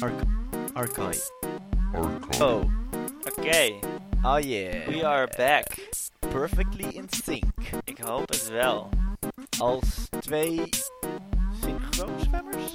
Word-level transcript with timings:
Archive. 0.00 1.30
Oh, 2.40 2.62
Oké, 3.24 3.72
oh 4.22 4.38
yeah. 4.38 4.86
we 4.88 5.02
are 5.06 5.26
back. 5.36 5.66
perfectly 6.30 6.88
in 6.94 7.06
sync. 7.24 7.44
Ik 7.84 7.98
hoop 7.98 8.28
het 8.28 8.48
wel. 8.50 8.88
Als 9.58 10.08
twee 10.20 10.68
synchroonzwemmers? 11.62 12.72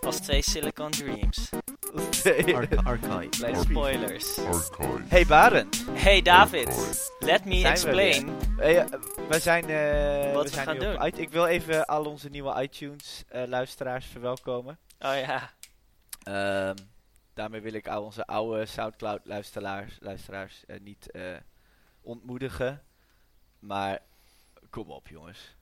Als 0.00 0.16
twee 0.20 0.42
Silicon 0.42 0.90
Dreams. 0.90 1.48
Archive. 2.84 3.28
Kleine 3.30 3.60
Spoilers. 3.60 4.38
Archive. 4.38 5.02
Hey 5.08 5.26
Barend, 5.26 5.84
Hey 5.92 6.22
David, 6.22 7.00
let 7.20 7.44
me 7.44 7.54
Zijn 7.60 7.62
we 7.62 7.68
explain. 7.68 8.30
hey, 8.56 8.78
eh, 8.78 8.84
we 9.28 9.38
zijn, 9.38 9.64
eh, 9.70 10.32
Wat 10.32 10.42
we 10.42 10.48
we 10.48 10.54
zijn 10.54 10.66
gaan 10.66 10.78
doen. 10.78 11.06
i- 11.06 11.20
Ik 11.22 11.28
wil 11.28 11.46
even 11.46 11.86
al 11.86 12.04
onze 12.04 12.28
nieuwe 12.28 12.62
iTunes 12.62 13.24
eh, 13.28 13.42
luisteraars 13.46 14.06
verwelkomen. 14.06 14.78
Oh 15.00 15.14
ja, 15.26 15.50
Ehm, 16.26 16.76
daarmee 17.34 17.60
wil 17.60 17.72
ik 17.72 17.88
al 17.88 18.02
onze 18.04 18.26
oude 18.26 18.66
Soundcloud 18.66 19.20
luisteraars, 19.24 19.96
luisteraars 20.00 20.64
eh, 20.66 20.80
niet 20.80 21.10
eh, 21.10 21.36
ontmoedigen. 22.00 22.82
Maar 23.58 23.98
kom 24.70 24.90
op 24.90 25.08
jongens. 25.08 25.56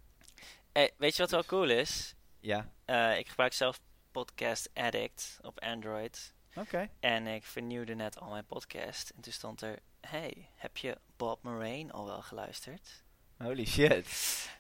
hey, 0.73 0.91
weet 0.99 1.17
je 1.17 1.23
wat 1.23 1.31
wel 1.31 1.45
cool 1.45 1.69
is? 1.71 2.15
Ja, 2.41 2.73
Eh, 2.85 3.19
ik 3.19 3.29
gebruik 3.29 3.53
zelf 3.53 3.81
Podcast 4.11 4.71
Addict 4.75 5.39
op 5.43 5.61
Android. 5.61 6.35
oké. 6.55 6.89
En 7.01 7.27
ik 7.27 7.45
vernieuwde 7.45 7.95
net 7.95 8.19
al 8.21 8.31
mijn 8.31 8.47
podcast. 8.47 9.11
En 9.11 9.21
toen 9.21 9.33
stond 9.33 9.63
er, 9.63 9.79
hey, 10.01 10.51
heb 10.57 10.77
je 10.77 10.99
Bob 11.17 11.43
Moraine 11.43 11.93
al 11.93 12.07
wel 12.07 12.23
geluisterd? 12.23 13.03
Holy 13.39 13.65
shit. 13.67 14.07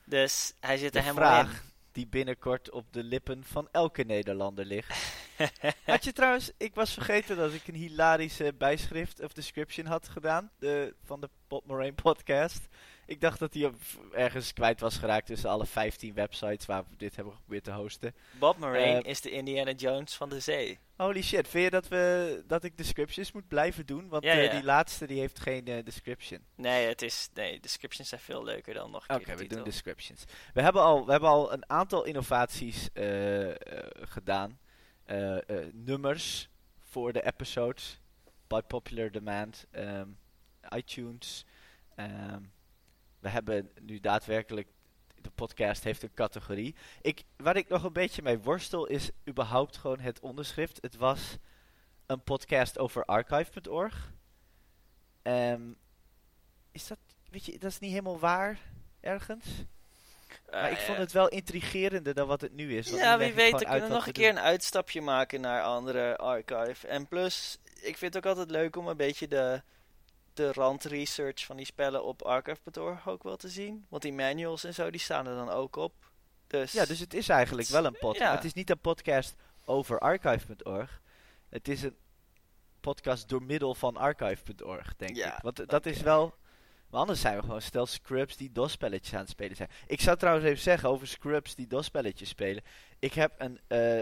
Dus 0.04 0.54
hij 0.60 0.76
zit 0.76 0.94
er 0.94 1.02
helemaal 1.02 1.44
vraag 1.44 1.64
die 1.94 2.06
binnenkort 2.06 2.70
op 2.70 2.92
de 2.92 3.04
lippen 3.04 3.44
van 3.44 3.68
elke 3.72 4.02
Nederlander 4.02 4.64
ligt. 4.64 5.16
Had 5.84 6.04
je 6.04 6.12
trouwens, 6.12 6.50
ik 6.56 6.74
was 6.74 6.92
vergeten 6.92 7.36
dat 7.36 7.52
ik 7.52 7.68
een 7.68 7.74
hilarische 7.74 8.54
bijschrift 8.58 9.20
of 9.20 9.32
description 9.32 9.86
had 9.86 10.08
gedaan 10.08 10.50
de, 10.58 10.94
van 11.04 11.20
de 11.20 11.28
Bob 11.48 11.66
Moraine 11.66 11.94
podcast. 11.94 12.68
Ik 13.06 13.20
dacht 13.20 13.38
dat 13.38 13.56
op- 13.56 13.74
ergens 14.12 14.52
kwijt 14.52 14.80
was 14.80 14.96
geraakt 14.96 15.26
tussen 15.26 15.50
alle 15.50 15.66
15 15.66 16.14
websites 16.14 16.66
waar 16.66 16.84
we 16.90 16.96
dit 16.96 17.16
hebben 17.16 17.34
geprobeerd 17.34 17.64
te 17.64 17.70
hosten. 17.72 18.14
Bob 18.38 18.58
Moraine 18.58 19.02
Eh, 19.02 19.10
is 19.10 19.20
de 19.20 19.30
Indiana 19.30 19.72
Jones 19.72 20.14
van 20.14 20.28
de 20.28 20.40
zee. 20.40 20.78
Holy 20.96 21.22
shit, 21.22 21.48
vind 21.48 21.64
je 21.64 21.70
dat, 21.70 21.88
we, 21.88 22.42
dat 22.46 22.64
ik 22.64 22.76
descriptions 22.76 23.32
moet 23.32 23.48
blijven 23.48 23.86
doen? 23.86 24.08
Want 24.08 24.24
Ja, 24.24 24.32
eh, 24.42 24.50
die 24.50 24.64
laatste 24.64 25.06
die 25.06 25.18
heeft 25.18 25.40
geen 25.40 25.66
eh, 25.66 25.84
description. 25.84 26.40
Nee, 26.54 26.86
het 26.86 27.02
is, 27.02 27.28
nee, 27.34 27.60
descriptions 27.60 28.08
zijn 28.08 28.20
veel 28.20 28.44
leuker 28.44 28.74
dan 28.74 28.90
nog 28.90 29.08
Oké, 29.08 29.34
we 29.36 29.46
doen 29.46 29.64
descriptions. 29.64 30.24
We 30.54 30.62
hebben 30.62 30.82
al, 30.82 31.04
we 31.06 31.10
hebben 31.10 31.28
al 31.30 31.52
een 31.52 31.70
aantal 31.70 32.04
innovaties 32.04 32.88
gedaan. 34.00 34.58
Nummers 35.72 36.48
voor 36.80 37.12
de 37.12 37.26
episodes. 37.26 38.00
By 38.46 38.60
popular 38.66 39.10
demand. 39.10 39.66
ehm, 39.70 40.08
iTunes. 40.76 41.44
ehm, 41.94 42.40
we 43.24 43.30
hebben 43.30 43.70
nu 43.80 44.00
daadwerkelijk... 44.00 44.68
De 45.20 45.30
podcast 45.30 45.84
heeft 45.84 46.02
een 46.02 46.14
categorie. 46.14 46.74
Ik, 47.00 47.24
waar 47.36 47.56
ik 47.56 47.68
nog 47.68 47.82
een 47.82 47.92
beetje 47.92 48.22
mee 48.22 48.38
worstel 48.38 48.86
is 48.86 49.10
überhaupt 49.28 49.76
gewoon 49.76 50.00
het 50.00 50.20
onderschrift. 50.20 50.78
Het 50.80 50.96
was 50.96 51.36
een 52.06 52.22
podcast 52.22 52.78
over 52.78 53.04
archive.org. 53.04 54.12
Ehm, 55.22 55.72
is 56.72 56.86
dat... 56.86 56.98
Weet 57.30 57.44
je, 57.44 57.58
dat 57.58 57.70
is 57.70 57.78
niet 57.78 57.90
helemaal 57.90 58.18
waar 58.18 58.58
ergens. 59.00 59.46
Maar 60.50 60.70
ik 60.70 60.78
Eh, 60.78 60.84
vond 60.84 60.98
het 60.98 61.12
wel 61.12 61.28
intrigerender 61.28 62.14
dan 62.14 62.26
wat 62.26 62.40
het 62.40 62.52
nu 62.52 62.76
is. 62.76 62.90
Ja, 62.90 63.18
wie 63.18 63.32
weet, 63.32 63.52
uit 63.54 63.64
kunnen 63.64 63.82
we 63.82 63.94
nog 63.94 64.06
een 64.06 64.12
we 64.12 64.18
keer 64.18 64.28
een 64.28 64.38
uitstapje 64.38 65.00
maken 65.00 65.40
naar 65.40 65.62
andere 65.62 66.16
archive. 66.16 66.86
En 66.86 67.08
plus, 67.08 67.58
ik 67.74 67.96
vind 67.96 68.14
het 68.14 68.16
ook 68.16 68.30
altijd 68.30 68.50
leuk 68.50 68.76
om 68.76 68.88
een 68.88 68.96
beetje 68.96 69.28
de, 69.28 69.62
de 70.34 70.52
randresearch 70.52 71.44
van 71.44 71.56
die 71.56 71.66
spellen 71.66 72.04
op 72.04 72.22
archive.org 72.22 73.08
ook 73.08 73.22
wel 73.22 73.36
te 73.36 73.48
zien. 73.48 73.86
Want 73.88 74.02
die 74.02 74.12
manuals 74.12 74.64
en 74.64 74.74
zo, 74.74 74.90
die 74.90 75.00
staan 75.00 75.26
er 75.26 75.34
dan 75.34 75.50
ook 75.50 75.76
op. 75.76 75.94
Dus. 76.46 76.72
Ja, 76.72 76.84
dus 76.84 77.00
het 77.00 77.14
is 77.14 77.28
eigenlijk 77.28 77.68
wel 77.68 77.84
een 77.84 77.98
podcast. 77.98 78.30
Ja. 78.30 78.34
Het 78.34 78.44
is 78.44 78.52
niet 78.52 78.70
een 78.70 78.80
podcast 78.80 79.34
over 79.64 79.98
archive.org. 79.98 81.00
Het 81.48 81.68
is 81.68 81.82
een 81.82 81.96
podcast 82.80 83.28
door 83.28 83.42
middel 83.42 83.74
van 83.74 83.96
archive.org, 83.96 84.96
denk 84.96 85.16
Ja, 85.16 85.36
ik. 85.36 85.42
Want 85.42 85.68
dat 85.70 85.86
is 85.86 86.00
wel... 86.00 86.34
Maar 86.94 87.02
anders 87.02 87.22
zijn 87.22 87.36
we 87.36 87.42
gewoon 87.42 87.62
stel 87.62 87.86
Scrubs 87.86 88.36
die 88.36 88.52
DOS-spelletjes 88.52 89.14
aan 89.14 89.20
het 89.20 89.28
spelen 89.28 89.56
zijn. 89.56 89.68
Ik 89.86 90.00
zou 90.00 90.16
trouwens 90.16 90.46
even 90.46 90.62
zeggen 90.62 90.88
over 90.88 91.06
Scrubs 91.06 91.54
die 91.54 91.66
DOS-spelletjes 91.66 92.28
spelen. 92.28 92.62
Ik 92.98 93.14
heb 93.14 93.32
een... 93.38 93.60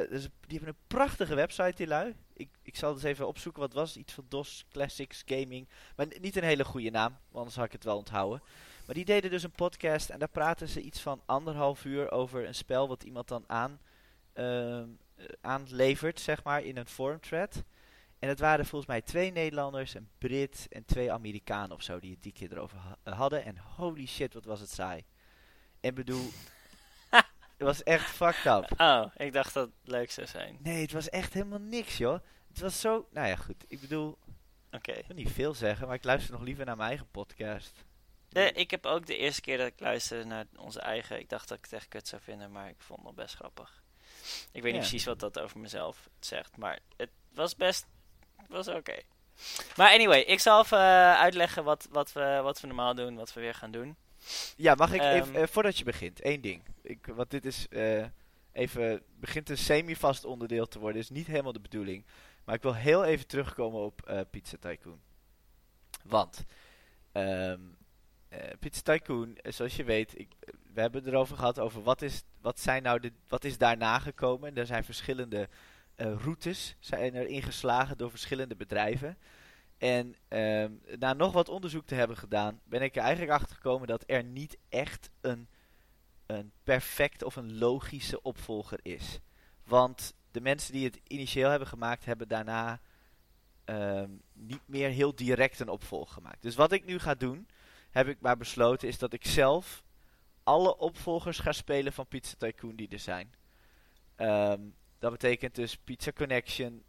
dus 0.08 0.22
die 0.22 0.58
hebben 0.58 0.69
een 0.69 0.86
prachtige 0.86 1.34
website, 1.34 1.72
die 1.76 1.86
lui. 1.86 2.14
Ik, 2.32 2.48
ik 2.62 2.76
zal 2.76 2.94
dus 2.94 3.02
even 3.02 3.26
opzoeken 3.26 3.60
wat 3.60 3.72
was. 3.72 3.97
Iets 3.97 4.12
van 4.12 4.25
DOS 4.28 4.64
Classics 4.70 5.22
Gaming. 5.26 5.69
Maar 5.97 6.06
niet 6.20 6.36
een 6.36 6.44
hele 6.44 6.64
goede 6.64 6.91
naam, 6.91 7.10
want 7.10 7.36
anders 7.36 7.56
had 7.56 7.64
ik 7.64 7.72
het 7.72 7.84
wel 7.84 7.97
onthouden. 7.97 8.42
Maar 8.86 8.94
die 8.94 9.04
deden 9.04 9.31
dus 9.31 9.42
een 9.42 9.50
podcast 9.50 10.10
en 10.10 10.19
daar 10.19 10.28
praten 10.28 10.69
ze 10.69 10.81
iets 10.81 11.00
van 11.00 11.22
anderhalf 11.26 11.84
uur 11.84 12.10
over 12.10 12.47
een 12.47 12.54
spel 12.54 12.88
wat 12.88 13.02
iemand 13.02 13.28
dan 13.28 13.44
aan, 13.47 13.81
ehm, 14.32 14.88
eh, 15.16 15.25
aanlevert, 15.41 16.20
zeg 16.20 16.44
maar, 16.44 16.62
in 16.62 16.76
een 16.76 16.86
forum 16.86 17.20
thread. 17.20 17.62
En 18.22 18.28
het 18.28 18.38
waren 18.40 18.66
volgens 18.66 18.90
mij 18.90 19.00
twee 19.02 19.32
Nederlanders, 19.32 19.94
een 19.94 20.08
Brit 20.18 20.66
en 20.70 20.84
twee 20.84 21.12
Amerikanen 21.12 21.76
of 21.76 21.82
zo 21.82 22.00
die 22.00 22.10
het 22.10 22.22
die 22.22 22.32
keer 22.32 22.52
erover 22.52 22.78
ha- 22.78 22.96
eh, 23.02 23.16
hadden. 23.18 23.44
En 23.44 23.58
holy 23.58 24.06
shit, 24.06 24.34
wat 24.34 24.44
was 24.44 24.60
het 24.60 24.70
saai. 24.70 25.04
En 25.80 25.94
bedoel, 25.94 26.30
het 27.10 27.24
was 27.58 27.82
echt 27.82 28.10
fucked 28.10 28.44
up. 28.44 28.80
Oh, 28.80 29.04
ik 29.16 29.32
dacht 29.32 29.54
dat 29.54 29.66
het 29.66 29.90
leuk 29.92 30.10
zou 30.10 30.26
zijn. 30.26 30.58
Nee, 30.60 30.82
het 30.82 30.92
was 30.92 31.08
echt 31.08 31.32
helemaal 31.32 31.58
niks, 31.58 31.96
joh. 31.96 32.18
Het 32.48 32.60
was 32.60 32.80
zo, 32.80 33.08
nou 33.10 33.28
ja, 33.28 33.36
goed. 33.36 33.64
Ik 33.68 33.80
bedoel, 33.80 34.18
Oké. 34.70 34.92
ik 34.92 35.06
wil 35.06 35.16
niet 35.16 35.30
veel 35.32 35.54
zeggen, 35.54 35.86
maar 35.86 35.96
ik 35.96 36.04
luister 36.04 36.32
nog 36.32 36.42
liever 36.42 36.64
naar 36.64 36.76
mijn 36.76 36.88
eigen 36.88 37.08
podcast. 37.10 37.84
Nee, 38.28 38.52
ik 38.52 38.70
heb 38.70 38.86
ook 38.86 39.06
de 39.06 39.16
eerste 39.16 39.40
keer 39.40 39.58
dat 39.58 39.66
ik 39.66 39.80
luisterde 39.80 40.24
naar 40.24 40.46
onze 40.56 40.80
eigen, 40.80 41.18
ik 41.18 41.28
dacht 41.28 41.48
dat 41.48 41.58
ik 41.58 41.64
het 41.64 41.72
echt 41.72 41.88
kut 41.88 42.08
zou 42.08 42.22
vinden, 42.22 42.52
maar 42.52 42.68
ik 42.68 42.80
vond 42.80 42.98
het 42.98 43.06
nog 43.08 43.16
best 43.16 43.34
grappig. 43.34 43.82
Ik 44.52 44.62
weet 44.62 44.72
niet 44.72 44.80
precies 44.80 45.04
wat 45.04 45.20
dat 45.20 45.38
over 45.40 45.58
mezelf 45.60 46.08
zegt, 46.20 46.56
maar 46.56 46.78
het 46.96 47.10
was 47.32 47.56
best, 47.56 47.86
was 48.48 48.69
oké. 48.69 48.98
Maar 49.76 49.92
anyway, 49.92 50.20
ik 50.20 50.41
zal 50.41 50.60
even 50.62 50.78
eh, 50.78 51.14
uitleggen 51.14 51.64
wat, 51.64 51.88
wat, 51.91 52.12
we, 52.12 52.41
wat 52.42 52.60
we 52.60 52.66
normaal 52.66 52.94
doen, 52.94 53.16
wat 53.16 53.32
we 53.32 53.41
weer 53.41 53.54
gaan 53.54 53.70
doen. 53.70 53.97
Ja, 54.56 54.75
mag 54.75 54.92
ik 54.92 55.00
even, 55.00 55.34
Ehm. 55.34 55.42
eh, 55.42 55.48
voordat 55.48 55.78
je 55.78 55.84
begint, 55.84 56.20
één 56.20 56.41
ding. 56.41 56.62
Ik, 56.82 57.06
want 57.06 57.31
dit 57.31 57.44
is 57.44 57.69
eh, 57.69 58.04
even, 58.52 59.02
begint 59.20 59.50
een 59.50 59.58
semi-vast 59.58 60.25
onderdeel 60.25 60.66
te 60.69 60.78
worden, 60.78 61.00
is 61.00 61.10
niet 61.10 61.26
helemaal 61.26 61.52
de 61.52 61.60
bedoeling. 61.60 62.04
Maar 62.44 62.54
ik 62.54 62.62
wil 62.62 62.75
heel 62.75 63.04
even 63.04 63.26
terugkomen 63.26 63.81
op 63.81 64.26
Pizza 64.31 64.56
Tycoon. 64.60 65.00
Want, 66.02 66.44
ehm 67.12 67.60
eh, 68.32 68.50
Pizza 68.58 68.82
Tycoon, 68.82 69.38
zoals 69.42 69.76
je 69.76 69.84
weet, 69.84 70.19
ik, 70.19 70.28
we 70.75 70.81
hebben 70.81 71.04
het 71.04 71.12
erover 71.12 71.36
gehad 71.36 71.58
over 71.58 71.82
wat 71.82 72.02
is, 72.02 72.22
wat 72.41 72.60
zijn 72.60 72.82
nou 72.82 73.00
de, 73.00 73.12
wat 73.28 73.44
is 73.44 73.58
daarna 73.58 73.98
gekomen. 73.98 74.48
En 74.48 74.56
er 74.56 74.66
zijn 74.66 74.84
verschillende 74.84 75.48
routes, 75.97 76.76
zijn 76.80 77.14
er 77.14 77.26
ingeslagen 77.26 77.98
door 77.98 78.10
verschillende 78.10 78.56
bedrijven. 78.56 79.19
En 79.78 80.14
ehm, 80.28 80.72
na 80.98 81.12
nog 81.12 81.32
wat 81.32 81.48
onderzoek 81.48 81.86
te 81.86 81.94
hebben 81.94 82.16
gedaan, 82.16 82.60
ben 82.64 82.82
ik 82.82 82.97
er 82.97 83.03
eigenlijk 83.03 83.32
achter 83.32 83.56
gekomen 83.56 83.88
dat 83.88 84.04
er 84.06 84.25
niet 84.25 84.58
echt 84.69 85.10
een, 85.20 85.48
een 86.26 86.52
perfect 86.62 87.22
of 87.22 87.36
een 87.36 87.58
logische 87.58 88.22
opvolger 88.22 88.78
is. 88.82 89.20
Want 89.64 90.14
de 90.31 90.41
mensen 90.41 90.72
die 90.72 90.84
het 90.84 91.00
initieel 91.06 91.50
hebben 91.50 91.69
gemaakt, 91.69 92.04
hebben 92.04 92.28
daarna 92.28 92.81
ehm, 93.64 94.10
niet 94.32 94.62
meer 94.66 94.88
heel 94.88 95.14
direct 95.14 95.60
een 95.60 95.69
opvolger 95.69 96.12
gemaakt. 96.12 96.42
Dus 96.42 96.54
wat 96.54 96.72
ik 96.72 96.84
nu 96.84 96.98
ga 96.98 97.14
doen, 97.14 97.48
heb 97.91 98.08
ik 98.08 98.20
maar 98.20 98.36
besloten, 98.36 98.88
is 98.88 98.98
dat 98.98 99.12
ik 99.12 99.26
zelf 99.26 99.84
alle 100.42 100.76
opvolgers 100.76 101.38
ga 101.38 101.52
spelen 101.52 101.92
van 101.92 102.06
Pizza 102.06 102.34
Tycoon 102.38 102.76
die 102.76 102.88
er 102.88 102.98
zijn. 102.98 103.32
Ehm, 104.16 104.60
dat 105.02 105.10
betekent 105.10 105.54
dus 105.54 105.76
Pizza 105.76 106.12
Connection 106.12 106.82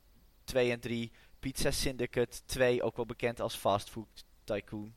2 0.44 0.72
en 0.72 0.80
3, 0.80 1.12
Pizza 1.40 1.72
Syndicate 1.72 2.46
2, 2.46 2.84
ook 2.84 2.96
wel 2.96 3.06
bekend 3.06 3.40
als 3.42 3.56
Fast 3.56 3.90
Food 3.90 4.26
Tycoon. 4.44 4.96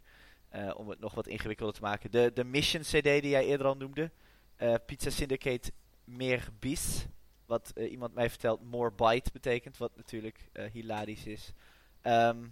eh, 0.48 0.70
om 0.76 0.88
het 0.88 1.00
nog 1.00 1.14
wat 1.14 1.26
ingewikkelder 1.26 1.74
te 1.74 1.80
maken. 1.80 2.10
De, 2.10 2.30
de 2.34 2.44
Mission 2.44 2.82
CD 2.82 3.02
die 3.02 3.28
jij 3.28 3.44
eerder 3.46 3.66
al 3.66 3.76
noemde. 3.76 4.10
eh, 4.56 4.74
Pizza 4.86 5.10
Syndicate 5.10 5.72
meer 6.04 6.48
bis. 6.58 7.06
Wat 7.46 7.70
eh, 7.74 7.90
iemand 7.90 8.14
mij 8.14 8.30
vertelt 8.30 8.62
more 8.62 8.92
bite 8.92 9.30
betekent. 9.32 9.76
Wat 9.76 9.96
natuurlijk 9.96 10.48
hilarisch 10.72 11.26
is. 11.26 11.52
Ehm, 12.00 12.44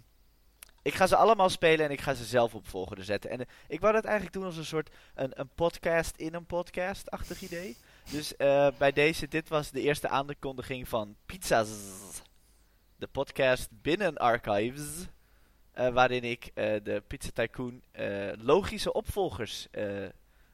ik 0.81 0.93
ga 0.93 1.07
ze 1.07 1.15
allemaal 1.15 1.49
spelen 1.49 1.85
en 1.85 1.91
ik 1.91 2.01
ga 2.01 2.13
ze 2.13 2.23
zelf 2.25 2.55
op 2.55 2.67
volgorde 2.67 3.03
zetten. 3.03 3.29
En 3.29 3.45
ik 3.67 3.79
wou 3.79 3.93
dat 3.93 4.03
eigenlijk 4.05 4.33
doen 4.35 4.45
als 4.45 4.57
een 4.57 4.65
soort 4.65 4.89
een, 5.13 5.39
een 5.39 5.49
podcast 5.55 6.17
in 6.17 6.33
een 6.33 6.45
podcast-achtig 6.45 7.41
idee. 7.41 7.77
Dus 8.11 8.35
eh, 8.35 8.67
bij 8.77 8.91
deze, 8.91 9.27
dit 9.27 9.49
was 9.49 9.71
de 9.71 9.81
eerste 9.81 10.07
aankondiging 10.09 10.87
van 10.89 11.15
Pizza's. 11.25 11.69
De 12.95 13.07
podcast 13.07 13.67
binnen 13.71 14.17
Archives. 14.17 15.05
eh, 15.71 15.89
waarin 15.93 16.23
ik 16.23 16.45
eh, 16.53 16.83
de 16.83 17.03
Pizza 17.07 17.29
Tycoon 17.33 17.83
logische 18.37 18.93
opvolgers 18.93 19.67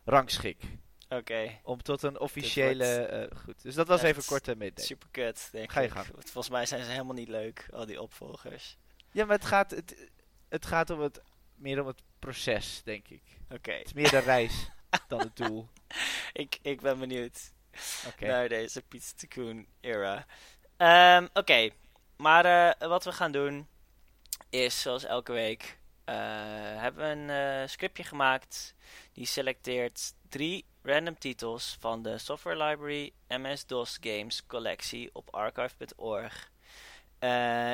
rangschik. 0.05 0.63
Oké, 1.09 1.59
Om 1.63 1.81
tot 1.81 2.03
een 2.03 2.19
officiële... 2.19 3.29
goed, 3.43 3.61
dus 3.61 3.75
dat 3.75 3.87
was 3.87 4.01
even 4.01 4.25
kort 4.25 4.47
uh, 4.47 4.55
meedenken. 4.55 4.83
super 4.83 5.07
kut, 5.11 5.49
denk 5.51 5.71
Ga 5.71 5.79
je 5.79 5.87
ik. 5.87 5.93
gang. 5.93 6.07
Want 6.11 6.23
volgens 6.29 6.49
mij 6.53 6.65
zijn 6.65 6.83
ze 6.83 6.91
helemaal 6.91 7.13
niet 7.15 7.27
leuk, 7.27 7.67
al 7.73 7.85
die 7.85 8.01
opvolgers. 8.01 8.77
Ja, 9.11 9.25
maar 9.25 9.35
het 9.35 9.45
gaat, 9.45 9.71
het, 9.71 10.09
het 10.49 10.65
gaat 10.65 10.89
om 10.89 10.99
het, 10.99 11.21
meer 11.55 11.81
om 11.81 11.87
het 11.87 12.01
proces, 12.19 12.81
denk 12.83 13.07
ik. 13.07 13.21
Oké, 13.49 13.71
Het 13.71 13.85
is 13.85 13.93
meer 13.93 14.09
de 14.09 14.17
reis 14.19 14.69
dan 15.07 15.19
het 15.19 15.35
doel. 15.35 15.67
ik, 16.33 16.59
ik 16.61 16.81
ben 16.81 16.99
benieuwd 16.99 17.51
Oké. 18.07 18.27
naar 18.27 18.49
deze 18.49 18.81
Pizza 18.81 19.13
Tycoon 19.15 19.65
era. 19.79 20.25
Ehm, 20.77 21.27
Oké, 21.33 21.69
maar 22.17 22.45
eh, 22.45 22.87
wat 22.87 23.03
we 23.03 23.11
gaan 23.11 23.31
doen 23.31 23.67
is, 24.49 24.81
zoals 24.81 25.03
elke 25.03 25.31
week, 25.31 25.77
eh, 26.03 26.15
hebben 26.75 27.03
we 27.03 27.09
een 27.09 27.61
eh, 27.61 27.67
scriptje 27.67 28.03
gemaakt. 28.03 28.75
Die 29.13 29.25
selecteert 29.25 30.13
drie 30.29 30.65
random 30.83 31.17
titels 31.17 31.77
van 31.79 32.03
de 32.03 32.17
Software 32.17 32.63
Library 32.63 33.13
MS-DOS 33.27 33.97
Games 34.01 34.45
collectie 34.45 35.09
op 35.13 35.35
archive.org. 35.35 36.49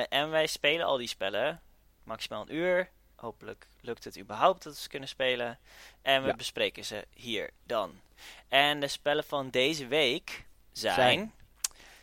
En 0.08 0.30
wij 0.30 0.46
spelen 0.46 0.86
al 0.86 0.96
die 0.96 1.08
spellen, 1.08 1.62
maximaal 2.04 2.42
een 2.42 2.54
uur. 2.54 2.90
Hopelijk 3.20 3.66
lukt 3.80 4.04
het 4.04 4.18
überhaupt 4.18 4.62
dat 4.62 4.74
we 4.74 4.80
ze 4.80 4.88
kunnen 4.88 5.08
spelen. 5.08 5.58
En 6.02 6.22
we 6.22 6.28
Ja. 6.28 6.34
bespreken 6.36 6.84
ze 6.84 7.06
hier 7.14 7.50
dan. 7.64 8.00
En 8.48 8.80
de 8.80 8.88
spellen 8.88 9.24
van 9.24 9.50
deze 9.50 9.86
week 9.86 10.46
zijn, 10.72 10.94
Zijn. 10.94 11.32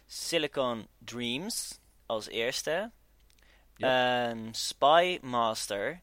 Silicon 0.08 0.88
Dreams 0.98 1.80
als 2.06 2.28
eerste. 2.28 2.92
Ja. 3.76 4.30
Ehm, 4.30 4.54
Spy 4.54 5.18
Master, 5.22 6.02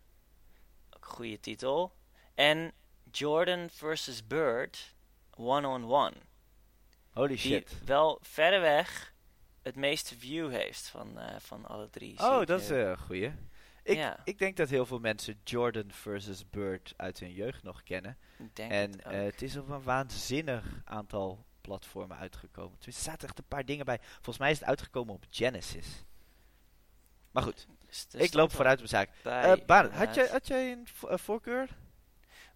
ook 0.97 1.05
een 1.05 1.11
goede 1.15 1.41
titel. 1.41 1.93
En 2.35 2.73
Jordan 3.11 3.69
vs. 3.70 4.26
Bird, 4.26 4.94
One 5.37 5.69
on 5.69 5.85
One. 5.93 6.15
Holy 7.11 7.29
Die 7.29 7.38
shit. 7.38 7.85
wel 7.85 8.19
verreweg 8.23 9.12
het 9.62 9.76
meeste 9.76 10.19
view 10.19 10.50
heeft 10.50 10.87
van, 10.88 11.19
eh, 11.19 11.37
van 11.38 11.67
alle 11.67 11.91
drie. 11.91 12.19
Oh, 12.19 12.47
dat 12.47 12.61
is 12.61 12.69
een 12.69 12.99
goeie. 12.99 13.32
Ik, 13.82 13.96
Ja. 13.96 14.20
ik 14.25 14.38
denk 14.38 14.56
dat 14.56 14.69
heel 14.69 14.87
veel 14.87 14.99
mensen 14.99 15.40
Jordan 15.44 15.90
versus 15.93 16.50
Bird 16.50 16.94
uit 16.96 17.19
hun 17.20 17.32
jeugd 17.32 17.62
nog 17.62 17.82
kennen. 17.82 18.19
Ik 18.38 18.56
denk 18.56 18.70
En 18.73 18.90
het 18.90 19.02
eh, 19.02 19.20
het 19.23 19.43
is 19.43 19.56
op 19.56 19.69
een 19.69 19.82
waanzinnig 19.82 20.64
aantal 20.84 21.44
platformen 21.61 22.17
uitgekomen. 22.17 22.76
Dus 22.79 22.96
er 22.96 23.02
zaten 23.02 23.29
echt 23.29 23.38
een 23.38 23.44
paar 23.49 23.64
dingen 23.64 23.84
bij. 23.84 23.99
Volgens 24.12 24.38
mij 24.38 24.50
is 24.50 24.58
het 24.58 24.69
uitgekomen 24.69 25.14
op 25.14 25.25
Genesis. 25.31 26.05
Maar 27.31 27.43
goed, 27.43 27.67
Dus 27.87 28.06
ik 28.14 28.32
loop 28.34 28.52
vooruit 28.52 28.81
op 28.82 28.90
mijn 28.90 29.06
zaak. 29.23 29.64
Barend, 29.67 29.94
had, 29.94 30.14
jij, 30.14 30.29
had 30.29 30.46
jij 30.46 30.73
een 30.73 30.87
vo- 30.88 31.08
eh, 31.08 31.19
voorkeur? 31.19 31.69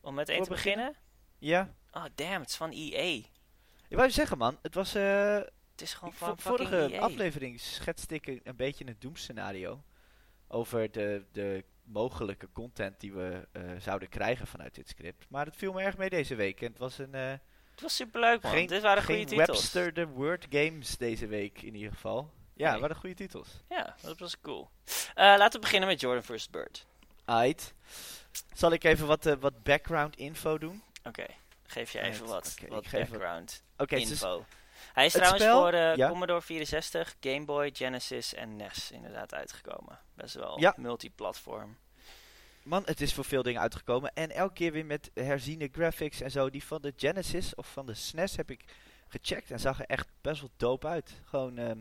Om 0.01 0.15
meteen 0.15 0.39
te 0.39 0.45
voor 0.47 0.55
beginnen? 0.55 0.95
Ja. 1.39 1.75
Oh, 1.93 2.05
damn, 2.15 2.41
het 2.41 2.49
is 2.49 2.57
van 2.57 2.71
EA. 2.71 3.03
Ik 3.89 3.97
wou 3.97 4.03
je 4.07 4.13
zeggen, 4.13 4.39
man. 4.39 4.59
Het 4.63 4.75
was... 4.75 4.93
Het 4.93 5.85
is 5.85 5.95
gewoon 5.95 6.13
van 6.15 6.39
vorige 6.39 6.93
EA. 6.93 7.01
aflevering 7.01 7.61
schetste 7.61 8.15
ik 8.15 8.27
een, 8.27 8.41
een 8.45 8.57
beetje 8.57 8.87
een 8.87 8.97
doemscenario. 8.99 9.83
Over 10.49 10.91
de, 10.93 11.25
de 11.33 11.65
mogelijke 11.85 12.49
content 12.53 13.01
die 13.01 13.13
we 13.13 13.49
eh, 13.53 13.63
zouden 13.79 14.09
krijgen 14.09 14.47
vanuit 14.47 14.75
dit 14.75 14.89
script. 14.89 15.25
Maar 15.29 15.47
het 15.47 15.57
viel 15.57 15.73
me 15.73 15.83
erg 15.83 15.97
mee 15.97 16.09
deze 16.11 16.35
week. 16.35 16.61
En 16.61 16.69
het 16.69 16.79
was 16.79 16.99
een... 16.99 17.15
eh, 17.15 17.31
Het 17.71 17.81
was 17.81 17.97
superleuk, 17.97 18.43
man. 18.43 18.53
geen 18.53 18.67
Dit 18.67 18.83
waren 18.83 19.03
goede 19.05 19.25
titels. 19.25 19.47
Webster 19.47 19.93
the 19.93 20.07
Word 20.07 20.47
Games 20.51 20.97
deze 20.97 21.27
week 21.27 21.63
in 21.63 21.75
ieder 21.75 21.93
geval. 21.93 22.31
Ja, 22.55 22.71
Nee. 22.73 22.81
waren 22.81 22.97
goede 22.97 23.15
titels. 23.15 23.49
Ja, 23.69 23.97
dat 24.03 24.19
was 24.19 24.41
cool. 24.41 24.71
Eh, 24.85 24.95
laten 25.15 25.53
we 25.53 25.59
beginnen 25.59 25.89
met 25.89 26.01
Jordan 26.01 26.23
vs. 26.23 26.51
Bird. 26.51 26.87
Aight. 27.25 27.75
Zal 28.55 28.73
ik 28.73 28.85
even 28.85 29.07
wat, 29.07 29.25
wat 29.25 29.63
background 29.63 30.17
info 30.17 30.59
doen? 30.59 30.83
Oké, 31.05 31.27
geef 31.67 31.91
je 31.93 32.01
even 32.01 32.27
wat, 32.27 32.55
wat 32.61 32.69
wat- 32.69 32.91
background 32.91 33.63
Oké, 33.77 33.97
dus 33.97 34.11
info. 34.11 34.45
Hij 34.97 35.07
is 35.07 35.13
het 35.13 35.23
trouwens 35.23 35.45
spel- 35.45 35.61
voor 35.61 35.71
de 35.71 35.93
ja. 35.97 36.09
Commodore 36.09 36.43
64, 36.43 37.17
Game 37.21 37.45
Boy, 37.45 37.71
Genesis 37.75 38.35
en 38.35 38.57
NES 38.57 38.91
inderdaad 38.91 39.35
uitgekomen. 39.35 39.99
Best 40.15 40.35
wel 40.35 40.61
Ja. 40.61 40.75
multiplatform. 40.77 41.77
man, 42.63 42.83
het 42.85 43.01
is 43.01 43.15
voor 43.15 43.25
veel 43.25 43.43
dingen 43.43 43.61
uitgekomen. 43.61 44.11
En 44.15 44.31
elke 44.31 44.53
keer 44.53 44.73
weer 44.73 44.87
met 44.87 45.11
herziene 45.15 45.69
graphics 45.73 46.21
en 46.21 46.31
zo. 46.31 46.51
Die 46.51 46.65
van 46.65 46.83
de 46.83 46.93
Genesis 46.97 47.55
of 47.55 47.73
van 47.73 47.87
de 47.87 47.95
SNES 47.95 48.37
heb 48.37 48.51
ik 48.51 48.65
gecheckt. 49.09 49.51
En 49.51 49.61
zag 49.61 49.79
er 49.79 49.87
echt 49.87 50.09
best 50.21 50.41
wel 50.41 50.51
dope 50.57 50.87
uit. 50.87 51.13
Gewoon 51.25 51.59
ehm, 51.59 51.79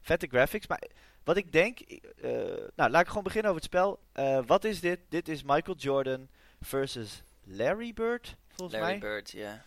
vette 0.00 0.26
graphics. 0.26 0.66
Maar 0.66 0.82
wat 1.24 1.36
ik 1.36 1.52
denk... 1.52 1.80
eh, 1.80 2.30
nou, 2.76 2.90
laat 2.90 3.00
ik 3.02 3.08
gewoon 3.08 3.22
beginnen 3.22 3.50
over 3.50 3.62
het 3.62 3.70
spel. 3.72 4.00
Eh, 4.12 4.38
wat 4.46 4.64
is 4.64 4.80
dit? 4.80 5.00
Dit 5.08 5.28
is 5.28 5.42
Michael 5.42 5.76
Jordan 5.76 6.28
versus 6.60 7.22
Larry 7.44 7.92
Bird, 7.92 8.36
volgens 8.48 8.78
Larry 8.80 8.90
mij. 8.90 8.98
Bird, 8.98 9.30
ja. 9.30 9.62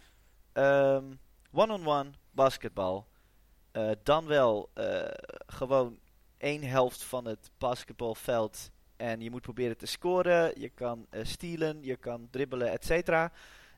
Ehm, 0.53 1.03
One-on-one 1.55 2.09
basketbal. 2.31 3.07
Eh, 3.71 3.89
dan 4.03 4.25
wel 4.25 4.69
eh, 4.73 5.03
gewoon 5.45 5.99
één 6.37 6.63
helft 6.63 7.03
van 7.03 7.25
het 7.25 7.51
basketbalveld. 7.57 8.71
En 8.95 9.21
je 9.21 9.29
moet 9.29 9.41
proberen 9.41 9.77
te 9.77 9.85
scoren. 9.85 10.59
Je 10.59 10.69
kan 10.69 11.05
eh 11.09 11.25
stealen, 11.25 11.83
je 11.83 11.95
kan 11.95 12.27
dribbelen, 12.29 12.71
et 12.71 12.85
cetera. 12.85 13.31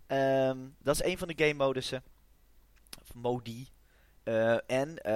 Ehm, 0.08 0.58
dat 0.78 0.96
is 0.96 1.02
één 1.02 1.18
van 1.18 1.28
de 1.28 1.46
game 1.46 1.54
modussen. 1.54 2.04
Of 3.02 3.14
modi. 3.14 3.68
En 4.66 5.10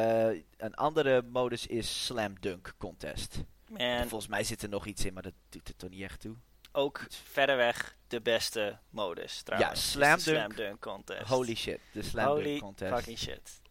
een 0.57 0.75
andere 0.75 1.21
modus 1.21 1.67
is 1.67 2.05
Slam 2.05 2.39
Dunk 2.39 2.73
Contest. 2.77 3.43
En 3.73 4.09
Volgens 4.09 4.29
mij 4.29 4.43
zit 4.43 4.61
er 4.61 4.69
nog 4.69 4.85
iets 4.85 5.05
in, 5.05 5.13
maar 5.13 5.23
dat 5.23 5.33
doet 5.49 5.67
er 5.67 5.75
toch 5.75 5.89
niet 5.89 6.01
echt 6.01 6.19
toe. 6.19 6.35
Ook 6.71 7.05
verreweg 7.09 7.95
de 8.07 8.21
beste 8.21 8.77
modus 8.89 9.41
trouwens. 9.41 9.79
is 9.79 9.83
de 9.85 9.89
Slam 9.91 10.09
Dunk. 10.09 10.21
Slam 10.21 10.55
Dunk 10.55 10.81
Contest. 10.81 11.27
Holy 11.27 11.55
shit, 11.55 11.79
de 11.91 12.01
Slam 12.01 12.25
Holy 12.27 12.43
Dunk 12.43 12.59
Contest. 12.61 12.93
fucking 12.93 13.17
shit. 13.17 13.61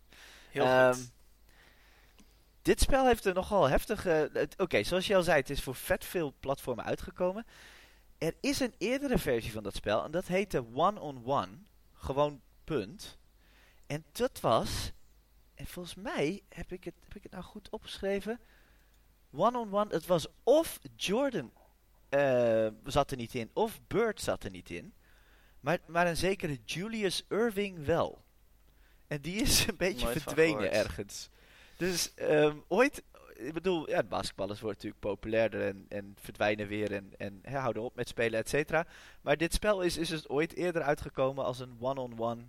Heel 0.51 0.65
Ehm, 0.65 0.93
goed. 0.95 1.11
Dit 2.63 2.81
spel 2.81 3.07
heeft 3.07 3.25
een 3.25 3.35
nogal 3.35 3.69
heftige. 3.69 4.31
Oké, 4.57 4.83
zoals 4.83 5.07
je 5.07 5.17
al 5.17 5.23
zei, 5.23 5.37
het 5.39 5.51
is 5.51 5.63
voor 5.63 5.75
vet 5.75 6.05
veel 6.05 6.35
platformen 6.41 6.85
uitgekomen. 6.85 7.47
Er 8.19 8.35
is 8.41 8.61
een 8.61 8.75
eerdere 8.79 9.19
versie 9.19 9.53
van 9.53 9.63
dat 9.63 9.75
spel 9.75 10.05
en 10.05 10.11
dat 10.11 10.27
heette 10.27 10.65
One-on-One. 10.75 11.49
Gewoon 11.95 12.41
punt. 12.65 13.19
En 13.87 14.05
dat 14.13 14.41
was. 14.41 14.93
En 15.55 15.67
volgens 15.67 15.95
mij 15.95 16.43
heb 16.49 16.73
ik 16.73 16.85
het, 16.85 16.95
heb 17.05 17.15
ik 17.17 17.23
het 17.23 17.33
nou 17.33 17.45
goed 17.45 17.69
opgeschreven. 17.71 18.41
One-on-one, 19.33 19.87
het 19.95 20.07
was 20.07 20.27
of 20.43 20.79
Jordan 20.97 21.53
eh, 22.11 22.67
zat 22.85 23.11
er 23.11 23.17
niet 23.17 23.35
in, 23.35 23.51
of 23.53 23.81
Bird 23.87 24.21
zat 24.21 24.45
er 24.45 24.51
niet 24.51 24.71
in. 24.71 24.93
Maar, 25.61 25.79
maar 25.87 26.07
een 26.07 26.17
zekere 26.17 26.59
Julius 26.65 27.25
Irving 27.29 27.85
wel. 27.85 28.25
En 29.07 29.21
die 29.21 29.35
is 29.35 29.67
een 29.67 29.77
beetje 29.77 30.05
Nooit 30.05 30.23
verdwenen 30.23 30.73
ergens. 30.73 31.31
Dus 31.77 32.15
ehm, 32.15 32.57
ooit, 32.69 33.03
ik 33.35 33.53
bedoel, 33.53 33.89
ja, 33.89 34.03
basketballers 34.03 34.61
worden 34.61 34.79
natuurlijk 34.83 35.13
populairder 35.13 35.67
en, 35.67 35.87
en 35.89 36.17
verdwijnen 36.21 36.67
weer 36.67 36.93
en, 36.93 37.13
en 37.17 37.39
hè, 37.43 37.59
houden 37.59 37.83
op 37.83 37.95
met 37.95 38.09
spelen, 38.09 38.39
et 38.39 38.49
cetera. 38.49 38.87
Maar 39.21 39.37
dit 39.37 39.55
spel 39.55 39.83
is, 39.83 39.97
is 39.97 40.09
dus 40.09 40.29
ooit 40.29 40.55
eerder 40.55 40.83
uitgekomen 40.83 41.45
als 41.45 41.59
een 41.59 41.77
one-on-one 41.81 42.43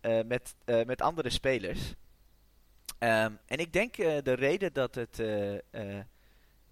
eh, 0.00 0.20
met, 0.24 0.54
eh, 0.64 0.84
met 0.84 1.02
andere 1.02 1.30
spelers. 1.30 1.94
Ehm, 2.98 3.32
en 3.46 3.58
ik 3.58 3.72
denk 3.72 3.96
de 3.96 4.32
reden 4.32 4.72
dat 4.72 4.94
het 4.94 5.22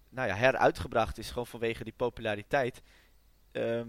nou 0.09 0.27
ja, 0.27 0.35
heruitgebracht 0.35 1.17
is, 1.17 1.29
gewoon 1.29 1.47
vanwege 1.47 1.83
die 1.83 1.93
populariteit. 1.93 2.81
Ehm, 3.51 3.87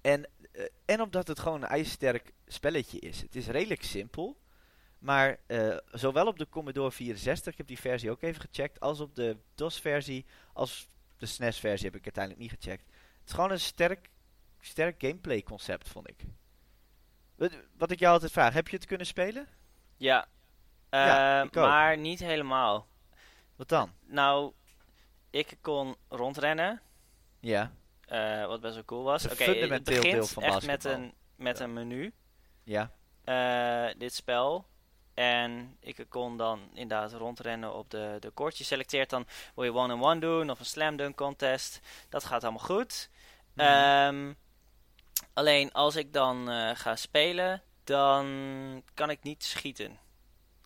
en, 0.00 0.28
eh, 0.52 0.64
en 0.84 1.00
omdat 1.00 1.28
het 1.28 1.38
gewoon 1.38 1.62
een 1.62 1.68
ijzersterk 1.68 2.32
spelletje 2.46 2.98
is. 2.98 3.20
Het 3.20 3.36
is 3.36 3.46
redelijk 3.46 3.82
simpel. 3.82 4.36
Maar 4.98 5.38
eh, 5.46 5.76
zowel 5.90 6.26
op 6.26 6.38
de 6.38 6.48
Commodore 6.48 6.90
64, 6.92 7.52
ik 7.52 7.58
heb 7.58 7.66
die 7.66 7.78
versie 7.78 8.10
ook 8.10 8.22
even 8.22 8.40
gecheckt, 8.40 8.80
als 8.80 9.00
op 9.00 9.14
de 9.14 9.36
DOS-versie, 9.54 10.26
als 10.52 10.88
de 11.16 11.26
SNES-versie 11.26 11.86
heb 11.86 11.96
ik 11.96 12.04
uiteindelijk 12.04 12.42
niet 12.42 12.60
gecheckt. 12.60 12.84
Het 13.18 13.28
is 13.28 13.32
gewoon 13.32 13.50
een 13.50 13.60
sterk, 13.60 14.10
sterk 14.60 15.00
gameplay-concept, 15.00 15.88
vond 15.88 16.08
ik. 16.08 16.24
Wat, 17.34 17.52
wat 17.76 17.90
ik 17.90 17.98
jou 17.98 18.12
altijd 18.12 18.32
vraag, 18.32 18.52
heb 18.52 18.68
je 18.68 18.76
het 18.76 18.86
kunnen 18.86 19.06
spelen? 19.06 19.48
Ja, 19.96 20.28
ja, 20.90 21.42
Eh, 21.42 21.62
maar 21.62 21.98
niet 21.98 22.20
helemaal. 22.20 22.88
Wat 23.56 23.68
dan? 23.68 23.92
Nou, 24.06 24.52
ik 25.30 25.56
kon 25.60 25.96
rondrennen, 26.08 26.80
Ja, 27.40 27.72
eh, 28.06 28.46
wat 28.46 28.60
best 28.60 28.74
wel 28.74 28.84
cool 28.84 29.02
was. 29.02 29.24
Oké, 29.24 29.44
een 29.44 29.70
het 29.72 29.84
begint 29.84 30.02
deel 30.02 30.26
van 30.26 30.42
echt 30.42 30.66
met 30.66 30.84
een, 30.84 31.14
met 31.36 31.58
Ja. 31.58 31.64
een 31.64 31.72
menu, 31.72 32.12
ja, 32.64 32.90
eh, 33.24 33.94
dit 33.98 34.14
spel. 34.14 34.66
En 35.14 35.76
ik 35.80 36.06
kon 36.08 36.36
dan 36.36 36.70
inderdaad 36.72 37.12
rondrennen 37.12 37.74
op 37.74 37.90
de, 37.90 38.16
de. 38.20 38.52
Je 38.54 38.64
selecteert 38.64 39.10
dan, 39.10 39.26
wil 39.54 39.64
je 39.64 39.74
one-on-one 39.74 40.20
doen 40.20 40.50
of 40.50 40.58
een 40.58 40.64
slam 40.66 40.96
dunk 40.96 41.16
contest. 41.16 41.80
Dat 42.08 42.24
gaat 42.24 42.42
allemaal 42.42 42.64
goed. 42.64 43.10
Mhm. 43.54 43.66
Ehm, 43.66 44.32
alleen 45.32 45.72
als 45.72 45.96
ik 45.96 46.12
dan 46.12 46.50
eh, 46.50 46.70
ga 46.74 46.96
spelen, 46.96 47.62
dan 47.84 48.26
kan 48.94 49.10
ik 49.10 49.22
niet 49.22 49.44
schieten. 49.44 49.98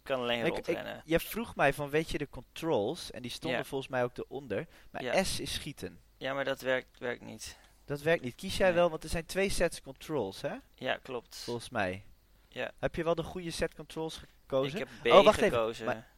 Ik 0.03 0.09
kan 0.09 0.21
alleen 0.21 0.39
Ik- 0.39 0.47
ik- 0.47 0.53
rondrennen. 0.67 1.03
Je 1.05 1.21
vroeg 1.21 1.57
mij 1.57 1.73
van, 1.73 1.91
weet 1.91 2.11
je 2.11 2.19
de 2.19 2.29
controls? 2.29 3.11
En 3.11 3.23
die 3.23 3.31
stonden 3.31 3.59
Ja. 3.59 3.65
volgens 3.65 3.91
mij 3.91 4.03
ook 4.05 4.17
eronder. 4.19 4.67
Maar 4.91 5.03
Ja. 5.03 5.25
S 5.25 5.41
is 5.41 5.53
schieten. 5.55 6.01
Ja, 6.17 6.35
maar 6.35 6.45
dat 6.45 6.61
werkt, 6.61 6.99
werkt 6.99 7.21
niet. 7.23 7.59
Dat 7.85 8.01
werkt 8.01 8.23
niet. 8.25 8.35
Kies 8.35 8.57
jij 8.57 8.67
Nee. 8.67 8.77
wel, 8.77 8.91
want 8.91 9.03
er 9.05 9.09
zijn 9.09 9.27
twee 9.27 9.49
sets 9.49 9.81
controls, 9.81 10.41
hè? 10.41 10.55
Ja, 10.75 10.97
klopt. 11.03 11.37
Volgens 11.37 11.69
mij. 11.71 12.05
Ja. 12.49 12.71
Heb 12.79 12.95
je 12.95 13.05
wel 13.05 13.15
de 13.15 13.23
goede 13.23 13.51
set 13.51 13.75
controls 13.75 14.17
Ik 14.17 14.29
gekozen? 14.41 14.79
heb 14.79 14.89
B 15.03 15.07
Oh, 15.07 15.25
wacht 15.25 15.39
even, 15.41 15.51
gekozen. 15.59 15.85
maar- 15.87 16.11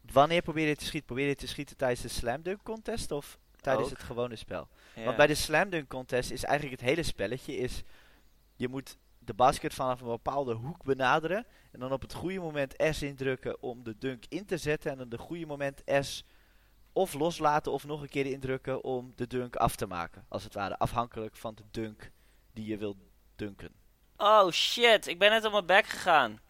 Wanneer 0.00 0.42
probeer 0.42 0.68
je 0.68 0.76
te 0.76 0.84
schieten? 0.84 1.06
Probeer 1.06 1.28
je 1.28 1.34
te 1.34 1.46
schieten 1.48 1.76
tijdens 1.76 2.00
de 2.00 2.08
Slam 2.08 2.42
Dunk 2.42 2.62
Contest 2.62 3.10
of 3.10 3.38
tijdens 3.60 3.86
Ook. 3.86 3.92
het 3.92 4.02
gewone 4.02 4.36
spel? 4.36 4.68
Ja. 4.94 5.04
Want 5.04 5.16
bij 5.16 5.26
de 5.26 5.34
Slam 5.34 5.70
Dunk 5.70 5.88
Contest 5.88 6.30
is 6.30 6.44
eigenlijk 6.44 6.80
het 6.80 6.88
hele 6.90 7.02
spelletje 7.02 7.56
is... 7.56 7.82
Je 8.56 8.68
moet 8.68 8.96
de 9.30 9.36
basket 9.36 9.74
vanaf 9.74 10.00
een 10.00 10.06
bepaalde 10.06 10.54
hoek 10.54 10.84
benaderen. 10.84 11.46
En 11.72 11.80
dan 11.80 11.92
op 11.92 12.02
het 12.02 12.12
goede 12.14 12.38
moment 12.40 12.74
S 12.90 13.02
indrukken 13.02 13.62
om 13.62 13.82
de 13.84 13.98
dunk 13.98 14.24
in 14.28 14.46
te 14.46 14.56
zetten. 14.56 14.90
En 14.90 14.98
dan 14.98 15.08
de 15.08 15.18
goede 15.18 15.46
moment 15.46 15.82
S 16.00 16.24
of 16.92 17.12
loslaten 17.14 17.72
of 17.72 17.84
nog 17.86 18.00
een 18.02 18.08
keer 18.08 18.26
indrukken 18.26 18.84
om 18.84 19.12
de 19.16 19.26
dunk 19.26 19.56
af 19.56 19.76
te 19.76 19.86
maken. 19.86 20.24
Als 20.28 20.44
het 20.44 20.54
ware, 20.54 20.78
afhankelijk 20.78 21.36
van 21.36 21.54
de 21.54 21.62
dunk 21.70 22.10
die 22.52 22.66
je 22.66 22.76
wilt 22.76 22.96
dunken. 23.36 23.72
Oh 24.16 24.50
shit, 24.50 25.06
ik 25.06 25.18
ben 25.18 25.30
net 25.30 25.44
op 25.44 25.52
mijn 25.52 25.66
bek 25.66 25.86
gegaan. 25.86 26.40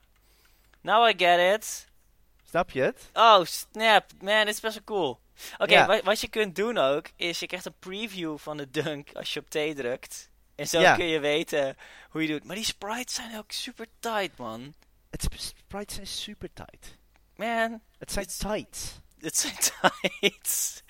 Now 0.80 1.08
I 1.08 1.24
get 1.24 1.54
it. 1.56 1.88
Snap 2.44 2.70
je 2.70 2.80
het? 2.80 3.10
Oh 3.12 3.44
snap, 3.44 4.04
man, 4.20 4.44
dit 4.44 4.54
is 4.54 4.60
best 4.60 4.74
wel 4.74 4.84
cool. 4.84 5.20
Oké, 5.58 5.72
Ja. 5.72 5.86
wa- 5.86 6.02
wat 6.02 6.20
je 6.20 6.28
kunt 6.28 6.56
doen 6.56 6.78
ook, 6.78 7.06
is 7.16 7.40
je 7.40 7.46
krijgt 7.46 7.66
een 7.66 7.78
preview 7.78 8.38
van 8.38 8.56
de 8.56 8.70
dunk 8.70 9.12
als 9.14 9.32
je 9.34 9.40
op 9.40 9.48
T 9.48 9.76
drukt. 9.76 10.29
En 10.60 10.68
zo 10.68 10.80
Ja. 10.80 10.94
kun 10.96 11.04
je 11.06 11.18
weten 11.20 11.76
hoe 12.10 12.22
je 12.22 12.28
doet. 12.28 12.44
Maar 12.44 12.56
die 12.56 12.64
sprites 12.64 13.14
zijn 13.14 13.38
ook 13.38 13.52
super 13.52 13.86
tight, 13.98 14.36
man. 14.36 14.74
Het 15.10 15.22
sp- 15.22 15.54
sprites 15.56 15.94
zijn 15.94 16.06
super 16.06 16.48
tight. 16.52 16.96
Man, 17.36 17.80
Het 17.98 18.12
zijn 18.12 18.26
tight. 18.26 19.00
dit 19.18 19.36
zijn 19.36 19.54
tight. 19.80 20.82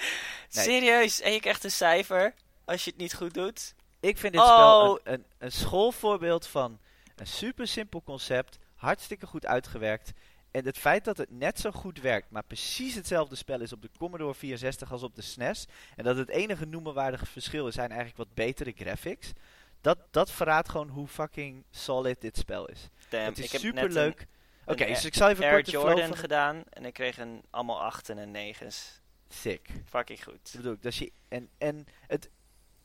Nee. 0.50 0.64
Serieus, 0.64 1.20
en 1.20 1.32
je 1.32 1.40
krijgt 1.40 1.64
een 1.64 1.70
cijfer 1.70 2.34
als 2.64 2.84
je 2.84 2.90
het 2.90 3.00
niet 3.00 3.14
goed 3.14 3.34
doet. 3.34 3.74
Ik 4.00 4.18
vind 4.18 4.32
dit 4.32 4.42
Oh. 4.42 4.48
spel 4.48 5.00
een, 5.04 5.12
een, 5.12 5.24
een 5.38 5.52
schoolvoorbeeld 5.52 6.46
van 6.46 6.78
een 7.16 7.26
super 7.26 7.68
simpel 7.68 8.02
concept, 8.02 8.58
hartstikke 8.74 9.26
goed 9.26 9.46
uitgewerkt. 9.46 10.12
En 10.50 10.64
het 10.64 10.78
feit 10.78 11.04
dat 11.04 11.16
het 11.16 11.30
net 11.30 11.60
zo 11.60 11.70
goed 11.70 12.00
werkt, 12.00 12.30
maar 12.30 12.42
precies 12.44 12.94
hetzelfde 12.94 13.36
spel 13.36 13.60
is 13.60 13.72
op 13.72 13.82
de 13.82 13.90
Commodore 13.98 14.34
64 14.34 14.92
als 14.92 15.02
op 15.02 15.14
de 15.14 15.22
SNES. 15.22 15.66
En 15.96 16.04
dat 16.04 16.16
het 16.16 16.28
enige 16.28 16.66
noemenwaardige 16.66 17.26
verschil 17.26 17.66
is, 17.66 17.74
zijn 17.74 17.88
eigenlijk 17.88 18.18
wat 18.18 18.34
betere 18.34 18.72
graphics. 18.76 19.32
Dat, 19.80 19.98
dat 20.10 20.30
verraadt 20.30 20.68
gewoon 20.68 20.88
hoe 20.88 21.08
fucking 21.08 21.64
solid 21.70 22.20
dit 22.20 22.36
spel 22.36 22.66
is. 22.66 22.88
Damn, 23.08 23.24
het 23.24 23.38
is 23.38 23.60
super 23.60 23.90
leuk. 23.90 24.26
Oké, 24.64 24.82
een 24.84 24.88
dus 24.88 25.04
ik 25.04 25.14
zal 25.14 25.28
even 25.28 25.44
Air 25.44 25.54
kort 25.54 25.70
Jordan 25.70 26.08
van... 26.08 26.16
gedaan 26.16 26.62
en 26.70 26.84
ik 26.84 26.94
kreeg 26.94 27.18
een, 27.18 27.42
allemaal 27.50 27.82
achten 27.82 28.18
en 28.18 28.30
negens. 28.30 29.00
Sick. 29.28 29.68
Fucking 29.84 30.24
goed. 30.24 30.42
Dat 30.42 30.52
bedoel 30.52 30.72
ik. 30.72 30.82
Dat 30.82 30.96
je, 30.96 31.12
en 31.28 31.48
en 31.58 31.86
het, 32.06 32.30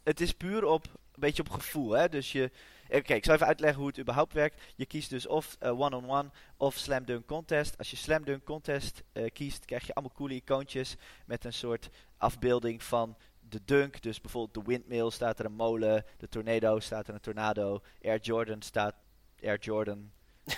het 0.04 0.22
is 0.22 0.32
puur 0.32 0.66
op 0.66 0.86
een 0.86 1.20
beetje 1.20 1.44
op 1.44 1.50
gevoel. 1.50 1.92
Hè? 1.92 2.10
Dus 2.10 2.32
je. 2.32 2.52
Oké, 2.90 3.14
ik 3.14 3.26
zal 3.26 3.34
even 3.34 3.48
uitleggen 3.48 3.80
hoe 3.80 3.88
het 3.88 4.00
überhaupt 4.00 4.34
werkt. 4.34 4.62
Je 4.76 4.86
kiest 4.86 5.10
dus 5.10 5.28
of 5.28 5.56
eh, 5.60 5.80
one-on-one 5.80 6.30
of 6.58 6.76
Slam 6.76 7.06
Dunk 7.06 7.26
Contest. 7.26 7.78
Als 7.78 7.90
je 7.92 7.96
Slam 7.96 8.24
Dunk 8.24 8.44
Contest 8.44 9.04
eh, 9.12 9.32
kiest, 9.34 9.66
krijg 9.66 9.88
je 9.88 9.94
allemaal 9.94 10.16
coole 10.16 10.34
icoontjes 10.34 10.96
met 11.26 11.46
een 11.46 11.54
soort 11.54 11.90
afbeelding 12.18 12.84
van 12.84 13.18
de 13.50 13.62
dunk. 13.66 14.02
Dus 14.02 14.22
bijvoorbeeld 14.22 14.66
de 14.66 14.72
windmill 14.72 15.10
staat 15.10 15.40
er 15.40 15.46
een 15.46 15.54
molen, 15.54 16.06
de 16.18 16.30
tornado 16.30 16.80
staat 16.80 17.08
er 17.08 17.14
een 17.14 17.20
tornado, 17.20 17.82
Air 18.02 18.20
Jordan 18.20 18.62
staat 18.62 18.96
Air 19.42 19.60
Jordan 19.60 20.12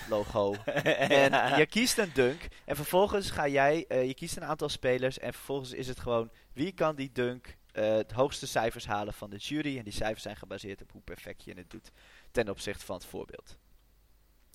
logo. 0.08 0.54
En 0.64 1.58
je 1.58 1.66
kiest 1.66 1.98
een 1.98 2.10
dunk. 2.14 2.48
En 2.64 2.76
vervolgens 2.76 3.30
ga 3.30 3.48
jij, 3.48 3.84
eh, 3.88 4.06
je 4.06 4.14
kiest 4.14 4.36
een 4.36 4.44
aantal 4.44 4.68
spelers. 4.68 5.18
En 5.18 5.32
vervolgens 5.32 5.72
is 5.72 5.88
het 5.88 6.00
gewoon 6.00 6.30
wie 6.52 6.72
kan 6.72 6.96
die 6.96 7.10
dunk 7.12 7.56
eh, 7.72 7.94
het 7.94 8.12
hoogste 8.12 8.46
cijfers 8.46 8.86
halen 8.86 9.14
van 9.14 9.30
de 9.30 9.36
jury. 9.36 9.78
En 9.78 9.84
die 9.84 9.92
cijfers 9.92 10.22
zijn 10.22 10.36
gebaseerd 10.36 10.82
op 10.82 10.92
hoe 10.92 11.02
perfect 11.02 11.44
je 11.44 11.54
het 11.54 11.70
doet 11.70 11.90
ten 12.30 12.48
opzichte 12.48 12.84
van 12.84 12.96
het 12.96 13.04
voorbeeld. 13.04 13.56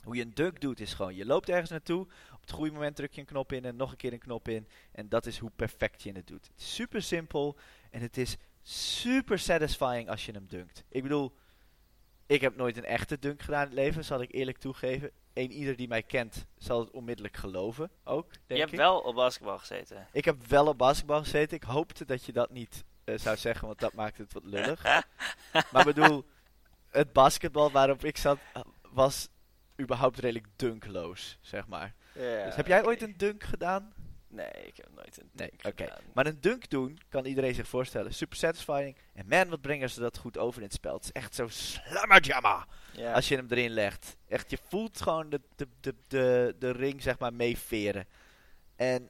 Hoe 0.04 0.16
je 0.16 0.22
een 0.22 0.34
dunk 0.34 0.62
doet 0.62 0.80
is 0.80 0.94
gewoon, 0.94 1.16
je 1.16 1.26
loopt 1.26 1.50
ergens 1.50 1.70
naartoe. 1.70 2.02
Op 2.34 2.42
het 2.42 2.52
goede 2.52 2.72
moment 2.72 2.96
druk 2.96 3.14
je 3.14 3.20
een 3.20 3.28
knop 3.28 3.52
in 3.52 3.66
en 3.66 3.76
nog 3.76 3.92
een 3.92 3.98
keer 3.98 4.14
een 4.14 4.20
knop 4.20 4.48
in. 4.48 4.68
En 4.92 5.10
dat 5.10 5.26
is 5.26 5.38
hoe 5.38 5.52
perfect 5.56 6.04
je 6.04 6.12
het 6.12 6.28
doet. 6.28 6.48
Het 6.48 6.60
is 6.60 6.74
super 6.74 7.02
simpel 7.02 7.58
en 7.92 8.02
het 8.02 8.18
is 8.18 8.38
super 8.62 9.40
satisfying 9.40 10.10
als 10.10 10.26
je 10.26 10.32
hem 10.32 10.46
dunkt. 10.48 10.84
Ik 10.90 11.04
bedoel, 11.04 11.34
ik 12.26 12.42
heb 12.42 12.56
nooit 12.56 12.78
een 12.78 12.86
echte 12.86 13.20
dunk 13.20 13.42
gedaan 13.42 13.62
in 13.62 13.68
het 13.68 13.76
leven, 13.76 14.06
zal 14.06 14.22
ik 14.22 14.34
eerlijk 14.34 14.58
toegeven. 14.58 15.12
Eén 15.34 15.52
ieder 15.52 15.76
die 15.76 15.88
mij 15.88 16.04
kent 16.04 16.46
zal 16.58 16.80
het 16.80 16.92
onmiddellijk 16.92 17.38
geloven, 17.38 17.92
ook, 18.04 18.30
denk 18.30 18.44
je 18.48 18.58
hebt 18.58 18.72
ik. 18.72 18.78
wel 18.78 19.00
op 19.00 19.16
basketbal 19.16 19.58
gezeten. 19.58 20.08
Ik 20.12 20.26
heb 20.26 20.46
wel 20.46 20.68
op 20.68 20.78
basketbal 20.78 21.20
gezeten. 21.20 21.58
Ik 21.58 21.64
hoopte 21.64 22.06
dat 22.06 22.26
je 22.26 22.32
dat 22.32 22.50
niet 22.50 22.84
eh, 23.04 23.18
zou 23.18 23.38
zeggen, 23.38 23.68
want 23.68 23.80
dat 23.80 23.94
maakt 23.94 24.18
het 24.18 24.34
wat 24.34 24.44
lullig. 24.44 24.84
maar 25.72 25.84
bedoel, 25.84 26.26
het 26.90 27.14
basketbal 27.14 27.72
waarop 27.72 28.04
ik 28.04 28.18
zat 28.18 28.38
eh, 28.54 28.62
was 28.92 29.30
überhaupt 29.84 30.20
redelijk 30.20 30.48
dunkloos, 30.56 31.38
zeg 31.42 31.68
maar. 31.68 31.94
Ja, 32.14 32.46
dus 32.46 32.56
heb 32.56 32.68
jij 32.68 32.86
ooit 32.86 33.02
een 33.02 33.18
dunk 33.18 33.44
gedaan? 33.44 33.94
Nee, 34.28 34.52
ik 34.52 34.78
heb 34.78 34.88
nooit 34.96 35.18
een 35.22 35.30
Nee, 35.32 35.50
dunk 35.62 35.78
gedaan. 35.80 36.02
Maar 36.14 36.26
een 36.26 36.42
dunk 36.42 36.70
doen 36.70 37.00
kan 37.10 37.26
iedereen 37.26 37.54
zich 37.54 37.68
voorstellen. 37.68 38.14
Super 38.14 38.38
satisfying. 38.38 38.98
En 39.14 39.28
man, 39.28 39.50
wat 39.50 39.62
brengen 39.62 39.90
ze 39.90 40.00
dat 40.00 40.18
goed 40.18 40.38
over 40.38 40.58
in 40.62 40.66
het 40.68 40.74
spel. 40.76 40.94
Het 40.94 41.04
is 41.04 41.12
echt 41.12 41.36
zo 41.36 41.48
slammerjammer 41.48 42.66
Ja. 42.92 43.14
als 43.14 43.28
je 43.28 43.36
hem 43.36 43.48
erin 43.50 43.72
legt. 43.72 44.16
Echt, 44.28 44.50
je 44.50 44.58
voelt 44.68 45.02
gewoon 45.02 45.30
de, 45.30 45.42
de, 45.56 45.68
de, 45.82 45.96
de, 46.08 46.56
de 46.60 46.72
ring, 46.72 47.02
zeg 47.02 47.20
maar, 47.20 47.34
meeveren. 47.34 48.06
En... 48.76 49.10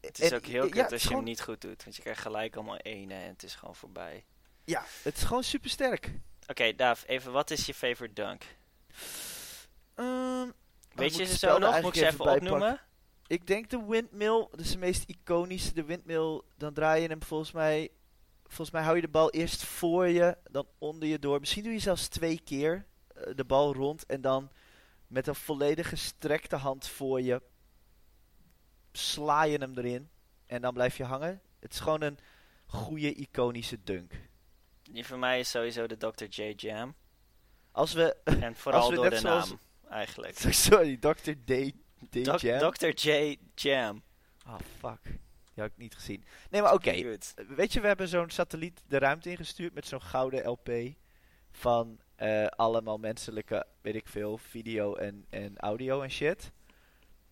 het 0.00 0.20
is 0.20 0.30
en- 0.30 0.36
ook 0.36 0.46
heel 0.46 0.68
kut 0.68 0.92
als 0.92 1.02
je 1.02 1.14
hem 1.14 1.24
niet 1.24 1.40
goed 1.42 1.60
doet. 1.60 1.84
Want 1.84 1.96
je 1.96 2.02
krijgt 2.02 2.20
gelijk 2.20 2.54
allemaal 2.56 2.76
ene 2.76 3.14
en 3.14 3.28
het 3.28 3.42
is 3.42 3.54
gewoon 3.54 3.74
voorbij. 3.76 4.24
Ja, 4.64 4.84
het 5.02 5.16
is 5.16 5.22
gewoon 5.22 5.44
super 5.44 5.70
sterk. 5.70 6.10
Oké, 6.46 6.74
Daaf, 6.74 7.04
even 7.06 7.32
wat 7.32 7.50
is 7.50 7.66
je 7.66 7.74
favorite 7.74 8.22
dunk? 8.22 8.44
Ehm, 9.94 10.50
Weet 10.94 11.16
je 11.16 11.24
ze 11.24 11.38
zo 11.38 11.46
nog? 11.48 11.58
Moet 11.58 11.68
eigenlijk 11.68 11.96
ik 11.96 12.02
ze 12.02 12.08
even 12.08 12.32
opnoemen? 12.34 12.80
ik 13.26 13.46
denk 13.46 13.70
de 13.70 13.84
windmill, 13.86 14.46
dat 14.50 14.60
is 14.60 14.70
de 14.70 14.78
meest 14.78 15.04
iconische. 15.08 15.74
De 15.74 15.84
windmill, 15.84 16.40
dan 16.56 16.72
draai 16.72 17.02
je 17.02 17.08
hem 17.08 17.22
volgens 17.22 17.52
mij... 17.52 17.90
Volgens 18.42 18.70
mij 18.70 18.82
hou 18.82 18.96
je 18.96 19.02
de 19.02 19.08
bal 19.08 19.30
eerst 19.30 19.64
voor 19.64 20.08
je, 20.08 20.36
dan 20.50 20.66
onder 20.78 21.08
je 21.08 21.18
door. 21.18 21.40
Misschien 21.40 21.62
doe 21.62 21.72
je 21.72 21.78
zelfs 21.78 22.08
twee 22.08 22.40
keer 22.44 22.86
eh, 23.14 23.34
de 23.34 23.44
bal 23.44 23.74
rond 23.74 24.06
en 24.06 24.20
dan 24.20 24.50
met 25.06 25.26
een 25.26 25.34
volledig 25.34 25.88
gestrekte 25.88 26.56
hand 26.56 26.88
voor 26.88 27.20
je 27.20 27.42
sla 28.92 29.42
je 29.42 29.58
hem 29.58 29.78
erin 29.78 30.10
en 30.46 30.60
dan 30.62 30.74
blijf 30.74 30.96
je 30.96 31.04
hangen. 31.04 31.40
Het 31.60 31.72
is 31.72 31.80
gewoon 31.80 32.02
een 32.02 32.18
goede 32.66 33.14
iconische 33.14 33.82
dunk. 33.82 34.12
Die 34.82 35.06
van 35.06 35.18
mij 35.18 35.38
is 35.38 35.50
sowieso 35.50 35.86
de 35.86 35.96
Dr. 35.96 36.24
J 36.24 36.52
Jam. 36.56 36.94
Als 37.70 37.92
we... 37.92 38.16
En 38.24 38.56
vooral 38.56 38.88
we 38.88 38.94
door 38.94 39.04
net 39.04 39.12
de 39.12 39.18
zoals- 39.18 39.48
naam, 39.48 39.58
eigenlijk. 39.92 40.38
Sorry, 40.68 40.96
Dr. 40.96 41.32
D. 41.44 41.72
D. 42.10 42.24
Doc- 42.24 42.40
Jam? 42.40 42.72
Dr. 42.72 43.08
J 43.08 43.36
Jam. 43.54 44.02
Oh, 44.46 44.58
fuck. 44.78 45.02
Die 45.54 45.62
had 45.62 45.66
ik 45.66 45.76
niet 45.76 45.94
gezien. 45.94 46.24
Nee, 46.50 46.62
maar 46.62 46.72
oké. 46.72 47.18
Weet 47.48 47.72
je, 47.72 47.80
we 47.80 47.86
hebben 47.86 48.08
zo'n 48.08 48.30
satelliet 48.30 48.82
de 48.86 48.98
ruimte 48.98 49.30
ingestuurd 49.30 49.74
met 49.74 49.86
zo'n 49.86 50.02
gouden 50.02 50.48
LP 50.48 50.70
van 51.50 52.00
eh, 52.16 52.46
allemaal 52.46 52.98
menselijke, 52.98 53.66
weet 53.80 53.94
ik 53.94 54.08
veel, 54.08 54.38
video 54.38 54.94
en, 54.94 55.26
en 55.30 55.58
audio 55.58 56.02
en 56.02 56.10
shit. 56.10 56.52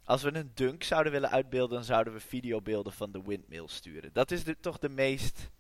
Als 0.05 0.23
we 0.23 0.35
een 0.35 0.50
dunk 0.55 0.83
zouden 0.83 1.12
willen 1.12 1.31
uitbeelden, 1.31 1.75
dan 1.76 1.85
zouden 1.85 2.12
we 2.12 2.21
videobeelden 2.21 2.93
van 2.93 3.12
de 3.12 3.23
windmill 3.23 3.67
sturen. 3.67 4.11
Dat 4.12 4.31
is 4.31 4.45
de, 4.45 4.57
toch 4.61 4.79
de 4.79 4.88
meest... 4.88 5.50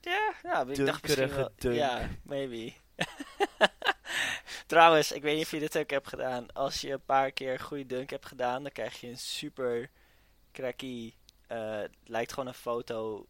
Ja, 0.00 0.34
ja 0.42 0.66
ik 0.66 0.86
dacht 0.86 1.02
misschien 1.02 1.28
wel... 1.28 1.50
dunk. 1.56 1.74
Ja, 1.74 2.08
maybe. 2.22 2.72
Trouwens, 4.66 5.12
ik 5.12 5.22
weet 5.22 5.34
niet 5.36 5.44
of 5.44 5.50
je 5.50 5.58
dit 5.58 5.78
ook 5.78 5.90
hebt 5.90 6.08
gedaan. 6.08 6.52
Als 6.52 6.80
je 6.80 6.92
een 6.92 7.04
paar 7.04 7.30
keer 7.32 7.52
een 7.52 7.60
goede 7.60 7.86
dunk 7.86 8.10
hebt 8.10 8.26
gedaan, 8.26 8.62
dan 8.62 8.72
krijg 8.72 9.00
je 9.00 9.06
een 9.08 9.18
super 9.18 9.90
cracky... 10.52 11.12
eh, 11.46 11.80
lijkt 12.04 12.32
gewoon 12.32 12.48
een 12.48 12.54
foto 12.54 13.26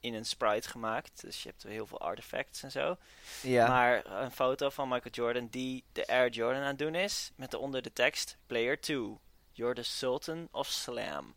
in 0.00 0.14
een 0.14 0.24
sprite 0.24 0.68
gemaakt. 0.68 1.20
Dus 1.20 1.42
je 1.42 1.48
hebt 1.48 1.62
heel 1.62 1.86
veel 1.86 2.00
artifacts 2.00 2.62
en 2.62 2.70
zo. 2.70 2.96
Ja, 3.42 3.68
Maar 3.68 4.06
een 4.22 4.30
foto 4.30 4.70
van 4.70 4.88
Michael 4.88 5.14
Jordan 5.14 5.46
die 5.50 5.84
de 5.92 6.06
Air 6.06 6.30
Jordan 6.30 6.62
aan 6.62 6.68
het 6.68 6.78
doen 6.78 6.94
is. 6.94 7.32
Met 7.36 7.54
onder 7.54 7.82
de 7.82 7.92
tekst: 7.92 8.36
Player 8.46 8.80
2. 8.80 9.18
You're 9.52 9.74
the 9.74 9.82
Sultan 9.82 10.48
of 10.50 10.66
Slam. 10.66 11.34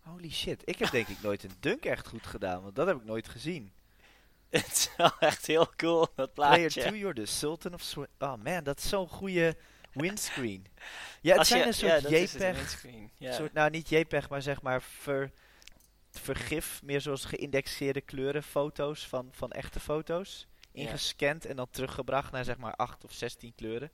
holy 0.00 0.30
shit. 0.30 0.62
Ik 0.64 0.78
heb 0.78 0.90
denk 0.90 1.08
ik 1.08 1.22
nooit 1.22 1.42
een 1.44 1.56
dunk 1.60 1.84
echt 1.84 2.06
goed 2.08 2.26
gedaan, 2.26 2.62
want 2.62 2.74
dat 2.74 2.86
heb 2.86 2.96
ik 2.96 3.04
nooit 3.04 3.28
gezien. 3.28 3.72
Het 4.62 4.72
is 4.72 4.90
wel 4.96 5.12
echt 5.18 5.46
heel 5.46 5.72
cool, 5.76 6.08
dat 6.16 6.34
Player 6.34 6.58
plaatje. 6.58 6.80
2, 6.80 6.98
you're 6.98 7.14
the 7.14 7.26
sultan 7.26 7.74
of... 7.74 7.82
Swi- 7.82 8.06
Oh 8.18 8.34
man, 8.42 8.64
dat 8.64 8.78
is 8.78 8.88
zo'n 8.88 9.08
goede 9.08 9.56
windscreen. 9.92 10.66
Ja, 11.20 11.30
het 11.30 11.38
Als 11.38 11.48
zijn 11.48 11.60
je- 11.60 11.66
een 11.66 11.74
soort 11.74 12.02
ja, 12.02 12.08
JPEG. 12.18 12.84
Ja. 13.18 13.32
soort, 13.32 13.52
nou 13.52 13.70
niet 13.70 13.88
JPEG, 13.88 14.28
maar 14.28 14.42
zeg 14.42 14.62
maar 14.62 14.82
ver, 14.82 15.30
vergif, 16.10 16.82
meer 16.82 17.00
zoals 17.00 17.24
geïndexeerde 17.24 18.00
kleuren 18.00 18.42
foto's 18.42 19.06
van, 19.08 19.28
van 19.32 19.50
echte 19.50 19.80
foto's. 19.80 20.46
Ingescand 20.72 21.44
en 21.46 21.56
dan 21.56 21.70
teruggebracht 21.70 22.32
naar 22.32 22.44
zeg 22.44 22.56
maar 22.56 22.74
8 22.74 23.04
of 23.04 23.12
16 23.12 23.54
kleuren. 23.54 23.90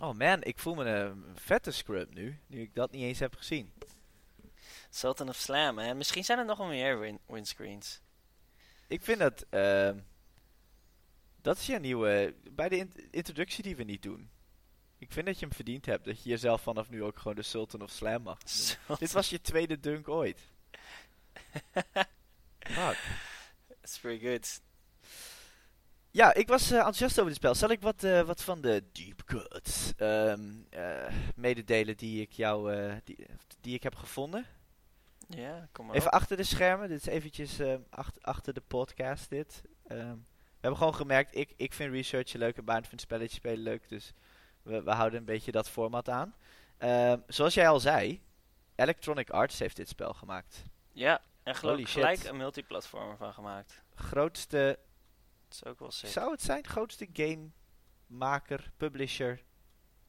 Oh 0.00 0.14
man, 0.14 0.42
ik 0.42 0.58
voel 0.58 0.74
me 0.74 0.84
een 0.84 1.24
vette 1.34 1.70
scrub 1.70 2.14
nu, 2.14 2.38
nu 2.46 2.60
ik 2.62 2.74
dat 2.74 2.90
niet 2.90 3.02
eens 3.02 3.18
heb 3.18 3.34
gezien. 3.36 3.72
Sultan 4.90 5.28
of 5.28 5.36
Slam, 5.36 5.78
hè? 5.78 5.94
Misschien 5.94 6.24
zijn 6.24 6.38
er 6.38 6.44
nog 6.44 6.58
wel 6.58 6.66
meer 6.66 6.98
win 7.00 7.18
windscreens. 7.26 8.00
Ik 8.88 9.02
vind 9.02 9.18
dat, 9.18 9.44
ehm, 9.50 9.98
Dat 11.40 11.56
is 11.56 11.66
je 11.66 11.78
nieuwe... 11.78 12.34
Bij 12.50 12.68
de 12.68 12.76
in- 12.76 13.08
introductie 13.10 13.62
die 13.62 13.76
we 13.76 13.84
niet 13.84 14.02
doen. 14.02 14.30
Ik 14.98 15.12
vind 15.12 15.26
dat 15.26 15.38
je 15.38 15.46
hem 15.46 15.54
verdiend 15.54 15.86
hebt. 15.86 16.04
Dat 16.04 16.22
je 16.22 16.28
jezelf 16.28 16.62
vanaf 16.62 16.90
nu 16.90 17.02
ook 17.02 17.18
gewoon 17.18 17.36
de 17.36 17.42
Sultan 17.42 17.82
of 17.82 17.90
Slam 17.90 18.22
mag. 18.22 18.38
Dit 18.98 19.12
was 19.12 19.30
je 19.30 19.40
tweede 19.40 19.80
dunk 19.80 20.08
ooit. 20.08 20.40
Fuck. 22.58 22.98
That's 23.80 23.98
pretty 23.98 24.26
good. 24.26 24.60
Ja, 26.10 26.34
ik 26.34 26.48
was 26.48 26.70
eh, 26.70 26.76
enthousiast 26.76 27.12
over 27.18 27.26
dit 27.30 27.36
spel. 27.36 27.54
Zal 27.54 27.70
ik 27.70 27.80
wat, 27.80 28.04
eh, 28.04 28.22
wat 28.22 28.42
van 28.42 28.60
de 28.60 28.84
deep 28.92 29.24
cuts 29.24 29.92
ehm, 29.96 30.50
eh, 30.70 31.12
mededelen 31.34 31.96
die 31.96 32.20
ik 32.20 32.32
jou 32.32 32.72
die, 33.04 33.26
die 33.60 33.74
ik 33.74 33.82
heb 33.82 33.94
gevonden? 33.94 34.46
Ja, 35.28 35.68
kom 35.72 35.86
maar 35.86 35.94
Even 35.94 36.08
op. 36.08 36.14
achter 36.14 36.36
de 36.36 36.42
schermen. 36.42 36.88
Dit 36.88 36.98
is 36.98 37.06
eventjes 37.06 37.58
eh, 37.58 37.74
achter, 37.90 38.22
achter 38.22 38.54
de 38.54 38.60
podcast 38.60 39.28
dit. 39.30 39.62
Ehm, 39.86 40.16
we 40.16 40.64
hebben 40.64 40.78
gewoon 40.78 40.94
gemerkt, 40.94 41.34
ik, 41.36 41.52
ik 41.56 41.72
vind 41.72 41.92
researchen 41.92 42.38
leuk 42.38 42.56
en 42.56 42.64
Baan 42.64 42.84
vindt 42.84 43.00
spelletje 43.00 43.34
spelen 43.36 43.62
leuk. 43.62 43.88
Dus 43.88 44.12
we, 44.62 44.82
we 44.82 44.90
houden 44.90 45.18
een 45.18 45.24
beetje 45.24 45.52
dat 45.52 45.68
format 45.68 46.08
aan. 46.08 46.34
Ehm, 46.78 47.18
zoals 47.26 47.54
jij 47.54 47.68
al 47.68 47.80
zei, 47.80 48.22
Electronic 48.74 49.30
Arts 49.30 49.58
heeft 49.58 49.76
dit 49.76 49.88
spel 49.88 50.12
gemaakt. 50.14 50.62
Ja, 50.92 51.20
en 51.42 51.54
geloof 51.54 51.78
ik 51.78 51.88
gelijk 51.88 52.18
shit. 52.18 52.28
een 52.28 52.36
multiplatform 52.36 53.16
van 53.16 53.32
gemaakt. 53.32 53.82
Grootste, 53.94 54.78
Dat 55.48 55.54
is 55.54 55.64
ook 55.64 55.78
wel 55.78 55.90
sick. 55.90 56.10
zou 56.10 56.30
het 56.30 56.42
zijn, 56.42 56.64
grootste 56.66 57.08
gamemaker, 57.12 58.70
publisher 58.76 59.42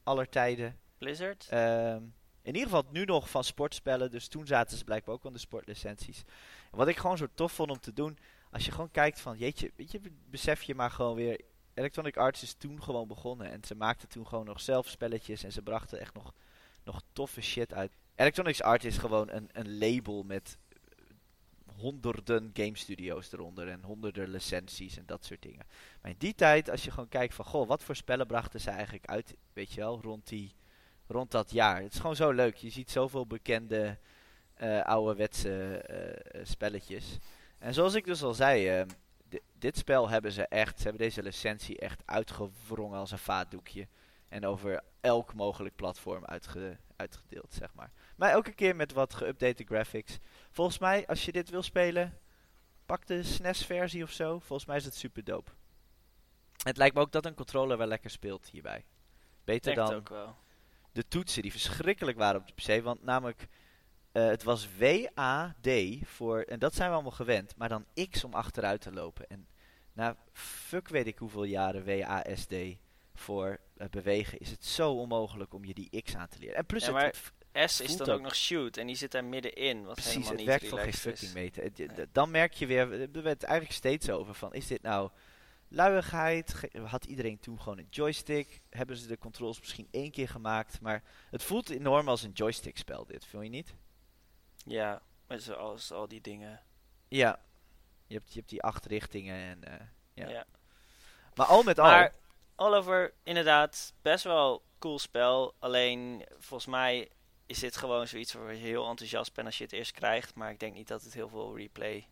aller 0.03 0.29
tijden. 0.29 0.79
Blizzard? 0.97 1.47
Ehm, 1.49 2.03
in 2.49 2.55
ieder 2.55 2.69
geval 2.69 2.91
nu 2.91 3.05
nog 3.05 3.29
van 3.29 3.43
sportspellen. 3.43 4.11
Dus 4.11 4.27
toen 4.27 4.47
zaten 4.47 4.77
ze 4.77 4.83
blijkbaar 4.83 5.15
ook 5.15 5.33
de 5.33 5.39
sportlicenties. 5.39 6.23
En 6.71 6.77
wat 6.77 6.87
ik 6.87 6.97
gewoon 6.97 7.17
zo 7.17 7.27
tof 7.33 7.51
vond 7.51 7.71
om 7.71 7.79
te 7.79 7.93
doen. 7.93 8.17
Als 8.51 8.65
je 8.65 8.71
gewoon 8.71 8.91
kijkt 8.91 9.19
van, 9.19 9.37
jeetje, 9.37 9.71
weet 9.75 9.91
je, 9.91 10.01
besef 10.29 10.63
je 10.63 10.75
maar 10.75 10.91
gewoon 10.91 11.15
weer. 11.15 11.41
Electronic 11.73 12.17
Arts 12.17 12.43
is 12.43 12.53
toen 12.53 12.83
gewoon 12.83 13.07
begonnen. 13.07 13.51
En 13.51 13.63
ze 13.63 13.75
maakten 13.75 14.09
toen 14.09 14.27
gewoon 14.27 14.45
nog 14.45 14.61
zelf 14.61 14.87
spelletjes. 14.87 15.43
En 15.43 15.51
ze 15.51 15.61
brachten 15.61 15.99
echt 15.99 16.13
nog, 16.13 16.33
nog 16.83 17.01
toffe 17.13 17.41
shit 17.41 17.73
uit. 17.73 17.91
Electronic 18.15 18.59
Arts 18.59 18.85
is 18.85 18.97
gewoon 18.97 19.29
een, 19.29 19.49
een 19.51 19.77
label 19.77 20.23
met 20.23 20.57
honderden 21.75 22.49
game 22.53 22.77
studios 22.77 23.31
eronder. 23.31 23.67
En 23.67 23.83
honderden 23.83 24.29
licenties 24.29 24.97
en 24.97 25.05
dat 25.05 25.25
soort 25.25 25.41
dingen. 25.41 25.65
Maar 26.01 26.11
in 26.11 26.17
die 26.17 26.35
tijd, 26.35 26.69
als 26.69 26.83
je 26.83 26.91
gewoon 26.91 27.09
kijkt 27.09 27.33
van, 27.33 27.45
goh, 27.45 27.67
wat 27.67 27.83
voor 27.83 27.95
spellen 27.95 28.27
brachten 28.27 28.61
ze 28.61 28.69
eigenlijk 28.69 29.05
uit, 29.05 29.35
weet 29.53 29.73
je 29.73 29.79
wel, 29.79 30.01
rond 30.01 30.27
die 30.27 30.53
rond 31.09 31.31
dat 31.31 31.51
jaar. 31.51 31.81
Het 31.81 31.93
is 31.93 31.99
gewoon 31.99 32.15
zo 32.15 32.31
leuk. 32.31 32.55
Je 32.55 32.69
ziet 32.69 32.91
zoveel 32.91 33.27
bekende 33.27 33.97
eh 34.53 34.81
ouderwetse 34.85 35.77
eh, 35.77 36.45
spelletjes. 36.45 37.17
En 37.57 37.73
zoals 37.73 37.93
ik 37.93 38.05
dus 38.05 38.23
al 38.23 38.33
zei, 38.33 38.67
eh, 38.69 38.85
di- 39.29 39.39
dit 39.59 39.77
spel 39.77 40.09
hebben 40.09 40.31
ze 40.31 40.47
echt, 40.47 40.77
ze 40.77 40.83
hebben 40.83 41.01
deze 41.01 41.23
licentie 41.23 41.79
echt 41.79 42.01
uitgewrongen 42.05 42.99
als 42.99 43.11
een 43.11 43.17
vaatdoekje. 43.17 43.87
En 44.29 44.45
over 44.45 44.83
elk 45.01 45.33
mogelijk 45.33 45.75
platform 45.75 46.25
uitge- 46.25 46.77
uitgedeeld, 46.95 47.53
zeg 47.53 47.73
maar. 47.73 47.91
Maar 48.15 48.31
elke 48.31 48.51
keer 48.53 48.75
met 48.75 48.93
wat 48.93 49.15
geüpdate 49.23 49.65
graphics. 49.65 50.17
Volgens 50.51 50.77
mij, 50.79 51.07
als 51.07 51.25
je 51.25 51.31
dit 51.31 51.49
wil 51.49 51.63
spelen, 51.63 52.17
pak 52.85 53.05
de 53.07 53.23
SNES-versie 53.23 54.03
of 54.03 54.11
zo. 54.11 54.39
Volgens 54.39 54.65
mij 54.67 54.77
is 54.77 54.85
het 54.85 54.95
super 54.95 55.23
dope. 55.23 55.51
Het 56.63 56.77
lijkt 56.77 56.95
me 56.95 57.01
ook 57.01 57.11
dat 57.11 57.25
een 57.25 57.33
controller 57.35 57.77
wel 57.77 57.87
lekker 57.87 58.09
speelt 58.09 58.49
hierbij. 58.49 58.85
Beter 59.43 59.75
Denk 59.75 59.77
het 59.77 59.87
dan 59.87 59.95
ook 59.97 60.09
wel. 60.09 60.35
De 60.99 61.07
toetsen 61.07 61.41
die 61.41 61.51
verschrikkelijk 61.51 62.17
waren 62.17 62.41
op 62.41 62.47
de 62.47 62.53
PC. 62.77 62.83
Want 62.83 63.03
namelijk, 63.03 63.47
eh, 64.11 64.25
het 64.27 64.43
was 64.43 64.67
WAD 64.77 65.69
voor, 66.03 66.41
en 66.41 66.59
dat 66.59 66.75
zijn 66.75 66.87
we 66.87 66.93
allemaal 66.93 67.11
gewend, 67.11 67.55
maar 67.57 67.69
dan 67.69 67.85
X 68.09 68.23
om 68.23 68.33
achteruit 68.33 68.81
te 68.81 68.91
lopen. 68.91 69.27
En 69.29 69.47
na 69.93 70.15
fuck 70.33 70.87
weet 70.87 71.07
ik 71.07 71.17
hoeveel 71.17 71.43
jaren 71.43 71.85
WASD 71.85 72.53
voor 73.13 73.59
eh, 73.77 73.87
bewegen, 73.89 74.39
is 74.39 74.49
het 74.49 74.65
zo 74.65 74.91
onmogelijk 74.91 75.53
om 75.53 75.65
je 75.65 75.73
die 75.73 76.01
X 76.01 76.15
aan 76.15 76.27
te 76.27 76.39
leren. 76.39 76.55
En 76.55 76.65
plus, 76.65 76.85
Ja, 76.85 76.97
het, 76.97 77.31
S 77.71 77.79
is 77.81 77.97
dan 77.97 78.09
ook- 78.09 78.15
ook 78.15 78.21
nog 78.21 78.35
shoot 78.35 78.77
en 78.77 78.87
die 78.87 78.95
zit 78.95 79.11
daar 79.11 79.23
middenin, 79.25 79.83
wat 79.83 79.93
precies, 79.93 80.11
helemaal 80.13 80.29
het 80.31 80.39
niet 80.39 80.47
werkt 80.47 80.67
voor 80.67 80.79
geen 80.79 80.93
fucking 80.93 81.33
meter. 81.33 81.71
Dan 82.11 82.31
merk 82.31 82.53
je 82.53 82.65
weer, 82.65 82.89
we 82.89 82.97
hebben 82.97 83.25
het 83.25 83.43
eigenlijk 83.43 83.77
steeds 83.77 84.09
over 84.09 84.33
van, 84.33 84.53
is 84.53 84.67
dit 84.67 84.81
nou 84.81 85.09
luiigheid? 85.69 86.69
Had 86.85 87.05
iedereen 87.05 87.39
toen 87.39 87.59
gewoon 87.61 87.77
een 87.77 87.87
joystick? 87.89 88.61
Hebben 88.69 88.97
ze 88.97 89.07
de 89.07 89.17
controls 89.17 89.59
misschien 89.59 89.87
één 89.91 90.11
keer 90.11 90.29
gemaakt? 90.29 90.81
Maar 90.81 91.03
het 91.29 91.43
voelt 91.43 91.69
enorm 91.69 92.09
als 92.09 92.23
een 92.23 92.31
joystick 92.31 92.77
spel 92.77 93.05
dit, 93.05 93.25
vind 93.25 93.43
je 93.43 93.49
niet? 93.49 93.75
Ja, 94.65 95.01
met 95.27 95.43
zoals 95.43 95.91
al 95.91 96.07
die 96.07 96.21
dingen. 96.21 96.61
Ja. 97.07 97.39
Je 98.07 98.13
hebt, 98.15 98.33
je 98.33 98.37
hebt 98.39 98.49
die 98.49 98.61
acht 98.61 98.85
richtingen 98.85 99.35
en 99.35 99.63
eh, 99.63 99.85
ja. 100.13 100.29
Ja. 100.29 100.45
Maar 101.33 101.45
al 101.45 101.63
met 101.63 101.79
al, 101.79 101.85
Maar 101.85 102.13
all 102.55 102.73
over, 102.73 103.13
inderdaad, 103.23 103.93
best 104.01 104.23
wel 104.23 104.63
cool 104.79 104.99
spel. 104.99 105.55
Alleen, 105.59 106.25
volgens 106.37 106.69
mij 106.69 107.09
is 107.45 107.59
dit 107.59 107.77
gewoon 107.77 108.07
zoiets 108.07 108.33
waar 108.33 108.53
je 108.53 108.59
heel 108.59 108.89
enthousiast 108.89 109.33
bent 109.33 109.47
als 109.47 109.57
je 109.57 109.63
het 109.63 109.73
eerst 109.73 109.91
krijgt. 109.91 110.35
Maar 110.35 110.51
ik 110.51 110.59
denk 110.59 110.73
niet 110.73 110.87
dat 110.87 111.03
het 111.03 111.13
heel 111.13 111.29
veel 111.29 111.57
replay 111.57 112.07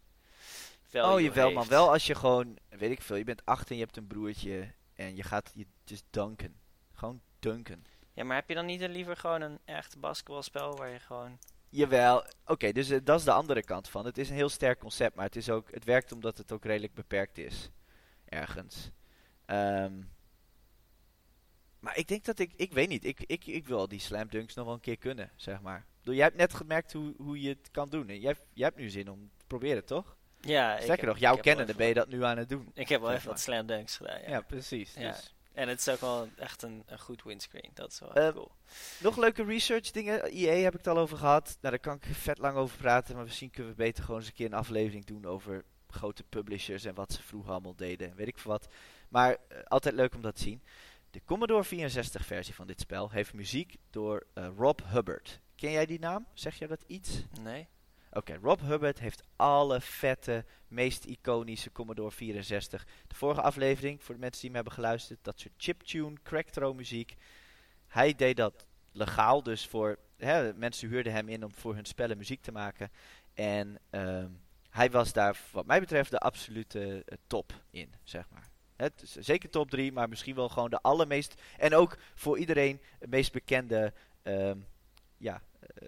value 0.87 1.13
oh 1.13 1.21
jawel 1.21 1.47
man, 1.47 1.57
heeft. 1.57 1.69
wel 1.69 1.91
als 1.91 2.07
je 2.07 2.15
gewoon, 2.15 2.57
weet 2.69 2.91
ik 2.91 3.01
veel, 3.01 3.15
je 3.15 3.23
bent 3.23 3.45
acht 3.45 3.69
en 3.69 3.75
je 3.75 3.83
hebt 3.83 3.97
een 3.97 4.07
broertje 4.07 4.73
en 4.93 5.15
je 5.15 5.23
gaat 5.23 5.51
je 5.55 5.65
just 5.83 6.03
dunken. 6.09 6.59
Gewoon 6.91 7.21
dunken. 7.39 7.85
Ja, 8.13 8.23
maar 8.23 8.35
heb 8.35 8.49
je 8.49 8.55
dan 8.55 8.65
niet 8.65 8.81
liever 8.81 9.17
gewoon 9.17 9.41
een 9.41 9.59
echt 9.65 9.99
basketbalspel 9.99 10.77
waar 10.77 10.89
je 10.89 10.99
gewoon... 10.99 11.39
Jawel, 11.69 12.25
oké, 12.45 12.71
dus 12.71 12.89
eh, 12.89 12.99
dat 13.03 13.19
is 13.19 13.25
de 13.25 13.31
andere 13.31 13.63
kant 13.63 13.89
van. 13.89 14.05
Het 14.05 14.17
is 14.17 14.29
een 14.29 14.35
heel 14.35 14.49
sterk 14.49 14.79
concept, 14.79 15.15
maar 15.15 15.25
het, 15.25 15.35
is 15.35 15.49
ook, 15.49 15.71
het 15.71 15.83
werkt 15.83 16.11
omdat 16.11 16.37
het 16.37 16.51
ook 16.51 16.65
redelijk 16.65 16.93
beperkt 16.93 17.37
is. 17.37 17.69
Ergens. 18.25 18.91
Ehm, 19.45 20.01
maar 21.79 21.97
ik 21.97 22.07
denk 22.07 22.25
dat 22.25 22.39
ik, 22.39 22.53
ik 22.55 22.73
weet 22.73 22.89
niet, 22.89 23.05
ik, 23.05 23.23
ik, 23.25 23.45
ik 23.45 23.67
wil 23.67 23.87
die 23.87 23.99
slam 23.99 24.27
dunks 24.27 24.53
nog 24.53 24.65
wel 24.65 24.73
een 24.73 24.79
keer 24.79 24.97
kunnen, 24.97 25.31
zeg 25.35 25.61
maar. 25.61 25.85
Jij 26.01 26.23
hebt 26.23 26.37
net 26.37 26.53
gemerkt 26.53 26.93
hoe, 26.93 27.13
hoe 27.17 27.41
je 27.41 27.49
het 27.49 27.71
kan 27.71 27.89
doen. 27.89 28.09
En 28.09 28.19
jij, 28.19 28.35
jij 28.53 28.65
hebt 28.65 28.79
nu 28.79 28.89
zin 28.89 29.09
om 29.09 29.29
te 29.37 29.45
proberen, 29.45 29.85
toch? 29.85 30.16
Ja, 30.47 30.79
Sterker 30.81 31.07
nog, 31.07 31.17
jouw 31.17 31.35
kennende 31.37 31.75
ben 31.75 31.87
je 31.87 31.93
dat 31.93 32.07
nu 32.07 32.23
aan 32.23 32.37
het 32.37 32.49
doen. 32.49 32.71
Ik 32.73 32.89
heb 32.89 33.01
wel 33.01 33.09
even 33.11 33.21
wat 33.23 33.33
maar. 33.33 33.43
slam 33.43 33.65
dunks 33.65 33.97
gedaan, 33.97 34.21
ja. 34.21 34.29
Ja, 34.29 34.41
precies. 34.41 34.93
Ja. 34.93 35.11
Dus. 35.11 35.35
En 35.53 35.67
het 35.69 35.79
is 35.79 35.89
ook 35.89 35.99
wel 35.99 36.29
echt 36.37 36.61
een, 36.63 36.83
een 36.85 36.99
goed 36.99 37.23
windscreen. 37.23 37.69
Dat 37.73 37.91
is 37.91 37.99
wel 37.99 38.13
Eh, 38.13 38.25
echt 38.25 38.33
cool. 38.33 38.51
Nog 38.99 39.17
leuke 39.17 39.43
research 39.43 39.91
dingen. 39.91 40.23
EA 40.23 40.53
heb 40.63 40.71
ik 40.73 40.77
het 40.77 40.87
al 40.87 40.97
over 40.97 41.17
gehad. 41.17 41.45
Nou, 41.45 41.57
daar 41.61 41.79
kan 41.79 41.95
ik 41.95 42.15
vet 42.15 42.37
lang 42.37 42.57
over 42.57 42.77
praten. 42.77 43.15
Maar 43.15 43.23
misschien 43.23 43.49
kunnen 43.49 43.71
we 43.71 43.77
beter 43.77 44.03
gewoon 44.03 44.19
eens 44.19 44.29
een 44.29 44.33
keer 44.35 44.45
een 44.45 44.53
aflevering 44.53 45.05
doen 45.05 45.25
over 45.25 45.63
grote 45.89 46.23
publishers 46.23 46.85
en 46.85 46.93
wat 46.95 47.13
ze 47.13 47.21
vroeger 47.23 47.51
allemaal 47.51 47.75
deden. 47.75 48.15
Weet 48.15 48.27
ik 48.27 48.37
veel 48.37 48.51
wat. 48.51 48.67
Maar 49.09 49.31
eh, 49.47 49.57
altijd 49.63 49.95
leuk 49.95 50.15
om 50.15 50.21
dat 50.21 50.35
te 50.35 50.41
zien. 50.41 50.61
De 51.11 51.21
Commodore 51.25 51.63
64 51.63 52.25
versie 52.25 52.53
van 52.53 52.67
dit 52.67 52.79
spel 52.79 53.09
heeft 53.11 53.33
muziek 53.33 53.75
door 53.89 54.25
eh, 54.33 54.47
Rob 54.57 54.79
Hubbard. 54.83 55.39
Ken 55.55 55.71
jij 55.71 55.85
die 55.85 55.99
naam? 55.99 56.25
Zeg 56.33 56.55
jij 56.55 56.67
dat 56.67 56.83
iets? 56.87 57.23
Nee? 57.41 57.67
Oké, 58.17 58.39
Rob 58.41 58.61
Hubbard 58.61 58.99
heeft 58.99 59.23
alle 59.35 59.81
vette, 59.81 60.45
meest 60.67 61.05
iconische 61.05 61.71
Commodore 61.71 62.11
64. 62.11 62.85
De 63.07 63.15
vorige 63.15 63.41
aflevering, 63.41 64.03
voor 64.03 64.15
de 64.15 64.21
mensen 64.21 64.41
die 64.41 64.49
me 64.49 64.55
hebben 64.55 64.73
geluisterd, 64.73 65.19
dat 65.21 65.39
soort 65.39 65.53
chiptune, 65.57 66.15
crackthrow 66.23 66.75
muziek. 66.75 67.15
Hij 67.87 68.15
deed 68.15 68.37
dat 68.37 68.65
legaal, 68.91 69.43
dus 69.43 69.67
voor 69.67 69.97
hè, 70.17 70.53
mensen 70.53 70.89
huurden 70.89 71.13
hem 71.13 71.29
in 71.29 71.43
om 71.43 71.53
voor 71.53 71.75
hun 71.75 71.85
spellen 71.85 72.17
muziek 72.17 72.41
te 72.41 72.51
maken. 72.51 72.91
En 73.33 73.79
ehm, 73.89 74.29
hij 74.69 74.91
was 74.91 75.13
daar, 75.13 75.39
wat 75.51 75.65
mij 75.65 75.79
betreft, 75.79 76.11
de 76.11 76.19
absolute 76.19 77.03
eh, 77.05 77.17
top 77.27 77.53
in, 77.69 77.93
zeg 78.03 78.29
maar. 78.29 78.49
Het 78.75 79.15
zeker 79.19 79.49
top 79.49 79.69
3, 79.69 79.91
maar 79.91 80.09
misschien 80.09 80.35
wel 80.35 80.49
gewoon 80.49 80.69
de 80.69 80.81
allermeest. 80.81 81.41
En 81.57 81.75
ook 81.75 81.97
voor 82.15 82.37
iedereen 82.37 82.81
het 82.99 83.09
meest 83.09 83.31
bekende 83.31 83.93
ehm, 84.23 84.57
ja, 85.17 85.41
eh, 85.59 85.87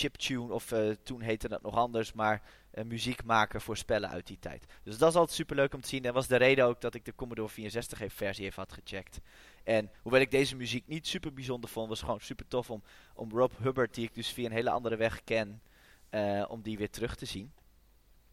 chiptune, 0.00 0.52
of 0.52 0.72
eh, 0.72 0.90
toen 1.02 1.20
heette 1.20 1.48
dat 1.48 1.62
nog 1.62 1.74
anders, 1.74 2.12
maar 2.12 2.42
eh, 2.70 2.84
muziek 2.84 3.24
maken 3.24 3.60
voor 3.60 3.76
spellen 3.76 4.10
uit 4.10 4.26
die 4.26 4.38
tijd. 4.38 4.66
Dus 4.82 4.98
dat 4.98 5.10
is 5.10 5.16
altijd 5.16 5.36
super 5.36 5.56
leuk 5.56 5.74
om 5.74 5.80
te 5.80 5.88
zien. 5.88 6.04
En 6.04 6.12
was 6.12 6.26
de 6.26 6.36
reden 6.36 6.64
ook 6.64 6.80
dat 6.80 6.94
ik 6.94 7.04
de 7.04 7.14
Commodore 7.14 7.48
64 7.48 7.98
heeft- 7.98 8.16
versie 8.16 8.44
even 8.44 8.62
had 8.62 8.72
gecheckt. 8.72 9.20
En 9.64 9.90
hoewel 10.02 10.20
ik 10.20 10.30
deze 10.30 10.56
muziek 10.56 10.86
niet 10.86 11.06
super 11.06 11.32
bijzonder 11.32 11.70
vond, 11.70 11.88
was 11.88 11.98
het 11.98 12.06
gewoon 12.06 12.20
super 12.20 12.48
tof 12.48 12.70
om, 12.70 12.82
om 13.14 13.30
Rob 13.30 13.52
Hubbard, 13.58 13.94
die 13.94 14.04
ik 14.04 14.14
dus 14.14 14.32
via 14.32 14.46
een 14.46 14.52
hele 14.52 14.70
andere 14.70 14.96
weg 14.96 15.24
ken, 15.24 15.62
eh, 16.10 16.44
om 16.48 16.62
die 16.62 16.78
weer 16.78 16.90
terug 16.90 17.16
te 17.16 17.26
zien. 17.26 17.52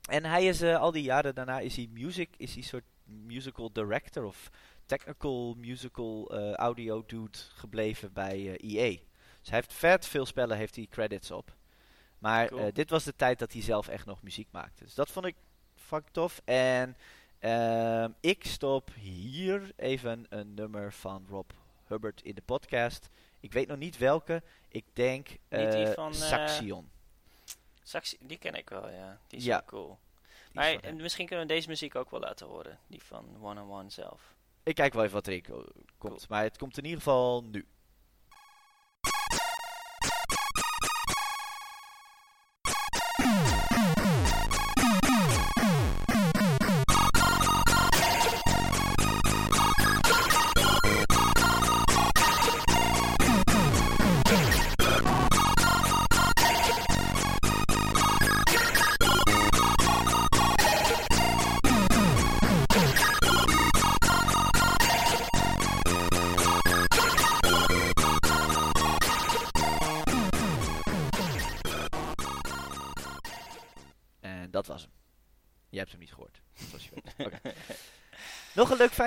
En 0.10 0.26
hij 0.26 0.46
is 0.46 0.64
al 0.64 0.92
die 0.92 1.04
jaren 1.04 1.36
daarna 1.36 1.60
is 1.60 1.76
hij 1.76 1.88
music, 1.92 2.30
is 2.38 2.54
hij 2.54 2.64
soort 2.64 2.86
musical 3.04 3.72
director 3.72 4.24
of 4.24 4.50
technical 4.86 5.56
musical 5.58 6.36
audio 6.56 7.04
dude 7.06 7.38
gebleven 7.54 8.14
bij 8.14 8.58
EA. 8.58 8.98
Dus 9.40 9.50
hij 9.50 9.66
heeft 9.66 9.74
vet 9.74 10.08
veel 10.08 10.26
spellen 10.26 10.58
heeft 10.58 10.76
hij 10.76 10.88
credits 10.90 11.32
op. 11.32 11.57
Maar 12.20 12.48
Cool. 12.48 12.62
eh, 12.62 12.74
dit 12.74 12.90
was 12.90 13.04
de 13.04 13.16
tijd 13.16 13.40
dat 13.40 13.54
hij 13.54 13.62
zelf 13.62 13.88
echt 13.88 14.06
nog 14.06 14.22
muziek 14.22 14.48
maakte. 14.52 14.84
Dus 14.84 14.94
dat 14.96 15.10
vond 15.10 15.26
ik 15.26 15.36
fucking 15.76 16.14
tof. 16.14 16.42
En 16.46 16.98
ehm, 17.40 18.12
ik 18.20 18.46
stop 18.46 18.90
hier 19.00 19.72
even 19.76 20.26
een 20.30 20.54
nummer 20.54 20.94
van 20.94 21.26
Rob 21.30 21.50
Hubbard 21.86 22.22
in 22.22 22.36
de 22.36 22.42
podcast. 22.42 23.10
Ik 23.40 23.54
weet 23.54 23.68
nog 23.68 23.78
niet 23.78 23.98
welke. 23.98 24.44
Ik 24.68 24.86
denk 24.94 25.28
die 25.28 25.38
eh, 25.60 25.92
van, 25.94 26.12
eh, 26.12 26.18
Saxion. 26.18 26.90
Saxi, 27.84 28.18
die 28.22 28.38
ken 28.38 28.54
ik 28.56 28.70
wel, 28.70 28.90
ja. 28.90 29.20
Die 29.28 29.40
is 29.40 29.46
Ja. 29.46 29.64
cool. 29.66 29.98
Die 30.52 30.80
Maar 30.82 30.96
misschien 30.96 31.26
kunnen 31.28 31.48
we 31.48 31.54
deze 31.54 31.68
muziek 31.68 31.96
ook 31.96 32.12
wel 32.12 32.20
laten 32.20 32.48
horen. 32.48 32.80
Die 32.88 33.04
van 33.04 33.26
One 33.42 33.62
on 33.62 33.72
One 33.72 33.90
zelf. 33.90 34.36
Ik 34.64 34.76
kijk 34.76 34.94
wel 34.94 35.04
even 35.04 35.16
wat 35.16 35.28
erin 35.28 35.42
ko- 35.44 35.66
komt. 35.98 36.30
Maar 36.30 36.44
het 36.44 36.58
komt 36.58 36.78
in 36.78 36.84
ieder 36.84 36.98
geval 37.00 37.44
nu. 37.44 37.66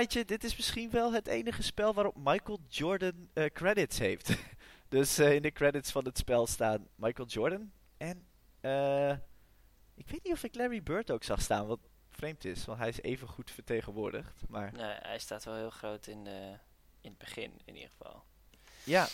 Feitje. 0.01 0.25
Dit 0.25 0.45
is 0.45 0.57
misschien 0.57 0.91
wel 0.91 1.13
het 1.13 1.27
enige 1.27 1.63
spel 1.63 1.95
waarop 1.95 2.17
Michael 2.17 2.59
Jordan 2.69 3.29
eh, 3.33 3.45
credits 3.45 3.99
heeft. 3.99 4.37
dus 4.89 5.19
eh, 5.19 5.35
in 5.35 5.43
de 5.43 5.51
credits 5.53 5.91
van 5.91 6.05
het 6.05 6.19
spel 6.19 6.47
staan 6.47 6.89
Michael 6.95 7.29
Jordan. 7.29 7.73
En 7.97 8.27
eh, 8.61 9.11
ik 9.95 10.09
weet 10.09 10.25
niet 10.25 10.33
of 10.33 10.45
ik 10.45 10.55
Larry 10.55 10.83
Bird 10.83 11.11
ook 11.11 11.25
zag 11.25 11.41
staan. 11.41 11.67
Wat 11.67 11.81
vreemd 12.11 12.45
is, 12.45 12.65
want 12.65 12.79
hij 12.79 12.89
is 12.89 13.01
even 13.01 13.29
goed 13.29 13.51
vertegenwoordigd. 13.51 14.43
Maar 14.49 14.73
Nee, 14.73 14.97
hij 15.01 15.19
staat 15.19 15.45
wel 15.45 15.55
heel 15.55 15.71
groot 15.71 16.07
in, 16.07 16.25
de, 16.25 16.59
in 17.01 17.11
het 17.11 17.19
begin 17.19 17.61
in 17.65 17.75
ieder 17.75 17.91
geval. 17.91 18.25
ja. 18.85 19.09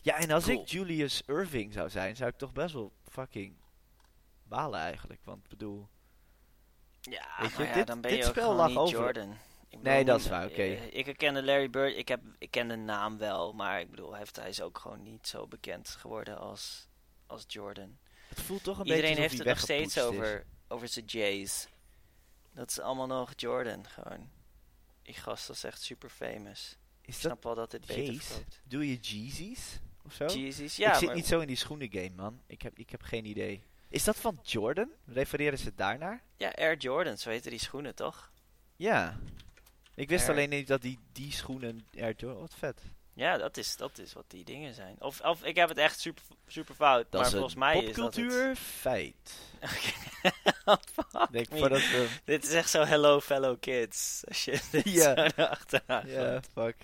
Ja, 0.00 0.16
en 0.18 0.30
als 0.30 0.44
Cool. 0.44 0.60
ik 0.62 0.68
Julius 0.68 1.22
Irving 1.26 1.72
zou 1.72 1.90
zijn, 1.90 2.16
zou 2.16 2.30
ik 2.30 2.36
toch 2.36 2.52
best 2.52 2.74
wel 2.74 2.92
fucking 3.08 3.56
balen 4.42 4.80
eigenlijk. 4.80 5.24
Want 5.24 5.42
ik 5.44 5.48
bedoel... 5.48 5.88
Ja, 7.10 7.26
Weet 7.40 7.50
je, 7.50 7.56
maar 7.58 7.66
ja, 7.66 7.74
dit- 7.74 7.86
dan 7.86 8.00
ben 8.00 8.10
dit 8.10 8.20
je 8.20 8.26
ook 8.26 8.30
spel 8.30 8.54
lag 8.54 8.76
over- 8.76 8.98
Jordan. 9.00 9.36
Nee, 9.80 10.04
dat 10.04 10.20
is 10.20 10.28
waar, 10.28 10.46
oké. 10.46 10.62
eh, 10.62 10.94
Ik 10.96 11.04
herkende 11.06 11.42
Larry 11.42 11.70
Bird, 11.70 11.96
ik, 11.96 12.08
heb, 12.08 12.20
ik 12.38 12.50
ken 12.50 12.68
de 12.68 12.76
naam 12.76 13.18
wel, 13.18 13.52
maar 13.52 13.80
ik 13.80 13.90
bedoel, 13.90 14.10
hij, 14.10 14.18
heeft, 14.18 14.36
hij 14.36 14.48
is 14.48 14.60
ook 14.62 14.78
gewoon 14.78 15.02
niet 15.02 15.26
zo 15.28 15.46
bekend 15.46 15.88
geworden 15.88 16.38
als, 16.38 16.86
als 17.26 17.44
Jordan. 17.48 17.98
Het 18.28 18.40
voelt 18.40 18.62
toch 18.62 18.78
een 18.78 18.86
Iedereen 18.86 19.02
beetje 19.14 19.20
heeft 19.20 19.32
alsof 19.32 19.46
het 19.46 19.54
nog 19.54 19.64
steeds 19.64 19.96
is. 19.96 20.02
over, 20.02 20.46
over 20.68 20.88
zijn 20.88 21.04
Jays. 21.04 21.68
Dat 22.52 22.70
is 22.70 22.80
allemaal 22.80 23.06
nog 23.06 23.32
Jordan, 23.36 23.86
gewoon. 23.88 24.30
Die 25.02 25.14
gast 25.14 25.48
was 25.48 25.64
echt 25.64 25.82
super 25.82 26.10
famous. 26.10 26.76
Ik 27.00 27.08
Is 27.08 27.18
snap 27.20 27.42
wel 27.44 27.54
dat 27.54 27.70
dit 27.70 27.86
beter 27.86 28.22
verkoopt. 28.22 28.60
doe 28.64 28.88
je 28.88 28.96
Jeezys 28.96 29.78
of 30.06 30.12
zo? 30.14 30.26
Jeezys, 30.26 30.76
ja, 30.76 30.88
ik 30.92 30.94
zit 30.98 31.06
maar- 31.06 31.14
niet 31.16 31.26
zo 31.26 31.40
in 31.40 31.46
die 31.46 31.56
schoenen 31.56 31.88
game, 31.92 32.10
man. 32.16 32.40
Ik 32.46 32.62
heb, 32.62 32.78
ik 32.78 32.90
heb 32.90 33.02
geen 33.02 33.24
idee. 33.24 33.62
Is 33.94 34.04
dat 34.04 34.16
van 34.16 34.38
Jordan? 34.42 34.90
Refereren 35.06 35.58
ze 35.58 35.74
daarnaar? 35.74 36.22
ja, 36.36 36.50
Air 36.50 36.76
Jordan, 36.76 37.18
zo 37.18 37.30
heten 37.30 37.50
die 37.50 37.60
schoenen 37.60 37.94
toch? 37.94 38.30
Ja. 38.76 39.18
Ik 39.94 40.08
wist 40.08 40.22
Air. 40.22 40.30
alleen 40.32 40.48
niet 40.48 40.66
dat 40.66 40.82
die, 40.82 40.98
die 41.12 41.32
schoenen 41.32 41.86
Air 41.98 42.14
Jordan... 42.16 42.40
Wat 42.40 42.54
vet. 42.58 42.80
Ja, 43.12 43.36
dat 43.36 43.56
is, 43.56 43.76
dat 43.76 43.98
is 43.98 44.12
wat 44.12 44.24
die 44.28 44.44
dingen 44.44 44.74
zijn. 44.74 44.96
Of, 44.98 45.20
of 45.20 45.44
ik 45.44 45.56
heb 45.56 45.68
het 45.68 45.78
echt 45.78 46.00
super, 46.00 46.22
super 46.46 46.74
fout, 46.74 47.06
Dat 47.10 47.20
maar 47.20 47.30
volgens 47.30 47.54
mij 47.54 47.74
is 47.74 47.94
dat 47.94 48.14
het... 48.14 48.24
popcultuur 48.24 48.56
feit. 48.56 49.32
Denk 51.30 51.46
voordat 51.50 51.80
we... 51.80 52.08
Dit 52.24 52.44
is 52.44 52.52
echt 52.52 52.70
zo 52.70 52.84
hello 52.84 53.20
fellow 53.20 53.60
kids. 53.60 54.22
Als 54.28 54.44
je 54.44 54.60
dit 54.70 54.90
Ja. 55.02 55.30
zo 55.36 55.42
achteraan 55.42 56.08
Ja, 56.08 56.40
fuck. 56.52 56.76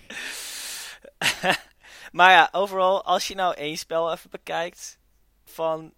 maar 2.11 2.31
ja, 2.31 2.49
overal, 2.51 3.03
als 3.03 3.27
je 3.27 3.35
nou 3.35 3.55
één 3.55 3.77
spel 3.77 4.11
even 4.11 4.29
bekijkt, 4.29 4.99
van 5.45 5.93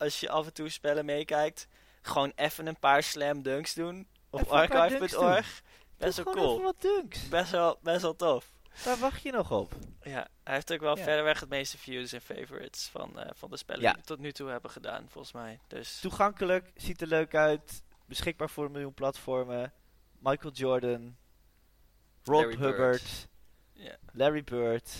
als 0.00 0.20
je 0.20 0.30
af 0.30 0.46
en 0.46 0.52
toe 0.52 0.68
spellen 0.68 1.04
meekijkt, 1.04 1.68
gewoon 2.02 2.32
even 2.36 2.66
een 2.66 2.78
paar 2.78 3.02
slam 3.02 3.42
dunks 3.42 3.74
doen 3.74 4.06
op 4.30 4.48
archive.org. 4.48 5.62
Best 5.96 6.22
wel 6.22 6.34
cool. 6.34 6.62
wat 6.62 6.80
dunks. 6.80 7.28
Best 7.28 7.50
wel, 7.50 7.78
best 7.82 8.02
wel 8.02 8.16
tof. 8.16 8.50
Waar 8.84 8.98
wacht 8.98 9.22
je 9.22 9.32
nog 9.32 9.50
op? 9.50 9.72
Ja, 10.02 10.28
hij 10.44 10.54
heeft 10.54 10.72
ook 10.72 10.80
wel 10.80 10.96
Ja. 10.96 11.02
verder 11.02 11.24
weg 11.24 11.40
het 11.40 11.48
meeste 11.48 11.78
views 11.78 12.12
en 12.12 12.20
favorites 12.20 12.88
van, 12.88 13.18
eh, 13.20 13.30
van 13.34 13.50
de 13.50 13.56
spellen 13.56 13.82
Ja. 13.82 13.92
die 13.92 14.00
we 14.00 14.06
tot 14.06 14.18
nu 14.18 14.32
toe 14.32 14.48
hebben 14.48 14.70
gedaan, 14.70 15.06
volgens 15.08 15.32
mij. 15.34 15.60
Dus 15.68 16.00
Toegankelijk, 16.00 16.70
ziet 16.74 17.00
er 17.00 17.06
leuk 17.06 17.34
uit. 17.34 17.82
Beschikbaar 18.06 18.50
voor 18.50 18.64
een 18.64 18.72
miljoen 18.72 18.94
platformen. 18.94 19.72
Michael 20.18 20.52
Jordan. 20.52 21.16
Rob 22.24 22.40
Larry 22.42 22.56
Bird. 22.56 22.70
Hubbard. 22.70 23.28
Larry 24.12 24.44
Bird. 24.44 24.90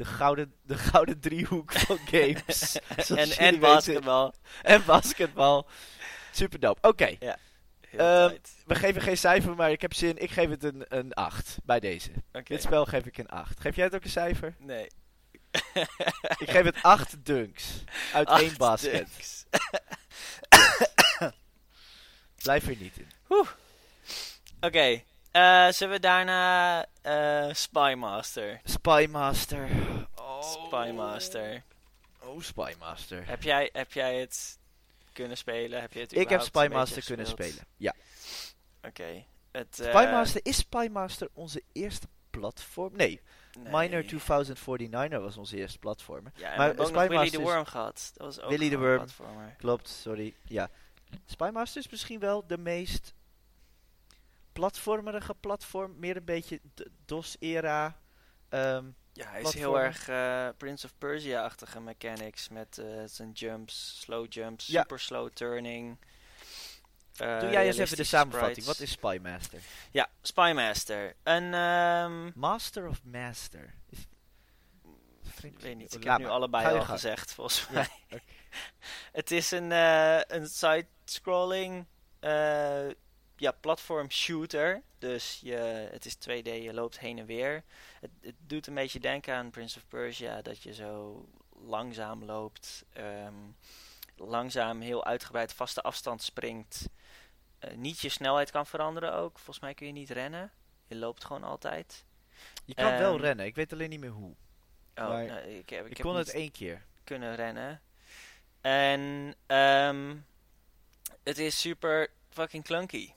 De 0.00 0.06
gouden, 0.06 0.54
de 0.62 0.78
gouden 0.78 1.20
driehoek 1.20 1.72
van 1.72 1.98
games. 2.12 2.78
En, 3.08 3.30
en 3.30 3.58
basketbal. 3.58 4.34
En 4.62 4.84
basketbal. 4.84 5.68
Super 6.32 6.60
dope. 6.60 6.88
Oké, 6.88 7.16
Heel 7.80 8.00
Ehm, 8.00 8.36
we 8.66 8.74
geven 8.74 9.02
geen 9.02 9.18
cijfer, 9.18 9.54
maar 9.54 9.70
ik 9.70 9.80
heb 9.80 9.94
zin. 9.94 10.18
Ik 10.18 10.30
geef 10.30 10.48
het 10.48 10.64
een, 10.64 10.84
een 10.88 11.12
8 11.12 11.56
bij 11.64 11.80
deze. 11.80 12.10
Dit 12.44 12.62
spel 12.62 12.84
geef 12.84 13.06
ik 13.06 13.18
een 13.18 13.28
8. 13.28 13.60
Geef 13.60 13.76
jij 13.76 13.84
het 13.84 13.94
ook 13.94 14.04
een 14.04 14.10
cijfer? 14.10 14.54
Nee. 14.58 14.86
Ik 16.38 16.50
geef 16.50 16.64
het 16.64 16.82
8 16.82 17.24
dunks. 17.24 17.84
Uit 18.12 18.28
één 18.28 18.56
basket. 18.56 18.92
dunks. 18.92 19.44
Blijf 22.42 22.66
er 22.66 22.76
niet 22.76 22.98
in. 22.98 23.08
Oké, 24.60 25.02
eh, 25.30 25.68
zullen 25.68 25.94
we 25.94 26.00
daarna 26.00 26.86
eh 27.02 27.48
Spymaster? 27.52 28.60
Spymaster. 28.64 29.68
Oh. 30.14 30.42
Spymaster. 30.42 31.62
Oh, 32.22 32.40
Spymaster. 32.40 33.26
Heb 33.26 33.42
jij, 33.42 33.70
heb 33.72 33.92
jij 33.92 34.20
het 34.20 34.58
kunnen 35.12 35.36
spelen? 35.36 35.80
Heb 35.80 35.92
je 35.92 36.00
het 36.00 36.16
Ik 36.16 36.28
heb 36.28 36.40
Spymaster 36.40 37.04
kunnen 37.04 37.26
spelen. 37.26 37.64
Ja. 37.76 37.94
Oké. 38.82 39.24
Het, 39.50 39.80
eh, 39.80 39.88
Spymaster, 39.88 40.40
is 40.44 40.56
Spymaster 40.56 41.28
onze 41.32 41.62
eerste 41.72 42.06
platform? 42.30 42.96
Nee, 42.96 43.20
nee. 43.58 43.72
Miner 43.72 44.04
2049er 44.04 45.20
was 45.20 45.36
onze 45.36 45.56
eerste 45.56 45.78
platformer. 45.78 46.32
Ja, 46.34 46.56
maar 46.56 46.76
we 46.76 46.82
hebben 46.82 47.08
Willy 47.08 47.30
the 47.30 47.40
Worm 47.40 47.64
gehad. 47.64 48.10
Dat 48.14 48.26
was 48.26 48.40
ook 48.40 48.50
Willy 48.50 48.70
the 48.70 48.78
Worm. 48.78 48.96
platformer. 48.96 49.54
Klopt, 49.58 49.88
sorry. 49.88 50.34
Ja. 50.42 50.70
Spymaster 51.26 51.80
is 51.80 51.88
misschien 51.88 52.18
wel 52.20 52.46
de 52.46 52.58
meest 52.58 53.14
platformerige 54.60 55.34
platform. 55.34 55.94
Meer 55.98 56.16
een 56.16 56.24
beetje 56.24 56.60
DOS-era. 57.04 57.96
Ehm, 58.48 58.84
Ja, 59.12 59.30
hij 59.30 59.40
is 59.40 59.54
heel 59.54 59.80
erg 59.80 60.08
eh, 60.08 60.48
Prince 60.56 60.86
of 60.86 60.92
Persia-achtige 60.98 61.80
mechanics 61.80 62.48
met 62.48 62.78
eh, 62.78 62.86
zijn 63.06 63.30
jumps, 63.32 64.00
slow 64.00 64.26
jumps, 64.32 64.66
Ja. 64.66 64.80
super 64.80 65.00
slow 65.00 65.30
turning. 65.32 65.98
Doe 67.16 67.26
eh, 67.26 67.52
jij 67.52 67.66
eens 67.66 67.76
even 67.76 67.96
de 67.96 68.04
samenvatting. 68.04 68.62
sprites. 68.62 68.78
Wat 68.78 68.80
is 68.80 68.90
Spymaster? 68.92 69.60
Ja, 69.90 70.08
Spymaster. 70.22 71.14
Een, 71.22 71.54
ehm, 71.54 72.30
Master 72.38 72.88
of 72.88 73.04
Master? 73.04 73.74
Is... 73.88 73.98
Ik 75.42 75.58
weet 75.58 75.76
niet, 75.76 75.94
ik 75.94 76.04
Laat 76.04 76.18
heb 76.18 76.26
nu 76.26 76.32
allebei 76.32 76.78
al 76.78 76.84
gezegd, 76.84 77.32
volgens 77.32 77.66
Ja, 77.70 77.86
mij. 78.08 78.20
Het 79.20 79.30
is 79.30 79.50
een, 79.50 79.70
een 80.36 80.46
side-scrolling 80.48 81.86
ja, 83.40 83.52
platform 83.52 84.10
shooter. 84.10 84.82
Dus 84.98 85.40
je, 85.42 85.54
het 85.92 86.04
is 86.06 86.14
2D, 86.16 86.42
je 86.62 86.70
loopt 86.74 86.98
heen 86.98 87.18
en 87.18 87.26
weer. 87.26 87.62
Het, 88.00 88.10
het 88.20 88.34
doet 88.46 88.66
een 88.66 88.74
beetje 88.74 89.00
denken 89.00 89.34
aan 89.34 89.50
Prince 89.50 89.78
of 89.78 89.84
Persia, 89.88 90.42
dat 90.42 90.62
je 90.62 90.74
zo 90.74 91.24
langzaam 91.64 92.24
loopt. 92.24 92.84
ehm, 92.92 93.34
langzaam, 94.16 94.80
heel 94.80 95.04
uitgebreid, 95.04 95.52
vaste 95.52 95.82
afstand 95.82 96.22
springt. 96.22 96.88
Eh, 97.58 97.74
niet 97.76 98.00
je 98.00 98.08
snelheid 98.08 98.50
kan 98.50 98.66
veranderen 98.66 99.12
ook. 99.14 99.34
Volgens 99.38 99.60
mij 99.60 99.74
kun 99.74 99.86
je 99.86 99.92
niet 99.92 100.10
rennen. 100.10 100.50
Je 100.86 100.96
loopt 100.96 101.24
gewoon 101.24 101.44
altijd. 101.44 102.04
Je 102.64 102.74
kan 102.74 102.98
wel 102.98 103.14
Ehm, 103.14 103.22
rennen, 103.22 103.46
ik 103.46 103.54
weet 103.54 103.72
alleen 103.72 103.90
niet 103.90 104.00
meer 104.00 104.10
hoe. 104.10 104.34
Oh, 104.94 105.08
Maar 105.08 105.24
nou, 105.26 105.40
ik, 105.40 105.70
heb, 105.70 105.84
ik, 105.84 105.90
Ik, 105.90 105.96
heb 105.96 106.06
kon 106.06 106.16
het 106.16 106.30
één 106.30 106.50
keer. 106.50 106.86
kunnen 107.04 107.34
rennen. 107.36 107.80
En 108.60 109.34
ehm, 109.46 110.16
het 111.22 111.38
is 111.38 111.60
super 111.60 112.08
fucking 112.30 112.64
clunky. 112.64 113.12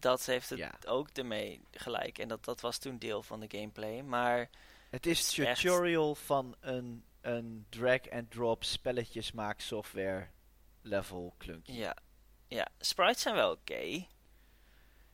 Dat 0.00 0.26
heeft 0.26 0.50
het 0.50 0.58
Ja. 0.58 0.74
ook 0.86 1.08
ermee 1.08 1.60
gelijk. 1.70 2.18
En 2.18 2.28
dat, 2.28 2.44
dat 2.44 2.60
was 2.60 2.78
toen 2.78 2.98
deel 2.98 3.22
van 3.22 3.40
de 3.40 3.46
gameplay. 3.58 4.02
Maar 4.02 4.50
Het 4.90 5.06
is 5.06 5.38
echt- 5.38 5.60
tutorial 5.60 6.14
van 6.14 6.56
een, 6.60 7.04
een 7.20 7.66
drag-and-drop 7.68 8.64
spelletjesmaak 8.64 9.60
software 9.60 10.26
level 10.82 11.34
clunky. 11.38 11.72
ja, 11.72 11.96
ja 12.46 12.68
sprites 12.78 13.22
zijn 13.22 13.34
wel 13.34 13.50
oké. 13.50 14.06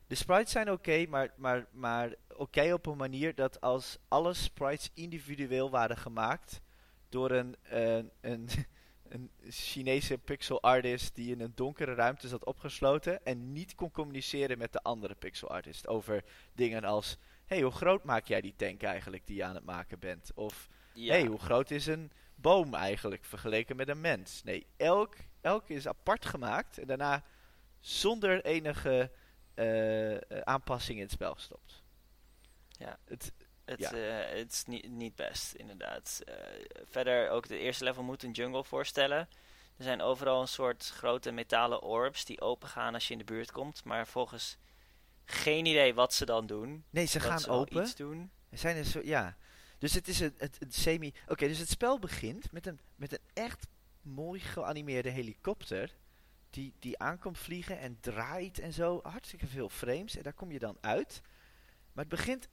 De 0.06 0.14
sprites 0.14 0.50
zijn 0.52 0.70
oké, 0.70 1.06
maar, 1.06 1.32
maar, 1.36 1.66
maar 1.70 2.14
oké 2.36 2.72
op 2.72 2.86
een 2.86 2.96
manier 2.96 3.34
dat 3.34 3.60
als 3.60 3.98
alle 4.08 4.34
sprites 4.34 4.90
individueel 4.94 5.70
waren 5.70 5.96
gemaakt 5.96 6.60
door 7.08 7.30
een, 7.30 7.56
een, 7.62 8.10
een 8.20 8.48
een 9.08 9.30
Chinese 9.48 10.18
pixel 10.18 10.62
artist 10.62 11.14
die 11.14 11.30
in 11.30 11.40
een 11.40 11.52
donkere 11.54 11.94
ruimte 11.94 12.28
zat 12.28 12.44
opgesloten 12.44 13.24
en 13.24 13.52
niet 13.52 13.74
kon 13.74 13.90
communiceren 13.90 14.58
met 14.58 14.72
de 14.72 14.82
andere 14.82 15.14
pixel 15.14 15.48
artist 15.48 15.88
over 15.88 16.24
dingen 16.52 16.84
als 16.84 17.18
hey, 17.46 17.60
hoe 17.60 17.72
groot 17.72 18.04
maak 18.04 18.26
jij 18.26 18.40
die 18.40 18.54
tank 18.56 18.82
eigenlijk 18.82 19.26
die 19.26 19.36
je 19.36 19.44
aan 19.44 19.54
het 19.54 19.64
maken 19.64 19.98
bent? 19.98 20.30
Of 20.34 20.68
Ja. 20.92 21.12
hey, 21.12 21.24
hoe 21.24 21.38
groot 21.38 21.70
is 21.70 21.86
een 21.86 22.10
boom 22.34 22.74
eigenlijk 22.74 23.24
vergeleken 23.24 23.76
met 23.76 23.88
een 23.88 24.00
mens? 24.00 24.42
Nee, 24.42 24.66
elk, 24.76 25.14
elk 25.40 25.68
is 25.68 25.88
apart 25.88 26.26
gemaakt 26.26 26.78
en 26.78 26.86
daarna 26.86 27.24
zonder 27.80 28.44
enige 28.44 29.10
eh, 29.54 30.16
aanpassing 30.44 30.96
in 30.96 31.04
het 31.04 31.12
spel 31.12 31.34
gestopt. 31.34 31.82
Ja. 32.68 32.98
Het, 33.04 33.32
Het, 33.64 33.78
Ja. 33.80 33.92
eh, 33.92 34.38
het 34.38 34.52
is 34.52 34.64
niet, 34.64 34.88
niet 34.90 35.14
best, 35.14 35.54
inderdaad. 35.54 36.20
Eh, 36.24 36.34
verder, 36.84 37.30
ook 37.30 37.42
het 37.42 37.52
eerste 37.52 37.84
level 37.84 38.02
moet 38.02 38.22
een 38.22 38.30
jungle 38.32 38.64
voorstellen. 38.64 39.28
Er 39.76 39.84
zijn 39.84 40.02
overal 40.02 40.40
een 40.40 40.48
soort 40.48 40.88
grote 40.88 41.30
metalen 41.32 41.82
orbs 41.82 42.24
die 42.24 42.40
opengaan 42.40 42.94
als 42.94 43.06
je 43.06 43.12
in 43.12 43.18
de 43.18 43.24
buurt 43.24 43.52
komt. 43.52 43.84
Maar 43.84 44.06
volgens 44.06 44.58
geen 45.24 45.66
idee 45.66 45.94
wat 45.94 46.14
ze 46.14 46.24
dan 46.24 46.46
doen. 46.46 46.84
nee, 46.90 47.06
ze 47.06 47.18
dat 47.18 47.26
gaan 47.28 47.40
ze 47.40 47.50
open. 47.50 47.82
iets 47.82 47.94
doen. 47.94 48.30
Er 48.50 48.58
zijn 48.58 48.76
er 48.76 48.84
zo, 48.84 49.00
ja. 49.02 49.36
Dus 49.78 49.92
het 49.94 50.08
is 50.08 50.20
een 50.20 50.32
semi. 50.68 51.14
Oké, 51.28 51.46
dus 51.48 51.58
het 51.58 51.68
spel 51.68 51.98
begint 51.98 52.52
met 52.52 52.66
een, 52.66 52.80
met 52.96 53.12
een 53.12 53.18
echt 53.32 53.66
mooi 54.02 54.40
geanimeerde 54.40 55.08
helikopter. 55.10 55.94
Die, 56.50 56.72
die 56.78 56.98
aankomt 56.98 57.38
vliegen 57.38 57.78
en 57.78 57.98
draait 58.00 58.58
en 58.58 58.72
zo. 58.72 59.00
Hartstikke 59.02 59.46
veel 59.46 59.68
frames. 59.68 60.16
En 60.16 60.22
daar 60.22 60.32
kom 60.32 60.52
je 60.52 60.58
dan 60.58 60.78
uit. 60.80 61.20
Maar 61.92 62.04
het 62.04 62.08
begint, 62.14 62.48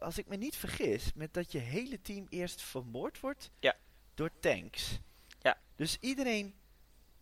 als 0.00 0.18
ik 0.18 0.26
me 0.26 0.36
niet 0.36 0.56
vergis, 0.56 1.12
met 1.14 1.34
dat 1.34 1.52
je 1.52 1.58
hele 1.58 2.00
team 2.00 2.26
eerst 2.28 2.62
vermoord 2.62 3.20
wordt 3.20 3.50
Ja. 3.60 3.76
door 4.14 4.30
tanks. 4.40 4.98
Ja. 5.38 5.58
Dus 5.76 5.96
iedereen, 6.00 6.54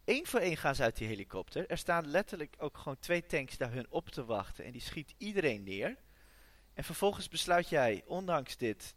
één 0.05 0.27
voor 0.27 0.41
één 0.41 0.57
gaan 0.57 0.75
ze 0.75 0.83
uit 0.83 0.97
die 0.97 1.09
helikopter. 1.09 1.71
Er 1.71 1.79
staan 1.79 2.07
letterlijk 2.07 2.55
ook 2.59 2.77
gewoon 2.79 2.99
twee 2.99 3.27
tanks 3.27 3.57
daar 3.57 3.73
hun 3.73 3.87
op 3.91 4.09
te 4.09 4.25
wachten. 4.25 4.65
En 4.65 4.73
die 4.73 4.81
schiet 4.81 5.15
iedereen 5.19 5.63
neer. 5.65 5.97
En 6.75 6.85
vervolgens 6.85 7.29
besluit 7.29 7.69
jij, 7.69 8.03
ondanks 8.07 8.57
dit, 8.57 8.95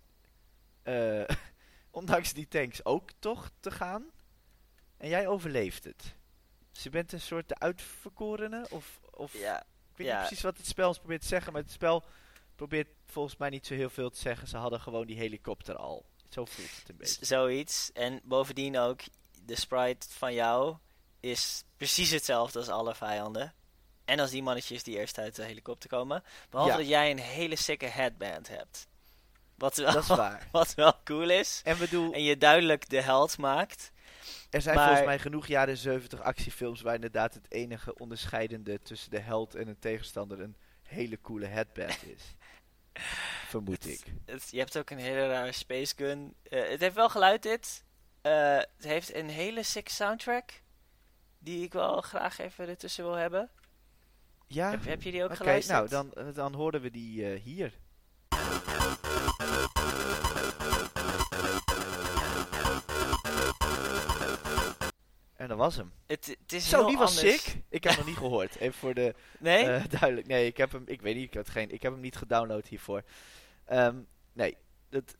eh, 0.84 1.24
ondanks 1.92 2.34
die 2.34 2.48
tanks 2.48 2.86
ook 2.86 3.10
toch 3.20 3.52
te 3.60 3.72
gaan. 3.72 4.06
En 4.98 5.10
jij 5.10 5.28
overleeft 5.28 5.84
het. 5.84 6.16
Dus 6.72 6.84
je 6.84 6.90
bent 6.90 7.12
een 7.12 7.22
soort 7.22 7.48
de 7.50 7.60
uitverkorene, 7.60 8.68
of, 8.70 9.00
of 9.12 9.34
Ja, 9.34 9.62
ik 9.62 9.98
weet 9.98 10.08
ja. 10.08 10.14
niet 10.18 10.26
precies 10.28 10.44
wat 10.44 10.58
het 10.58 10.68
spel 10.68 10.88
ons 10.88 10.98
probeert 10.98 11.22
te 11.22 11.28
zeggen, 11.28 11.54
maar 11.54 11.62
het 11.62 11.72
spel 11.72 12.04
probeert 12.68 12.88
volgens 13.06 13.38
mij 13.38 13.50
niet 13.50 13.66
zo 13.66 13.74
heel 13.74 13.90
veel 13.90 14.10
te 14.10 14.20
zeggen. 14.20 14.48
Ze 14.48 14.58
hadden 14.58 14.82
gewoon 14.82 15.08
die 15.08 15.18
helikopter 15.18 15.76
al. 15.76 16.06
Zo 16.30 16.46
voelt 16.46 16.70
het 16.70 16.90
een 16.90 16.96
z- 16.96 16.98
beetje. 17.18 17.26
zoiets. 17.26 17.90
En 17.94 18.22
bovendien 18.24 18.78
ook, 18.78 19.00
de 19.46 19.56
sprite 19.56 20.08
van 20.10 20.34
jou 20.34 20.76
is 21.20 21.64
precies 21.78 22.12
hetzelfde 22.12 22.60
als 22.60 22.68
alle 22.70 22.96
vijanden. 22.96 23.54
En 24.06 24.20
als 24.20 24.32
die 24.32 24.44
mannetjes 24.44 24.84
die 24.84 24.98
eerst 24.98 25.18
uit 25.18 25.36
de 25.36 25.44
helikopter 25.44 25.90
komen. 25.90 26.24
Behalve 26.50 26.72
Ja. 26.72 26.78
dat 26.78 26.88
jij 26.88 27.12
een 27.12 27.20
hele 27.20 27.56
sikke 27.56 27.86
headband 27.86 28.48
hebt. 28.48 28.88
Wat 29.56 29.76
wel, 29.78 29.94
Dat 29.94 30.02
is 30.04 30.08
waar. 30.08 30.48
wat 30.52 30.74
wel 30.74 30.94
cool 31.04 31.30
is. 31.30 31.62
En 31.64 31.78
bedoel, 31.78 32.14
En 32.14 32.24
je 32.24 32.38
duidelijk 32.38 32.90
de 32.90 33.02
held 33.02 33.38
maakt. 33.38 33.92
er 34.50 34.62
zijn 34.62 34.76
maar- 34.76 34.86
volgens 34.86 35.06
mij 35.08 35.20
genoeg 35.20 35.48
jaren 35.48 35.78
70 35.78 36.22
actiefilms 36.22 36.82
waar 36.82 36.96
inderdaad 36.96 37.34
het 37.34 37.52
enige 37.52 37.94
onderscheidende 37.98 38.82
tussen 38.82 39.12
de 39.12 39.20
held 39.20 39.56
en 39.56 39.68
een 39.68 39.80
tegenstander 39.80 40.40
een 40.40 40.56
hele 40.82 41.22
coole 41.22 41.46
headband 41.46 42.04
is. 42.06 42.24
Vermoed 43.48 43.86
ik. 43.88 44.02
Het, 44.26 44.48
je 44.52 44.58
hebt 44.60 44.78
ook 44.78 44.90
een 44.90 44.98
hele 44.98 45.28
rare 45.28 45.52
space 45.52 45.94
gun. 45.96 46.36
Eh, 46.44 46.70
het 46.70 46.80
heeft 46.80 46.96
wel 46.96 47.10
geluid 47.10 47.44
dit. 47.44 47.84
Eh, 48.22 48.58
het 48.58 48.84
heeft 48.84 49.14
een 49.14 49.30
hele 49.30 49.64
sick 49.64 49.90
soundtrack. 49.90 50.62
Die 51.40 51.64
ik 51.64 51.74
wel 51.74 52.02
graag 52.02 52.40
even 52.40 52.68
ertussen 52.68 53.04
wil 53.04 53.14
hebben. 53.14 53.50
Ja, 54.48 54.70
Heb, 54.70 54.86
heb 54.86 55.02
je 55.02 55.12
die 55.12 55.24
ook 55.24 55.30
oké, 55.30 55.38
geluisterd? 55.38 55.90
nou 55.90 55.90
dan, 56.14 56.26
eh, 56.28 56.34
dan 56.34 56.54
horen 56.54 56.82
we 56.82 56.92
die 56.92 57.34
eh, 57.34 57.42
hier. 57.42 57.74
Was 65.62 65.76
hem. 65.76 65.92
Het, 66.08 66.26
het 66.42 66.54
is 66.54 66.70
Zo, 66.70 66.78
heel 66.78 66.88
die 66.88 66.98
was 66.98 67.18
anders. 67.18 67.44
sick. 67.44 67.62
Ik 67.70 67.84
heb 67.84 67.92
hem 67.92 67.96
nog 67.98 68.06
niet 68.08 68.18
gehoord. 68.18 68.56
Even 68.56 68.80
voor 68.80 68.94
de 68.94 69.16
Nee? 69.40 69.66
eh, 69.66 69.84
duidelijk. 69.90 70.28
Nee, 70.28 70.46
ik 70.46 70.58
heb 70.58 70.72
hem. 70.72 70.84
Ik 70.86 71.02
weet 71.02 71.16
niet. 71.16 71.24
Ik, 71.28 71.34
had 71.34 71.50
geen, 71.50 71.72
ik 71.72 71.82
heb 71.82 71.92
hem 71.92 72.02
niet 72.02 72.16
gedownload 72.16 72.68
hiervoor. 72.68 73.04
Ehm, 73.66 73.96
nee, 74.34 74.58
dat, 74.90 75.16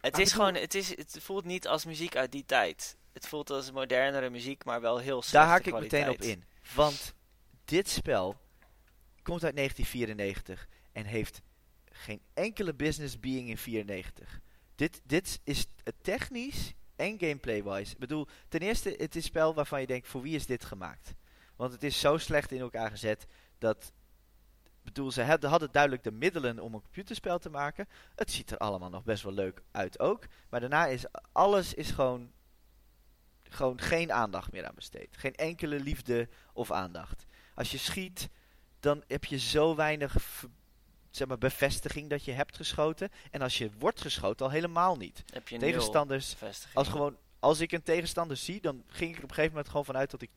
het 0.00 0.12
maar 0.12 0.20
is 0.20 0.32
gewoon, 0.32 0.54
het, 0.54 0.74
is, 0.74 0.96
het 0.96 1.16
voelt 1.20 1.44
niet 1.44 1.66
als 1.68 1.84
muziek 1.84 2.16
uit 2.16 2.32
die 2.32 2.44
tijd. 2.46 2.96
Het 3.12 3.26
voelt 3.26 3.50
als 3.50 3.70
modernere 3.72 4.30
muziek, 4.30 4.64
maar 4.64 4.80
wel 4.80 4.98
heel 4.98 5.22
slechte 5.22 5.38
daar 5.38 5.46
haak 5.46 5.64
ik 5.64 5.72
kwaliteit. 5.72 6.06
meteen 6.06 6.30
op 6.32 6.38
in. 6.38 6.44
Want 6.74 7.14
dit 7.64 7.88
spel 7.88 8.36
komt 9.22 9.44
uit 9.44 9.56
1994 9.56 10.66
en 10.92 11.04
heeft 11.04 11.42
geen 11.90 12.20
enkele 12.34 12.74
business 12.74 13.20
being 13.20 13.48
in 13.48 13.58
94. 13.58 14.40
Dit, 14.74 15.00
dit 15.04 15.40
is 15.44 15.66
het 15.82 15.94
technisch 16.02 16.72
en 16.96 17.18
gameplay-wise. 17.18 17.92
Ik 17.92 17.98
bedoel, 17.98 18.26
ten 18.48 18.60
eerste, 18.60 18.88
het 18.90 19.16
is 19.16 19.22
een 19.22 19.22
spel 19.22 19.54
waarvan 19.54 19.80
je 19.80 19.86
denkt, 19.86 20.08
voor 20.08 20.22
wie 20.22 20.34
is 20.34 20.46
dit 20.46 20.64
gemaakt? 20.64 21.14
Want 21.56 21.72
het 21.72 21.82
is 21.82 22.00
zo 22.00 22.18
slecht 22.18 22.52
in 22.52 22.60
elkaar 22.60 22.90
gezet 22.90 23.26
dat... 23.58 23.92
bedoel, 24.82 25.10
ze 25.10 25.22
hadden, 25.22 25.72
duidelijk 25.72 26.02
de 26.02 26.12
middelen 26.12 26.58
om 26.58 26.74
een 26.74 26.82
computerspel 26.82 27.38
te 27.38 27.50
maken. 27.50 27.88
Het 28.14 28.30
ziet 28.30 28.50
er 28.50 28.58
allemaal 28.58 28.90
nog 28.90 29.04
best 29.04 29.22
wel 29.22 29.32
leuk 29.32 29.62
uit 29.70 29.98
ook. 29.98 30.26
Maar 30.48 30.60
daarna 30.60 30.86
is 30.86 31.04
alles 31.32 31.74
is 31.74 31.90
gewoon, 31.90 32.32
gewoon 33.42 33.80
geen 33.80 34.12
aandacht 34.12 34.52
meer 34.52 34.66
aan 34.66 34.74
besteed. 34.74 35.16
Geen 35.16 35.34
enkele 35.34 35.80
liefde 35.80 36.28
of 36.52 36.70
aandacht. 36.70 37.24
Als 37.54 37.70
je 37.70 37.78
schiet, 37.78 38.28
dan 38.80 39.04
heb 39.06 39.24
je 39.24 39.38
zo 39.38 39.74
weinig 39.74 40.16
zeg 41.16 41.28
maar, 41.28 41.38
bevestiging 41.38 42.10
dat 42.10 42.24
je 42.24 42.32
hebt 42.32 42.56
geschoten. 42.56 43.10
En 43.30 43.42
als 43.42 43.58
je 43.58 43.70
wordt 43.78 44.00
geschoten, 44.00 44.46
al 44.46 44.52
helemaal 44.52 44.96
niet. 44.96 45.24
Heb 45.32 45.48
je 45.48 45.58
Tegenstanders, 45.58 46.36
als, 46.72 46.88
gewoon, 46.88 47.16
als 47.38 47.60
ik 47.60 47.72
een 47.72 47.82
tegenstander 47.82 48.36
zie, 48.36 48.60
dan 48.60 48.84
ging 48.86 49.10
ik 49.10 49.16
er 49.16 49.22
op 49.22 49.28
een 49.28 49.34
gegeven 49.34 49.50
moment 49.50 49.68
gewoon 49.68 49.84
vanuit 49.84 50.10
dat 50.10 50.22
ik 50.22 50.30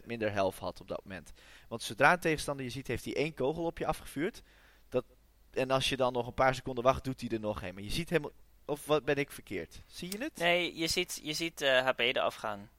10% 0.00 0.04
minder 0.04 0.32
health 0.32 0.58
had 0.58 0.80
op 0.80 0.88
dat 0.88 1.00
moment. 1.04 1.32
Want 1.68 1.82
zodra 1.82 2.12
een 2.12 2.20
tegenstander 2.20 2.64
je 2.64 2.70
ziet, 2.70 2.86
heeft 2.86 3.04
hij 3.04 3.16
één 3.16 3.34
kogel 3.34 3.64
op 3.64 3.78
je 3.78 3.86
afgevuurd. 3.86 4.42
Dat, 4.88 5.04
en 5.50 5.70
als 5.70 5.88
je 5.88 5.96
dan 5.96 6.12
nog 6.12 6.26
een 6.26 6.34
paar 6.34 6.54
seconden 6.54 6.84
wacht, 6.84 7.04
doet 7.04 7.20
hij 7.20 7.30
er 7.30 7.40
nog 7.40 7.62
een. 7.62 7.74
Maar 7.74 7.82
je 7.82 7.90
ziet 7.90 8.10
helemaal... 8.10 8.32
Of 8.64 8.86
wat 8.86 9.04
ben 9.04 9.16
ik 9.16 9.30
verkeerd? 9.30 9.82
Zie 9.86 10.12
je 10.12 10.18
het? 10.18 10.36
Nee, 10.36 10.76
je 10.76 10.88
ziet, 10.88 11.20
je 11.22 11.32
ziet 11.32 11.60
eh, 11.60 11.84
HP 11.84 11.98
eraf 12.00 12.34
gaan. 12.34 12.70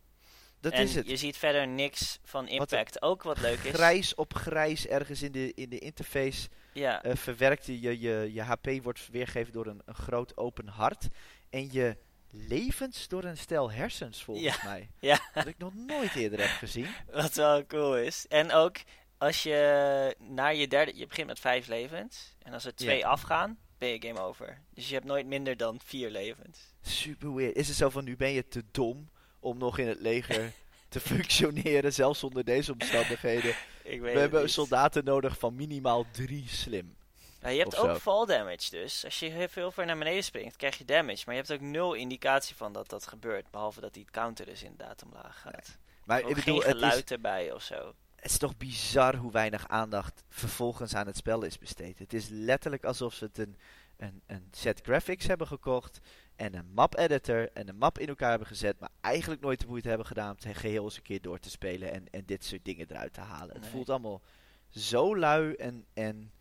dat 0.60 0.72
en 0.72 0.84
is 0.84 0.96
het. 0.96 1.08
je 1.08 1.18
ziet 1.18 1.38
verder 1.38 1.68
niks 1.68 2.20
van 2.24 2.48
impact. 2.48 3.02
Ook 3.02 3.24
wat 3.24 3.40
leuk 3.40 3.60
is. 3.60 3.74
Grijs 3.74 4.16
op 4.16 4.34
grijs 4.34 4.88
ergens 4.88 5.22
in 5.22 5.32
de, 5.32 5.54
in 5.54 5.70
de 5.70 5.80
interface 5.80 6.50
Ja, 6.80 7.04
eh 7.04 7.16
verwerkt. 7.16 7.66
Je, 7.66 7.80
je, 7.82 8.00
je, 8.00 8.30
je 8.34 8.42
HP 8.42 8.68
wordt 8.84 9.08
weergegeven 9.12 9.54
door 9.54 9.66
een, 9.68 9.82
een 9.86 9.94
groot 9.96 10.38
open 10.38 10.68
hart. 10.68 11.08
En 11.50 11.72
je 11.72 11.98
levens 12.32 13.08
door 13.08 13.24
een 13.24 13.38
stel 13.38 13.72
hersens, 13.72 14.24
volgens 14.24 14.64
mij. 14.64 14.90
ja. 15.00 15.20
Wat 15.34 15.48
ik 15.48 15.58
nog 15.58 15.74
nooit 15.76 16.16
eerder 16.16 16.40
heb 16.40 16.50
gezien. 16.50 16.88
Wat 17.12 17.34
wel 17.34 17.66
cool 17.66 17.98
is. 17.98 18.26
En 18.28 18.52
ook 18.52 18.78
als 19.18 19.44
je 19.44 20.16
naar 20.20 20.56
je 20.56 20.68
derde, 20.68 20.98
je 20.98 21.08
begint 21.08 21.28
met 21.28 21.40
vijf 21.40 21.68
levens. 21.68 22.36
En 22.40 22.54
als 22.54 22.66
er 22.66 22.76
twee 22.76 22.98
Ja. 22.98 23.08
afgaan, 23.10 23.58
ben 23.78 23.90
je 23.90 24.02
game 24.08 24.20
over. 24.20 24.62
Dus 24.74 24.88
je 24.88 24.94
hebt 24.94 25.06
nooit 25.06 25.26
minder 25.26 25.58
dan 25.58 25.80
vier 25.84 26.10
levens. 26.10 26.60
Super 26.82 27.34
weird. 27.36 27.56
Is 27.56 27.68
het 27.68 27.78
zo 27.78 27.90
van, 27.90 28.04
nu 28.04 28.16
ben 28.16 28.32
je 28.32 28.48
te 28.48 28.64
dom 28.72 29.10
om 29.40 29.58
nog 29.58 29.78
in 29.78 29.88
het 29.88 30.00
leger 30.00 30.52
te 30.90 31.00
functioneren, 31.14 31.94
zelfs 31.94 32.24
onder 32.24 32.44
deze 32.44 32.72
omstandigheden. 32.72 33.56
Ik 33.84 34.02
weet 34.02 34.14
We 34.14 34.20
hebben 34.20 34.42
niet. 34.42 34.52
soldaten 34.52 35.04
nodig 35.04 35.38
van 35.38 35.56
minimaal 35.56 36.06
drie 36.12 36.48
slim. 36.48 36.96
Nou, 37.42 37.54
je 37.54 37.60
hebt 37.60 37.78
ook 37.78 37.90
zo. 37.90 37.96
fall 37.96 38.26
damage 38.26 38.70
dus. 38.70 39.06
Als 39.06 39.20
je 39.20 39.26
heel 39.26 39.48
veel 39.48 39.72
ver 39.72 39.86
naar 39.86 39.98
beneden 39.98 40.24
springt, 40.24 40.56
krijg 40.56 40.78
je 40.78 40.86
damage. 40.86 41.24
Maar 41.26 41.36
je 41.36 41.42
hebt 41.42 41.54
ook 41.54 41.62
nul 41.62 41.94
indicatie 41.94 42.56
van 42.56 42.74
dat 42.74 42.90
dat 42.90 43.08
gebeurt. 43.08 43.52
Behalve 43.52 43.82
dat 43.82 43.94
die 43.94 44.06
counter 44.12 44.46
dus 44.46 44.64
inderdaad 44.64 45.04
omlaag 45.04 45.42
gaat. 45.42 45.78
Maar 46.06 46.20
ik 46.20 46.36
bedoel, 46.36 46.60
geen 46.60 46.82
het 46.82 46.94
is, 46.94 47.04
erbij 47.04 47.52
of 47.52 47.62
zo. 47.62 47.94
het 48.16 48.32
is 48.32 48.38
toch 48.38 48.58
bizar 48.58 49.16
hoe 49.16 49.32
weinig 49.32 49.68
aandacht 49.68 50.24
vervolgens 50.30 50.96
aan 50.96 51.08
het 51.08 51.18
spel 51.18 51.44
is 51.44 51.58
besteed. 51.58 52.00
Het 52.00 52.14
is 52.14 52.28
letterlijk 52.30 52.84
alsof 52.84 53.14
ze 53.14 53.24
het 53.24 53.38
een, 53.38 53.58
een, 54.00 54.22
een 54.26 54.48
set 54.52 54.82
graphics 54.82 55.28
hebben 55.28 55.48
gekocht 55.48 56.00
en 56.36 56.56
een 56.56 56.72
map 56.74 56.98
editor 56.98 57.50
en 57.54 57.68
een 57.68 57.78
map 57.78 58.00
in 58.00 58.08
elkaar 58.08 58.30
hebben 58.30 58.48
gezet, 58.48 58.80
maar 58.80 58.90
eigenlijk 59.02 59.42
nooit 59.42 59.60
de 59.60 59.68
moeite 59.68 59.88
hebben 59.88 60.08
gedaan 60.08 60.30
om 60.30 60.38
het 60.40 60.58
geheel 60.58 60.84
eens 60.84 60.96
een 60.96 61.02
keer 61.02 61.22
door 61.22 61.40
te 61.40 61.50
spelen 61.50 61.92
en, 61.92 62.10
en 62.10 62.26
dit 62.26 62.46
soort 62.46 62.66
dingen 62.66 62.86
eruit 62.90 63.14
te 63.14 63.22
halen. 63.22 63.56
Het 63.56 63.68
voelt 63.68 63.90
allemaal 63.90 64.22
zo 64.70 65.18
lui 65.18 65.54
en, 65.54 65.86
en, 65.94 66.32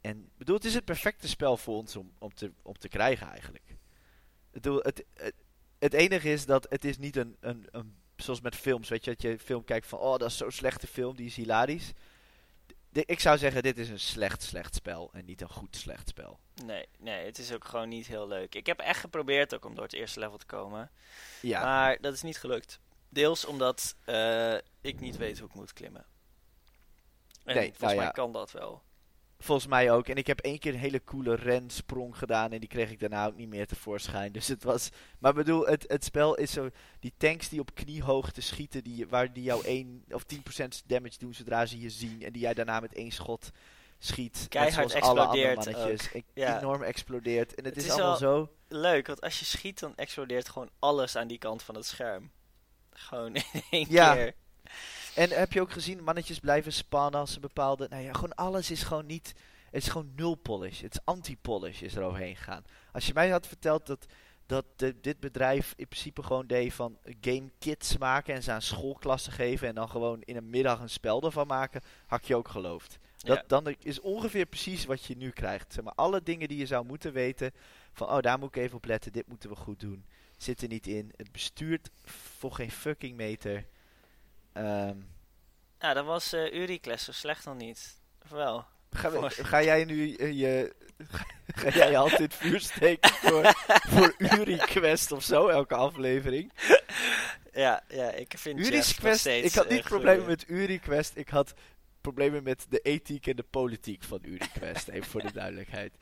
en 0.00 0.30
bedoel, 0.36 0.56
het 0.56 0.64
is 0.64 0.74
het 0.74 0.84
perfecte 0.84 1.28
spel 1.28 1.56
voor 1.56 1.76
ons 1.76 1.96
om, 1.96 2.12
om, 2.18 2.34
te, 2.34 2.52
om 2.62 2.78
te 2.78 2.88
krijgen 2.88 3.26
eigenlijk. 3.26 3.76
Bedoel, 4.50 4.78
het, 4.82 5.04
het, 5.14 5.34
het 5.78 5.92
enige 5.92 6.28
is 6.28 6.46
dat 6.46 6.66
het 6.68 6.84
is 6.84 6.98
niet 6.98 7.16
een, 7.16 7.36
een, 7.40 7.66
een 7.70 7.94
zoals 8.16 8.40
met 8.40 8.56
films, 8.56 8.88
weet 8.88 9.04
je, 9.04 9.10
dat 9.10 9.22
je 9.22 9.30
een 9.30 9.38
film 9.38 9.64
kijkt 9.64 9.86
van, 9.86 9.98
oh, 9.98 10.18
dat 10.18 10.30
is 10.30 10.36
zo'n 10.36 10.50
slechte 10.50 10.86
film, 10.86 11.16
die 11.16 11.26
is 11.26 11.36
hilarisch. 11.36 11.92
Ik 13.04 13.20
zou 13.20 13.38
zeggen, 13.38 13.62
dit 13.62 13.78
is 13.78 13.88
een 13.88 14.00
slecht, 14.00 14.42
slecht 14.42 14.74
spel 14.74 15.10
en 15.12 15.24
niet 15.24 15.40
een 15.40 15.48
goed, 15.48 15.76
slecht 15.76 16.08
spel. 16.08 16.38
Nee, 16.64 16.88
nee, 16.98 17.24
het 17.24 17.38
is 17.38 17.52
ook 17.52 17.64
gewoon 17.64 17.88
niet 17.88 18.06
heel 18.06 18.28
leuk. 18.28 18.54
Ik 18.54 18.66
heb 18.66 18.80
echt 18.80 19.00
geprobeerd 19.00 19.54
ook 19.54 19.64
om 19.64 19.74
door 19.74 19.84
het 19.84 19.92
eerste 19.92 20.20
level 20.20 20.38
te 20.38 20.46
komen. 20.46 20.90
Ja, 21.40 21.62
Maar 21.62 22.00
dat 22.00 22.12
is 22.12 22.22
niet 22.22 22.38
gelukt. 22.38 22.80
Deels 23.08 23.44
omdat 23.44 23.96
eh, 24.04 24.54
ik 24.80 25.00
niet 25.00 25.16
weet 25.16 25.38
hoe 25.38 25.48
ik 25.48 25.54
moet 25.54 25.72
klimmen. 25.72 26.04
En 27.44 27.54
Nee, 27.54 27.68
volgens 27.68 27.80
nou 27.80 27.96
mij 27.96 28.10
kan 28.10 28.32
dat 28.32 28.52
wel. 28.52 28.82
Volgens 29.38 29.66
mij 29.66 29.92
ook. 29.92 30.08
En 30.08 30.16
ik 30.16 30.26
heb 30.26 30.40
één 30.40 30.58
keer 30.58 30.74
een 30.74 30.80
hele 30.80 31.04
coole 31.04 31.34
rensprong 31.34 32.18
gedaan. 32.18 32.52
En 32.52 32.60
die 32.60 32.68
kreeg 32.68 32.90
ik 32.90 33.00
daarna 33.00 33.26
ook 33.26 33.36
niet 33.36 33.48
meer 33.48 33.66
tevoorschijn. 33.66 34.32
Dus 34.36 34.48
het 34.48 34.62
was. 34.64 34.88
Maar 35.18 35.30
ik 35.30 35.36
bedoel, 35.36 35.66
het, 35.66 35.84
het 35.88 36.04
spel 36.04 36.34
is 36.34 36.50
zo. 36.52 36.68
Die 37.00 37.12
tanks 37.16 37.48
die 37.48 37.60
op 37.60 37.74
kniehoogte 37.74 38.40
schieten. 38.40 38.84
Die, 38.84 39.06
waar 39.08 39.32
die 39.32 39.42
jou 39.42 39.64
1 39.64 40.04
of 40.10 40.24
10% 40.34 40.38
damage 40.86 41.18
doen 41.18 41.34
zodra 41.34 41.66
ze 41.66 41.80
je 41.80 41.90
zien. 41.90 42.22
En 42.22 42.32
die 42.32 42.42
jij 42.42 42.54
daarna 42.54 42.80
met 42.80 42.94
één 42.94 43.10
schot 43.10 43.50
schiet. 43.98 44.46
Keihard 44.48 44.90
zoals 44.90 45.04
alle 45.04 45.20
andere 45.20 45.54
mannetjes. 45.54 46.08
Ja. 46.34 46.58
Enorm 46.58 46.82
explodeert. 46.82 47.54
En 47.54 47.64
het, 47.64 47.74
Het 47.74 47.84
is, 47.84 47.90
is 47.90 47.96
allemaal 47.96 48.16
zo. 48.16 48.52
Leuk, 48.68 49.06
want 49.06 49.20
als 49.20 49.38
je 49.38 49.44
schiet, 49.44 49.80
dan 49.80 49.96
explodeert 49.96 50.48
gewoon 50.48 50.70
alles 50.78 51.16
aan 51.16 51.28
die 51.28 51.38
kant 51.38 51.62
van 51.62 51.74
het 51.74 51.86
scherm. 51.86 52.30
Gewoon 52.90 53.34
in 53.52 53.62
één 53.70 53.86
Ja. 53.88 54.14
keer. 54.14 54.34
En 55.16 55.30
heb 55.30 55.52
je 55.52 55.60
ook 55.60 55.70
gezien, 55.72 56.04
mannetjes 56.04 56.38
blijven 56.40 56.72
spannen 56.72 57.20
als 57.20 57.32
ze 57.32 57.40
bepaalde. 57.40 57.86
Nou 57.90 58.02
ja, 58.02 58.12
gewoon 58.12 58.34
alles 58.34 58.70
is 58.70 58.82
gewoon 58.82 59.06
niet. 59.06 59.32
Het 59.70 59.82
is 59.82 59.88
gewoon 59.88 60.12
nul 60.16 60.34
polish. 60.34 60.80
Het 60.80 60.94
is 60.94 61.00
anti-polish 61.04 61.82
is 61.82 61.94
er 61.96 62.02
overheen 62.02 62.36
gegaan. 62.36 62.64
Als 62.92 63.06
je 63.06 63.12
mij 63.14 63.28
had 63.28 63.46
verteld 63.46 63.86
dat, 63.86 64.06
dat 64.46 64.64
de- 64.76 65.00
dit 65.00 65.20
bedrijf 65.20 65.72
in 65.76 65.88
principe 65.88 66.22
gewoon 66.22 66.46
deed 66.46 66.74
van 66.74 66.98
game 67.20 67.50
kits 67.58 67.96
maken 67.98 68.34
en 68.34 68.42
ze 68.42 68.52
aan 68.52 68.62
schoolklassen 68.62 69.32
geven 69.32 69.68
en 69.68 69.74
dan 69.74 69.88
gewoon 69.88 70.20
in 70.22 70.36
een 70.36 70.50
middag 70.50 70.80
een 70.80 70.90
spel 70.90 71.22
ervan 71.22 71.46
maken, 71.46 71.82
had 72.06 72.26
je 72.26 72.36
ook 72.36 72.48
geloofd. 72.48 72.98
Dat, 73.16 73.36
Ja. 73.36 73.44
Dan 73.46 73.74
is 73.78 74.00
ongeveer 74.00 74.46
precies 74.46 74.84
wat 74.84 75.04
je 75.04 75.16
nu 75.16 75.30
krijgt. 75.30 75.72
Zeg 75.72 75.84
maar, 75.84 75.94
alle 75.94 76.22
dingen 76.22 76.48
die 76.48 76.58
je 76.58 76.66
zou 76.66 76.84
moeten 76.84 77.12
weten. 77.12 77.52
Van, 77.92 78.08
oh, 78.08 78.20
daar 78.20 78.38
moet 78.38 78.56
ik 78.56 78.62
even 78.62 78.76
op 78.76 78.84
letten. 78.84 79.12
Dit 79.12 79.26
moeten 79.28 79.48
we 79.50 79.56
goed 79.56 79.80
doen. 79.80 80.04
Zit 80.36 80.62
er 80.62 80.68
niet 80.68 80.86
in. 80.86 81.12
Het 81.16 81.32
bestuurt 81.32 81.90
voor 82.04 82.52
geen 82.52 82.70
fucking 82.70 83.16
meter. 83.16 83.66
Ehm, 84.56 84.96
Nou, 85.78 85.94
dat 85.94 86.04
was 86.04 86.32
eh 86.32 86.52
Uriclass 86.54 87.04
zo 87.04 87.12
slecht 87.12 87.44
nog 87.44 87.56
niet. 87.56 88.00
Of 88.24 88.30
wel? 88.30 88.64
Ga, 88.90 89.10
ga 89.28 89.62
jij 89.62 89.84
nu 89.84 90.06
je, 90.34 90.74
ga 91.46 91.68
jij 91.68 91.90
je 91.90 91.96
hand 91.96 92.12
in 92.12 92.22
het 92.22 92.34
vuur 92.34 92.60
steken 92.60 93.10
voor, 93.10 93.52
voor 93.88 94.14
UriQuest 94.38 95.12
of 95.12 95.22
zo, 95.24 95.48
elke 95.48 95.74
aflevering? 95.74 96.52
Ja, 97.52 97.82
ja 97.88 98.10
ik 98.10 98.34
vind 98.36 98.58
UriQuest, 98.58 99.18
steeds 99.20 99.46
ik 99.46 99.54
had 99.54 99.64
eh, 99.64 99.70
niet 99.70 99.86
goeie. 99.86 100.02
problemen 100.02 100.26
met 100.26 100.48
UriQuest, 100.48 101.16
ik 101.16 101.28
had 101.28 101.54
problemen 102.00 102.42
met 102.42 102.66
de 102.68 102.78
ethiek 102.78 103.26
en 103.26 103.36
de 103.36 103.42
politiek 103.50 104.02
van 104.04 104.18
UriQuest, 104.22 104.88
even 104.94 105.10
voor 105.10 105.22
de 105.22 105.32
duidelijkheid. 105.32 105.92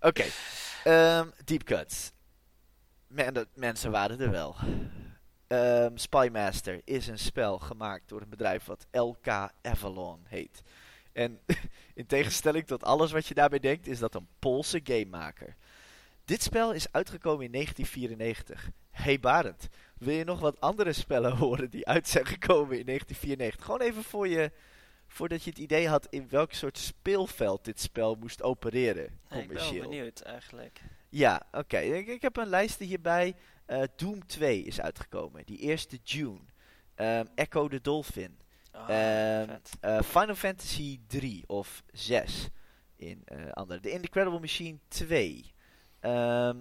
Oké, 0.00 0.24
ehm, 0.84 1.26
Deep 1.44 1.62
Cuts. 1.64 2.12
Men, 3.06 3.34
dat- 3.34 3.48
mensen 3.54 3.90
waren 3.90 4.20
er 4.20 4.30
wel. 4.30 4.56
Ehm, 5.52 5.96
Spymaster 5.96 6.80
is 6.84 7.06
een 7.06 7.18
spel 7.18 7.58
gemaakt 7.58 8.08
door 8.08 8.20
een 8.20 8.28
bedrijf 8.28 8.64
wat 8.64 8.86
LK 8.90 9.26
Avalon 9.62 10.20
heet. 10.24 10.62
En 11.12 11.40
in 11.94 12.06
tegenstelling 12.06 12.66
tot 12.66 12.84
alles 12.84 13.12
wat 13.12 13.26
je 13.26 13.34
daarbij 13.34 13.58
denkt, 13.58 13.86
is 13.86 13.98
dat 13.98 14.14
een 14.14 14.26
Poolse 14.38 14.80
gamemaker. 14.84 15.56
Dit 16.24 16.42
spel 16.42 16.72
is 16.72 16.92
uitgekomen 16.92 17.44
in 17.44 17.52
1994. 17.52 18.70
Hey 18.90 19.20
Barend, 19.20 19.68
wil 19.98 20.14
je 20.14 20.24
nog 20.24 20.40
wat 20.40 20.60
andere 20.60 20.92
spellen 20.92 21.36
horen 21.42 21.70
die 21.70 21.86
uit 21.86 22.08
zijn 22.08 22.26
gekomen 22.26 22.78
in 22.78 22.86
1994? 22.86 23.64
Gewoon 23.64 23.80
even 23.80 24.02
voor 24.02 24.28
je, 24.28 24.50
voordat 25.06 25.42
je 25.42 25.50
het 25.50 25.58
idee 25.58 25.88
had 25.88 26.06
in 26.10 26.28
welk 26.28 26.52
soort 26.52 26.78
speelveld 26.78 27.64
dit 27.64 27.80
spel 27.80 28.14
moest 28.14 28.42
opereren, 28.42 29.02
Nee, 29.04 29.10
ik 29.10 29.28
ben 29.28 29.30
wel 29.30 29.46
commercieel. 29.46 29.88
benieuwd 29.88 30.20
eigenlijk. 30.20 30.80
Ja, 31.08 31.42
oké. 31.52 31.78
Ik, 31.78 32.06
ik 32.06 32.22
heb 32.22 32.36
een 32.36 32.48
lijstje 32.48 32.84
hierbij. 32.84 33.34
Eh, 33.66 33.82
Doom 33.96 34.26
2 34.26 34.62
is 34.62 34.80
uitgekomen. 34.80 35.42
Die 35.44 35.58
eerste 35.58 35.98
June. 36.02 36.40
Ehm, 36.94 37.24
Echo 37.34 37.68
the 37.68 37.80
Dolphin. 37.80 38.38
Oh, 38.74 38.88
Ehm, 38.88 39.50
eh, 39.80 40.02
Final 40.02 40.34
Fantasy 40.34 41.00
3 41.06 41.44
of 41.46 41.82
6 41.92 42.48
in 42.96 43.22
eh, 43.24 43.52
andere. 43.52 43.80
The 43.80 43.90
Incredible 43.90 44.40
Machine 44.40 44.78
2. 44.88 45.52
Ehm, 46.00 46.56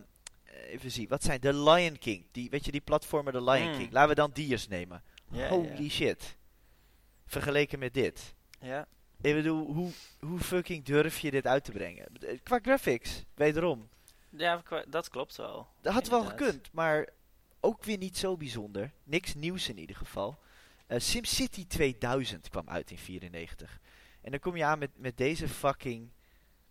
even 0.68 0.92
zien, 0.92 1.08
wat 1.08 1.24
zijn 1.24 1.40
The 1.40 1.54
Lion 1.54 1.98
King? 1.98 2.26
Die, 2.32 2.50
weet 2.50 2.66
je, 2.66 2.72
die 2.72 2.82
platformer 2.82 3.34
The 3.34 3.44
Lion 3.44 3.72
Mm. 3.72 3.78
King. 3.78 3.92
Laten 3.92 4.10
we 4.10 4.16
dan 4.16 4.32
die 4.34 4.52
eens 4.52 4.68
nemen. 4.68 5.04
Holy 5.50 5.90
shit. 5.90 6.38
Vergeleken 7.26 7.80
met 7.80 7.94
dit. 7.94 8.36
Ja. 8.60 8.88
Ik 9.22 9.34
bedoel, 9.36 9.66
hoe, 9.74 9.92
hoe 10.20 10.40
fucking 10.40 10.86
durf 10.86 11.20
je 11.20 11.32
dit 11.32 11.48
uit 11.48 11.64
te 11.64 11.72
brengen? 11.72 12.06
Qua 12.44 12.60
graphics, 12.62 13.24
wederom. 13.36 13.90
Ja, 14.38 14.62
dat 14.88 15.10
klopt 15.10 15.36
wel. 15.36 15.68
Dat 15.82 15.94
had 15.94 16.08
wel 16.08 16.24
gekund, 16.26 16.72
maar 16.72 17.10
ook 17.60 17.84
weer 17.84 17.98
niet 17.98 18.18
zo 18.18 18.38
bijzonder. 18.38 18.92
Niks 19.04 19.34
nieuws 19.36 19.70
in 19.70 19.78
ieder 19.78 19.96
geval. 19.96 20.40
Eh, 20.88 21.00
SimCity 21.00 21.68
2000 21.68 22.50
kwam 22.50 22.70
uit 22.70 22.92
in 22.92 22.98
94. 22.98 23.80
En 24.22 24.32
dan 24.32 24.40
kom 24.40 24.56
je 24.58 24.66
aan 24.66 24.80
met, 24.80 24.92
met 24.98 25.18
deze 25.18 25.48
fucking 25.48 26.12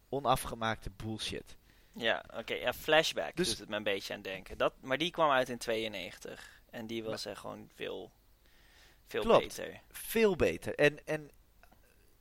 onafgemaakte 0.09 0.91
bullshit. 0.91 1.57
Ja, 1.93 2.25
oké. 2.37 2.55
ja, 2.55 2.73
Flashback 2.73 3.37
Dus- 3.37 3.49
doet 3.49 3.59
het 3.59 3.69
me 3.69 3.77
een 3.77 3.83
beetje 3.83 4.15
aan 4.15 4.23
denken. 4.23 4.59
Dat, 4.59 4.75
maar 4.81 4.99
die 4.99 5.11
kwam 5.11 5.31
uit 5.31 5.49
in 5.49 5.59
92. 5.59 6.63
En 6.71 6.87
die 6.87 7.05
was 7.05 7.25
er 7.25 7.37
gewoon 7.37 7.71
veel, 7.75 8.13
veel 9.07 9.23
Klopt. 9.23 9.43
beter. 9.57 9.81
Veel 9.91 10.37
beter. 10.37 10.75
En, 10.75 11.07
en 11.07 11.31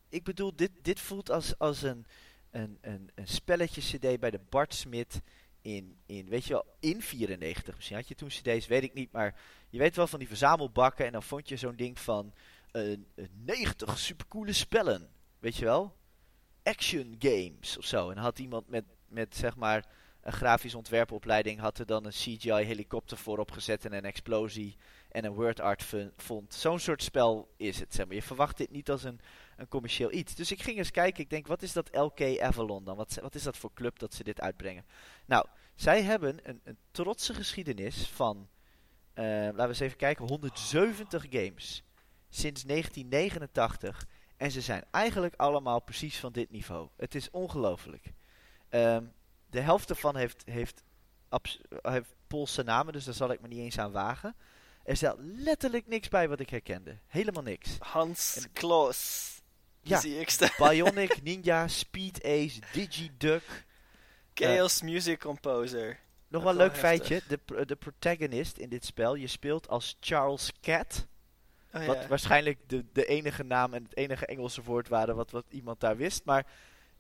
ik 0.10 0.24
bedoel, 0.24 0.56
dit, 0.56 0.72
dit 0.82 1.00
voelt 1.00 1.30
als, 1.30 1.58
als 1.58 1.82
een, 1.82 2.06
een, 2.52 2.78
een, 2.82 3.12
een 3.16 3.28
spelletje 3.28 3.82
cd 3.82 4.20
bij 4.20 4.32
de 4.32 4.40
Bart 4.50 4.74
Smit 4.74 5.22
in, 5.62 5.98
in, 6.06 6.30
weet 6.30 6.46
je 6.46 6.54
wel, 6.54 6.66
in 6.80 7.02
94. 7.02 7.76
Misschien 7.76 7.98
had 7.98 8.08
je 8.08 8.16
toen 8.16 8.30
cd's, 8.30 8.68
weet 8.68 8.84
ik 8.84 8.94
niet. 8.94 9.12
Maar 9.12 9.36
je 9.70 9.78
weet 9.78 9.96
wel 9.96 10.08
van 10.08 10.20
die 10.20 10.28
verzamelbakken. 10.28 11.06
En 11.06 11.12
dan 11.12 11.24
vond 11.24 11.50
je 11.50 11.58
zo'n 11.58 11.76
ding 11.76 12.00
van 12.00 12.34
een, 12.72 13.08
een 13.16 13.30
90 13.46 14.00
supercoole 14.00 14.54
spellen. 14.54 15.10
Weet 15.40 15.56
je 15.56 15.66
wel? 15.66 15.96
Action 16.64 17.16
games 17.20 17.78
of 17.78 17.86
zo. 17.86 18.10
En 18.10 18.18
had 18.18 18.40
iemand 18.40 18.70
met, 18.70 18.86
met 19.08 19.36
zeg 19.36 19.56
maar 19.56 19.86
een 20.22 20.34
grafisch 20.34 20.76
ontwerpopleiding 20.76 21.60
had 21.60 21.78
er 21.78 21.86
dan 21.86 22.06
een 22.06 22.12
CGI 22.12 22.52
helikopter 22.52 23.18
voorop 23.18 23.52
gezet 23.52 23.86
en 23.86 23.94
een 23.94 24.06
explosie 24.06 24.78
en 25.10 25.26
een 25.26 25.34
word 25.34 25.60
art 25.60 25.86
font. 26.18 26.54
Zo'n 26.54 26.80
soort 26.80 27.04
spel 27.04 27.54
is 27.58 27.80
het, 27.80 27.94
zeg 27.94 28.06
maar. 28.06 28.16
Je 28.16 28.22
verwacht 28.22 28.58
dit 28.58 28.72
niet 28.72 28.90
als 28.90 29.04
een, 29.04 29.20
een 29.60 29.68
commercieel 29.68 30.12
iets. 30.12 30.36
Dus 30.36 30.52
ik 30.52 30.62
ging 30.62 30.78
eens 30.78 30.92
kijken, 30.92 31.24
ik 31.24 31.30
denk, 31.30 31.48
wat 31.48 31.62
is 31.62 31.74
dat 31.74 31.96
LK 31.96 32.40
Avalon 32.40 32.84
dan? 32.84 32.96
Wat, 32.96 33.20
wat 33.22 33.36
is 33.36 33.44
dat 33.44 33.58
voor 33.58 33.74
club 33.74 34.00
dat 34.00 34.14
ze 34.14 34.24
dit 34.24 34.42
uitbrengen? 34.42 34.86
Nou, 35.26 35.46
zij 35.76 36.02
hebben 36.04 36.50
een, 36.50 36.62
een 36.64 36.78
trotse 36.92 37.34
geschiedenis 37.34 38.08
van, 38.08 38.50
eh, 39.14 39.26
laten 39.26 39.56
we 39.56 39.68
eens 39.68 39.80
even 39.80 39.98
kijken, 39.98 40.28
170 40.28 41.26
games 41.30 41.84
sinds 42.30 42.64
1989. 42.64 44.06
En 44.38 44.52
ze 44.52 44.62
zijn 44.62 44.84
eigenlijk 44.92 45.36
allemaal 45.36 45.82
precies 45.82 46.20
van 46.20 46.32
dit 46.32 46.52
niveau. 46.52 46.90
Het 46.98 47.16
is 47.16 47.30
ongelooflijk. 47.32 48.14
Ehm, 48.70 49.04
de 49.50 49.60
helft 49.60 49.90
ervan 49.90 50.16
heeft, 50.16 50.44
heeft, 50.46 50.84
heeft 51.82 52.16
Poolse 52.28 52.64
namen, 52.64 52.94
dus 52.94 53.06
daar 53.06 53.14
zal 53.14 53.32
ik 53.32 53.42
me 53.42 53.48
niet 53.48 53.60
eens 53.60 53.80
aan 53.80 53.92
wagen. 53.92 54.36
Er 54.84 54.96
staat 54.96 55.16
letterlijk 55.20 55.88
niks 55.88 56.08
bij 56.08 56.30
wat 56.30 56.40
ik 56.40 56.50
herkende. 56.50 56.98
Helemaal 57.08 57.44
niks. 57.44 57.78
Hans 57.80 58.36
En- 58.36 58.52
Kloos. 58.52 59.39
Ja. 59.90 60.50
Bionic, 60.58 61.22
Ninja, 61.24 61.68
Speed 61.68 62.24
Ace, 62.24 62.60
Digiduck. 62.72 63.66
Chaos 64.34 64.82
Music 64.82 65.20
Composer. 65.20 66.00
Nog 66.28 66.44
wel 66.44 66.52
een 66.52 66.58
leuk 66.58 66.76
heftig. 66.76 67.08
feitje. 67.08 67.22
De, 67.28 67.66
de 67.66 67.76
protagonist 67.76 68.58
in 68.58 68.70
dit 68.70 68.86
spel, 68.86 69.16
je 69.16 69.28
speelt 69.28 69.68
als 69.68 69.98
Charles 70.00 70.52
Cat. 70.62 71.08
Oh, 71.74 71.86
Wat 71.86 72.02
ja. 72.02 72.08
waarschijnlijk 72.08 72.58
de, 72.68 72.86
de 72.94 73.06
enige 73.06 73.44
naam 73.44 73.74
en 73.74 73.84
het 73.84 73.98
enige 73.98 74.26
Engelse 74.26 74.64
woord 74.64 74.88
waren 74.88 75.16
wat, 75.16 75.32
wat 75.32 75.46
iemand 75.50 75.80
daar 75.80 75.98
wist. 75.98 76.26
Maar 76.26 76.46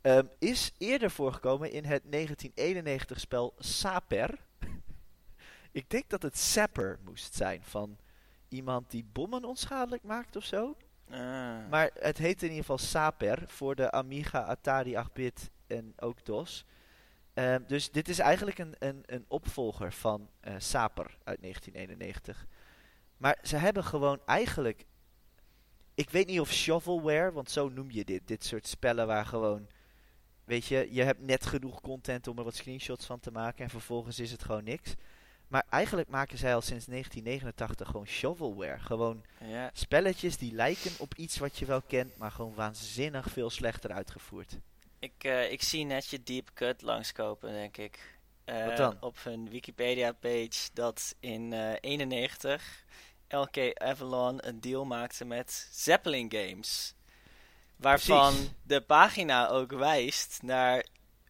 ehm, 0.01 0.25
is 0.39 0.71
eerder 0.77 1.11
voorgekomen 1.11 1.71
in 1.71 1.83
het 1.83 2.01
1991 2.11 3.19
spel 3.19 3.53
Saper. 3.59 4.37
Ik 5.71 5.89
denk 5.89 6.09
dat 6.09 6.21
het 6.21 6.37
Sapper 6.37 6.99
moest 7.05 7.33
zijn 7.35 7.63
van 7.63 7.97
iemand 8.47 8.91
die 8.91 9.05
bommen 9.11 9.43
onschadelijk 9.43 10.03
maakt 10.03 10.35
of 10.35 10.43
zo. 10.43 10.75
Ah. 11.09 11.69
Maar 11.69 11.89
het 11.99 12.17
heet 12.17 12.41
in 12.41 12.47
ieder 12.47 12.59
geval 12.59 12.77
Saper 12.77 13.43
voor 13.47 13.75
de 13.75 13.91
Amiga, 13.91 14.39
Atari 14.39 14.95
8-bit 14.95 15.49
en 15.67 15.93
ook 15.97 16.25
DOS. 16.25 16.65
Ehm, 17.33 17.61
dus 17.67 17.91
dit 17.91 18.09
is 18.09 18.19
eigenlijk 18.19 18.57
een, 18.57 18.75
een, 18.79 19.03
een 19.05 19.25
opvolger 19.27 19.93
van 19.93 20.29
eh, 20.39 20.53
Saper 20.57 21.17
uit 21.23 21.41
1991. 21.41 22.47
Maar 23.17 23.37
ze 23.43 23.57
hebben 23.57 23.83
gewoon 23.83 24.19
eigenlijk... 24.25 24.85
Ik 25.93 26.09
weet 26.09 26.27
niet 26.27 26.39
of 26.39 26.51
shovelware, 26.51 27.31
want 27.31 27.51
zo 27.51 27.69
noem 27.69 27.91
je 27.91 28.05
dit. 28.05 28.27
Dit 28.27 28.45
soort 28.45 28.67
spellen 28.67 29.07
waar 29.07 29.25
gewoon... 29.25 29.67
Weet 30.43 30.65
je, 30.65 30.87
je 30.91 31.03
hebt 31.03 31.21
net 31.21 31.45
genoeg 31.45 31.81
content 31.81 32.27
om 32.27 32.37
er 32.37 32.43
wat 32.43 32.55
screenshots 32.55 33.05
van 33.05 33.19
te 33.19 33.31
maken 33.31 33.63
en 33.63 33.69
vervolgens 33.69 34.19
is 34.19 34.31
het 34.31 34.43
gewoon 34.43 34.63
niks. 34.63 34.95
Maar 35.49 35.65
eigenlijk 35.69 36.09
maken 36.09 36.37
zij 36.37 36.55
al 36.55 36.61
sinds 36.61 36.85
1989 36.85 37.87
gewoon 37.87 38.07
shovelware. 38.07 38.79
Gewoon 38.79 39.23
ja. 39.39 39.69
spelletjes 39.73 40.37
die 40.37 40.53
lijken 40.53 40.91
op 40.97 41.13
iets 41.15 41.37
wat 41.37 41.57
je 41.57 41.65
wel 41.65 41.81
kent, 41.81 42.17
maar 42.17 42.31
gewoon 42.31 42.53
waanzinnig 42.53 43.29
veel 43.29 43.49
slechter 43.49 43.91
uitgevoerd. 43.91 44.57
Ik, 44.99 45.13
eh, 45.17 45.51
ik 45.51 45.63
zie 45.63 45.85
net 45.85 46.09
je 46.09 46.23
Deep 46.23 46.49
Cut 46.53 46.81
langskopen, 46.81 47.51
denk 47.51 47.77
ik. 47.77 48.19
Eh, 48.43 48.65
Wat 48.65 48.77
dan? 48.77 48.97
Op 48.99 49.23
hun 49.23 49.49
Wikipedia-page 49.49 50.69
dat 50.73 51.15
in 51.19 51.53
eh 51.53 51.73
91 51.79 52.85
LK 53.27 53.73
Avalon 53.73 54.47
een 54.47 54.59
deal 54.61 54.85
maakte 54.85 55.25
met 55.25 55.67
Zeppelin 55.71 56.31
Games. 56.31 56.93
Waarvan 57.75 58.33
Precies. 58.33 58.51
de 58.63 58.81
pagina 58.81 59.47
ook 59.47 59.71
wijst 59.71 60.39
naar 60.41 60.85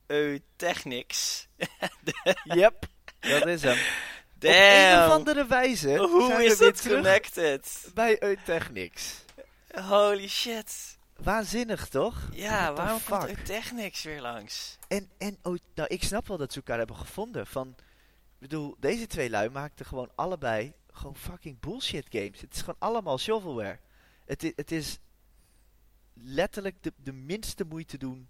Eutechnics. 0.06 1.48
Yep, 2.44 2.86
dat 3.20 3.46
is 3.46 3.62
hem. 3.62 3.78
Op 4.40 4.46
een 4.46 4.50
of 4.50 4.96
Damn! 4.96 5.12
andere 5.12 5.46
wijze 5.46 5.98
Hoe 5.98 6.28
zijn 6.28 6.46
is 6.46 6.58
we 6.58 6.72
terug 6.72 6.96
connected? 6.96 7.92
bij 7.94 8.24
Eutechnics. 8.24 9.24
Holy 9.74 10.28
shit. 10.28 10.98
Waanzinnig, 11.18 11.88
toch? 11.88 12.30
Ja, 12.32 12.74
waarom 12.74 13.00
komt 13.04 13.22
fuck? 13.24 13.38
Eutechnics 13.38 14.04
weer 14.04 14.22
langs? 14.22 14.78
En, 14.88 15.10
en 15.18 15.38
oh, 15.42 15.58
nou, 15.76 15.88
ik 15.90 16.04
snap 16.04 16.28
wel 16.28 16.38
dat 16.38 16.52
ze 16.52 16.58
elkaar 16.58 16.78
hebben 16.78 16.96
gevonden. 16.96 17.48
Van, 17.48 17.68
ik 17.68 18.40
bedoel, 18.40 18.76
deze 18.80 19.08
twee 19.08 19.30
lui 19.30 19.50
maakten 19.50 19.86
gewoon 19.86 20.12
allebei 20.16 20.74
gewoon 20.92 21.16
fucking 21.16 21.60
bullshit 21.60 22.06
games. 22.10 22.42
Het 22.42 22.54
is 22.54 22.60
gewoon 22.60 22.80
allemaal 22.80 23.18
shovelware. 23.18 23.80
Het, 24.26 24.54
het 24.56 24.72
is 24.72 25.00
letterlijk 26.14 26.76
de, 26.84 26.94
de 26.96 27.14
minste 27.14 27.64
moeite 27.64 27.98
doen. 27.98 28.30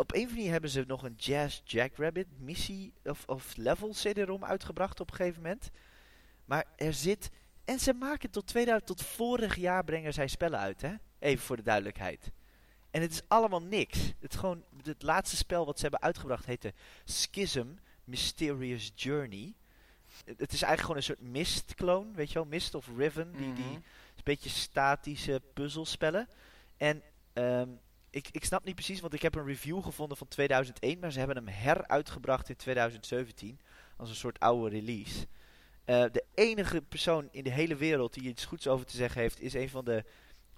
Op 0.00 0.12
een 0.12 0.18
andere 0.20 0.36
manier 0.36 0.50
hebben 0.50 0.70
ze 0.70 0.84
nog 0.86 1.02
een 1.02 1.14
Jazz 1.16 1.60
Jackrabbit 1.64 2.26
missie 2.38 2.92
of, 3.04 3.24
of 3.26 3.56
level 3.56 3.90
CD-ROM 3.90 4.44
uitgebracht 4.44 5.00
op 5.00 5.10
een 5.10 5.16
gegeven 5.16 5.42
moment. 5.42 5.70
Maar 6.44 6.64
er 6.76 6.92
zit... 6.94 7.30
En 7.64 7.78
ze 7.78 7.92
maken 7.92 8.30
tot 8.30 8.46
2000, 8.46 8.86
tot 8.90 9.06
vorig 9.06 9.56
jaar 9.56 9.84
brengen 9.84 10.12
zij 10.12 10.28
spellen 10.28 10.58
uit, 10.58 10.80
hè? 10.80 10.94
Even 11.18 11.44
voor 11.44 11.56
de 11.56 11.62
duidelijkheid. 11.62 12.30
En 12.90 13.00
het 13.00 13.12
is 13.12 13.22
allemaal 13.28 13.62
niks. 13.62 13.98
Het, 14.18 14.32
is 14.32 14.38
gewoon, 14.38 14.64
het 14.82 15.02
laatste 15.02 15.36
spel 15.36 15.66
wat 15.66 15.76
ze 15.76 15.82
hebben 15.82 16.02
uitgebracht 16.02 16.46
heette 16.46 16.74
Schism 17.04 17.66
Mysterious 18.04 18.92
Journey. 18.94 19.54
Het, 20.24 20.40
het 20.40 20.52
is 20.52 20.62
eigenlijk 20.62 20.80
gewoon 20.80 20.96
een 20.96 21.02
soort 21.02 21.20
Mist-kloon, 21.20 22.14
weet 22.14 22.28
je 22.28 22.34
wel? 22.34 22.44
Mist 22.44 22.74
of 22.74 22.88
Riven, 22.96 23.32
die, 23.32 23.52
die 23.52 23.64
Mhm. 23.64 23.74
een 23.74 23.82
beetje 24.24 24.50
statische 24.50 25.42
puzzelspellen. 25.54 26.28
En 26.76 27.02
ehm, 27.32 27.68
ik, 28.10 28.28
ik 28.32 28.44
snap 28.44 28.64
niet 28.64 28.74
precies, 28.74 29.00
want 29.00 29.14
ik 29.14 29.22
heb 29.22 29.34
een 29.34 29.46
review 29.46 29.82
gevonden 29.82 30.16
van 30.16 30.28
2001, 30.28 30.98
maar 30.98 31.12
ze 31.12 31.18
hebben 31.18 31.36
hem 31.36 31.48
heruitgebracht 31.48 32.48
in 32.48 32.56
2017 32.56 33.60
als 33.96 34.08
een 34.08 34.14
soort 34.14 34.38
oude 34.38 34.76
release. 34.76 35.26
Eh, 35.84 36.04
de 36.12 36.24
enige 36.34 36.82
persoon 36.82 37.28
in 37.30 37.44
de 37.44 37.50
hele 37.50 37.76
wereld 37.76 38.14
die 38.14 38.28
iets 38.28 38.44
goeds 38.44 38.66
over 38.66 38.86
te 38.86 38.96
zeggen 38.96 39.20
heeft, 39.20 39.40
is 39.40 39.54
een 39.54 39.68
van 39.68 39.84
de 39.84 40.04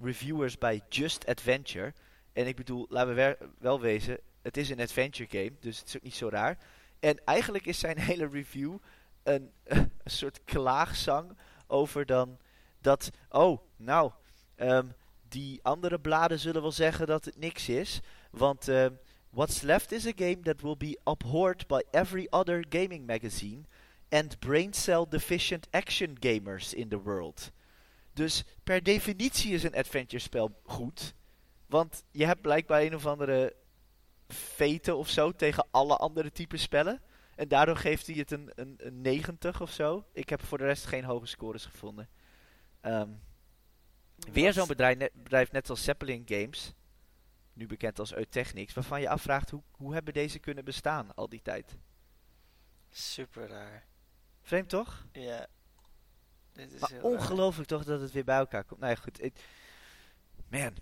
reviewers 0.01 0.59
bij 0.59 0.83
Just 0.89 1.27
Adventure. 1.27 1.93
En 2.33 2.47
ik 2.47 2.57
bedoel, 2.57 2.87
laten 2.89 3.15
we 3.15 3.39
wel 3.59 3.81
wezen, 3.81 4.19
het 4.43 4.57
is 4.57 4.71
een 4.71 4.81
adventure 4.81 5.31
game, 5.31 5.53
dus 5.61 5.79
het 5.79 5.89
is 5.89 5.97
ook 5.97 6.03
niet 6.03 6.15
zo 6.15 6.29
raar. 6.29 6.59
En 7.01 7.25
eigenlijk 7.25 7.67
is 7.67 7.79
zijn 7.79 7.99
hele 8.11 8.29
review 8.29 8.77
een, 9.23 9.51
een 9.65 9.91
soort 10.05 10.45
klaagzang 10.45 11.37
over 11.67 12.07
dan 12.07 12.39
dat, 12.81 13.11
oh, 13.29 13.61
nou, 13.77 14.13
ehm, 14.55 14.87
die 15.33 15.61
andere 15.62 16.01
bladen 16.01 16.39
zullen 16.39 16.62
wel 16.62 16.72
zeggen 16.72 17.07
dat 17.07 17.24
het 17.24 17.39
niks 17.39 17.68
is. 17.68 18.01
Want 18.30 18.68
ehm, 18.68 18.93
what's 19.30 19.61
left 19.61 19.93
is 19.93 20.07
a 20.07 20.12
game 20.16 20.41
that 20.41 20.61
will 20.61 20.76
be 20.76 21.01
abhorred 21.03 21.66
by 21.66 21.80
every 21.91 22.26
other 22.30 22.64
gaming 22.68 23.07
magazine 23.07 23.64
and 24.09 24.39
brain 24.39 24.72
cell 24.72 25.07
deficient 25.09 25.66
action 25.70 26.16
gamers 26.20 26.74
in 26.74 26.89
the 26.89 27.03
world. 27.03 27.51
Dus 28.12 28.45
per 28.62 28.83
definitie 28.83 29.53
is 29.53 29.62
een 29.62 29.74
adventure 29.74 30.22
spel 30.22 30.61
goed. 30.64 31.14
Want 31.66 32.05
je 32.11 32.26
hebt 32.26 32.41
blijkbaar 32.41 32.83
een 32.83 32.95
of 32.95 33.07
andere 33.07 33.55
veten 34.28 34.97
of 34.97 35.09
zo 35.09 35.33
tegen 35.33 35.66
alle 35.70 35.97
andere 35.97 36.33
type 36.33 36.57
spellen. 36.57 37.01
En 37.35 37.49
daardoor 37.49 37.76
geeft 37.76 38.07
hij 38.07 38.16
het 38.16 38.30
een, 38.30 38.51
een, 38.55 38.74
een 38.76 39.01
90 39.01 39.61
of 39.61 39.70
zo. 39.70 40.05
Ik 40.12 40.28
heb 40.28 40.43
voor 40.43 40.59
de 40.59 40.64
rest 40.64 40.87
geen 40.87 41.05
hoge 41.05 41.26
scores 41.26 41.64
gevonden. 41.64 42.09
Ehm, 42.80 43.09
weer 44.33 44.53
zo'n 44.53 44.66
bedrijf, 44.66 44.99
net, 44.99 45.12
bedrijf 45.14 45.53
net 45.53 45.70
als 45.70 45.85
Zeppelin 45.85 46.23
Games. 46.27 46.73
Nu 47.53 47.66
bekend 47.66 47.99
als 47.99 48.14
Eutechnics. 48.14 48.75
Waarvan 48.75 49.01
je 49.01 49.09
afvraagt 49.09 49.51
hoe, 49.51 49.62
hoe 49.70 49.93
hebben 49.95 50.14
deze 50.14 50.39
kunnen 50.39 50.64
bestaan 50.64 51.14
al 51.14 51.29
die 51.29 51.43
tijd. 51.43 51.77
Super 52.91 53.49
raar. 53.49 53.87
Vreemd 54.43 54.68
toch? 54.68 55.07
Ja. 55.12 55.47
Dit 56.53 56.73
is 56.73 56.81
Maar 56.81 56.91
raar. 56.91 57.03
ongelooflijk 57.03 57.68
toch 57.68 57.85
dat 57.85 58.01
het 58.01 58.12
weer 58.12 58.25
bij 58.25 58.37
elkaar 58.37 58.64
komt. 58.64 58.81
Nou 58.81 58.93
ja, 58.93 59.01
goed. 59.01 59.31
man, 60.49 60.77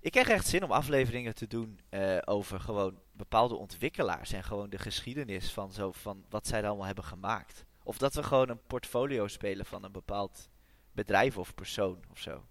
ik 0.00 0.10
krijg 0.10 0.28
echt 0.28 0.46
zin 0.46 0.64
om 0.64 0.72
afleveringen 0.72 1.34
te 1.34 1.46
doen 1.46 1.80
eh, 1.88 2.18
over 2.24 2.60
gewoon 2.60 3.00
bepaalde 3.12 3.54
ontwikkelaars. 3.54 4.32
En 4.32 4.44
gewoon 4.44 4.70
de 4.70 4.78
geschiedenis 4.78 5.52
van, 5.52 5.72
zo, 5.72 5.92
van 5.92 6.24
wat 6.28 6.46
zij 6.46 6.60
er 6.60 6.66
allemaal 6.66 6.86
hebben 6.86 7.04
gemaakt. 7.04 7.64
Of 7.82 7.98
dat 7.98 8.14
we 8.14 8.22
gewoon 8.22 8.48
een 8.48 8.66
portfolio 8.66 9.26
spelen 9.28 9.66
van 9.66 9.84
een 9.84 9.92
bepaald 9.92 10.48
bedrijf 10.92 11.38
of 11.38 11.54
persoon 11.54 12.02
of 12.10 12.18
zo. 12.18 12.46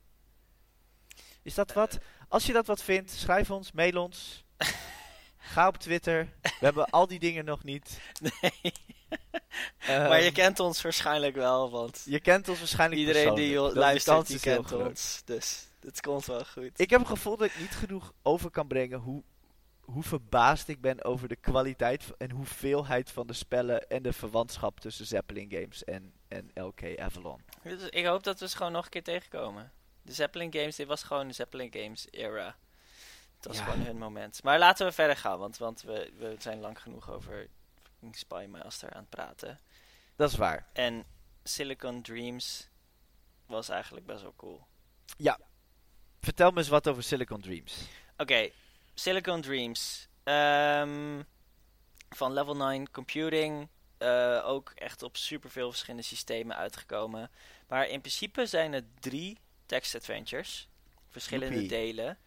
Is 1.48 1.54
dat 1.54 1.74
wat? 1.74 1.98
Als 2.28 2.46
je 2.46 2.54
dat 2.54 2.68
wat 2.68 2.84
vindt, 2.84 3.12
schrijf 3.12 3.52
ons, 3.52 3.72
mail 3.72 4.02
ons. 4.02 4.44
Ga 5.38 5.68
op 5.68 5.78
Twitter. 5.78 6.34
We 6.42 6.66
hebben 6.66 6.90
al 6.90 7.08
die 7.08 7.20
dingen 7.20 7.46
nog 7.46 7.64
niet. 7.64 8.00
Nee. 8.42 8.74
Ehm, 9.78 10.08
maar 10.08 10.22
je 10.22 10.32
kent 10.32 10.60
ons 10.60 10.82
waarschijnlijk 10.82 11.36
wel, 11.36 11.70
want 11.72 12.04
je 12.06 12.20
kent 12.20 12.50
ons 12.50 12.60
waarschijnlijk 12.60 13.02
iedereen 13.02 13.36
die 13.36 13.60
luistert, 13.60 14.28
die 14.28 14.40
kent 14.40 14.72
ons. 14.72 15.22
Dus 15.26 15.68
het 15.80 16.02
komt 16.02 16.26
wel 16.26 16.46
goed. 16.46 16.80
Ik 16.80 16.90
heb 16.90 17.00
het 17.00 17.10
gevoel 17.10 17.38
dat 17.38 17.48
ik 17.48 17.60
niet 17.60 17.76
genoeg 17.76 18.14
over 18.22 18.50
kan 18.50 18.68
brengen 18.68 19.00
hoe, 19.00 19.24
hoe 19.80 20.04
verbaasd 20.04 20.68
ik 20.68 20.82
ben 20.82 21.04
over 21.04 21.28
de 21.28 21.36
kwaliteit 21.36 22.04
en 22.18 22.32
hoeveelheid 22.32 23.12
van 23.12 23.28
de 23.28 23.34
spellen 23.34 23.88
en 23.90 24.04
de 24.04 24.14
verwantschap 24.14 24.80
tussen 24.80 25.06
Zeppelin 25.06 25.52
Games 25.52 25.84
en, 25.84 26.14
en 26.28 26.52
LK 26.54 27.00
Avalon. 27.00 27.42
Dus 27.64 27.90
ik 27.90 28.06
hoop 28.06 28.24
dat 28.24 28.40
we 28.40 28.48
ze 28.48 28.58
gewoon 28.58 28.72
nog 28.72 28.84
een 28.84 28.92
keer 28.92 29.04
tegenkomen. 29.04 29.72
De 30.08 30.14
Zeppelin 30.14 30.54
Games, 30.54 30.76
dit 30.76 30.88
was 30.88 31.04
gewoon 31.04 31.28
de 31.28 31.34
Zeppelin 31.34 31.74
Games 31.74 32.08
era. 32.12 32.56
Het 33.36 33.46
was 33.48 33.58
Ja. 33.58 33.64
gewoon 33.64 33.80
hun 33.86 33.98
moment. 33.98 34.44
Maar 34.44 34.60
laten 34.60 34.86
we 34.86 34.92
verder 34.92 35.18
gaan, 35.18 35.40
want, 35.40 35.58
want 35.58 35.82
we, 35.82 36.12
we 36.18 36.36
zijn 36.40 36.60
lang 36.60 36.82
genoeg 36.82 37.10
over 37.12 37.48
Spy 38.12 38.46
Master 38.50 38.94
aan 38.94 39.00
het 39.02 39.10
praten. 39.10 39.60
Dat 40.16 40.32
is 40.32 40.38
waar. 40.38 40.68
En 40.74 41.06
Silicon 41.44 42.02
Dreams 42.02 42.68
was 43.46 43.70
eigenlijk 43.70 44.06
best 44.06 44.22
wel 44.22 44.34
cool. 44.36 44.66
Vertel 46.22 46.52
me 46.52 46.58
eens 46.58 46.68
wat 46.68 46.88
over 46.88 47.04
Silicon 47.04 47.42
Dreams. 47.42 47.78
Oké, 48.18 48.50
Silicon 48.94 49.42
Dreams. 49.42 50.08
ehm, 50.24 51.22
van 52.10 52.34
Level 52.34 52.56
9 52.56 52.92
Computing. 52.92 53.68
eh, 53.98 54.42
ook 54.46 54.72
echt 54.76 55.04
op 55.04 55.18
superveel 55.18 55.70
verschillende 55.70 56.06
systemen 56.06 56.56
uitgekomen. 56.56 57.32
Maar 57.68 57.88
in 57.88 58.00
principe 58.00 58.46
zijn 58.46 58.74
het 58.74 59.02
drie 59.02 59.38
text 59.68 59.96
adventures. 59.96 60.70
Verschillende 61.10 61.54
Joepie. 61.54 61.70
delen. 61.70 62.18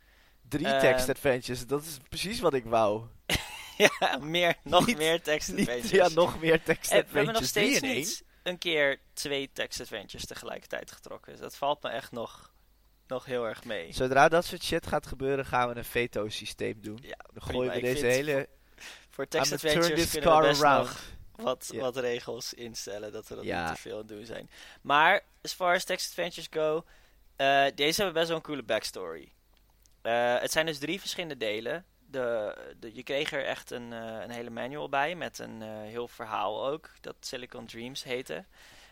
Drie 0.49 0.67
Eh, 0.67 0.81
text 0.81 1.09
adventures, 1.09 1.67
dat 1.67 1.83
is 1.83 1.97
precies 2.09 2.41
wat 2.41 2.55
ik 2.55 2.65
wou. 2.65 3.03
ja, 3.77 4.19
meer, 4.21 4.55
nog 4.63 4.87
Niet- 4.87 4.97
meer 4.97 5.23
text 5.23 5.49
Niet, 5.49 5.59
adventures. 5.69 5.91
ja, 6.13 6.15
nog 6.15 6.41
meer 6.41 6.63
text 6.63 6.91
En 6.91 6.97
we 6.97 7.03
adventures. 7.03 7.13
hebben 7.15 7.35
nog 7.35 7.45
steeds 7.45 7.81
niet 7.81 8.25
een 8.43 8.59
keer 8.59 8.99
twee 9.13 9.51
text 9.53 9.81
adventures 9.81 10.27
tegelijkertijd 10.27 10.93
getrokken. 10.93 11.33
Dus 11.33 11.41
dat 11.41 11.57
valt 11.57 11.83
me 11.83 11.89
echt 11.89 12.13
nog, 12.13 12.53
nog 13.07 13.25
heel 13.25 13.45
erg 13.47 13.65
mee. 13.65 13.93
Zodra 13.93 14.29
dat 14.29 14.45
soort 14.45 14.63
shit 14.63 14.87
gaat 14.87 15.07
gebeuren, 15.07 15.47
gaan 15.47 15.69
we 15.69 15.77
een 15.77 15.85
veto 15.85 16.29
systeem 16.29 16.81
doen. 16.83 16.99
Ja, 17.03 17.19
Dan 17.33 17.43
gooien 17.43 17.73
we 17.73 17.81
deze 17.81 18.07
hele... 18.07 18.49
Voor 19.11 19.29
text 19.29 19.53
adventures 19.53 20.11
kunnen 20.11 20.41
we 20.41 20.47
best 20.47 20.63
around. 20.63 20.89
nog 20.89 21.01
wat, 21.33 21.71
wat 21.75 21.97
regels 21.97 22.55
instellen, 22.55 23.13
dat 23.13 23.29
we 23.29 23.35
dat 23.35 23.45
Ja. 23.45 23.65
niet 23.67 23.75
te 23.75 23.81
veel 23.81 23.99
aan 23.99 24.07
doen 24.07 24.25
zijn. 24.25 24.51
Maar, 24.81 25.21
as 25.43 25.53
far 25.53 25.75
as 25.75 25.85
text 25.85 26.09
adventures 26.09 26.49
go, 26.51 26.85
eh, 27.41 27.67
deze 27.75 27.97
hebben 28.03 28.15
best 28.15 28.29
wel 28.29 28.37
een 28.37 28.43
coole 28.43 28.63
backstory. 28.63 29.33
Eh, 30.03 30.39
het 30.39 30.53
zijn 30.53 30.67
dus 30.67 30.79
drie 30.79 31.01
verschillende 31.01 31.37
delen. 31.37 31.85
De, 31.99 32.55
de, 32.79 32.95
je 32.95 33.03
kreeg 33.03 33.33
er 33.33 33.45
echt 33.45 33.71
een, 33.71 33.93
eh, 33.93 34.21
een 34.23 34.31
hele 34.31 34.51
manual 34.51 34.89
bij, 34.89 35.15
met 35.15 35.39
een 35.39 35.63
heel 35.63 36.09
verhaal 36.09 36.67
ook, 36.67 36.91
dat 37.01 37.17
Silicon 37.21 37.67
Dreams 37.67 38.03
heette. 38.03 38.45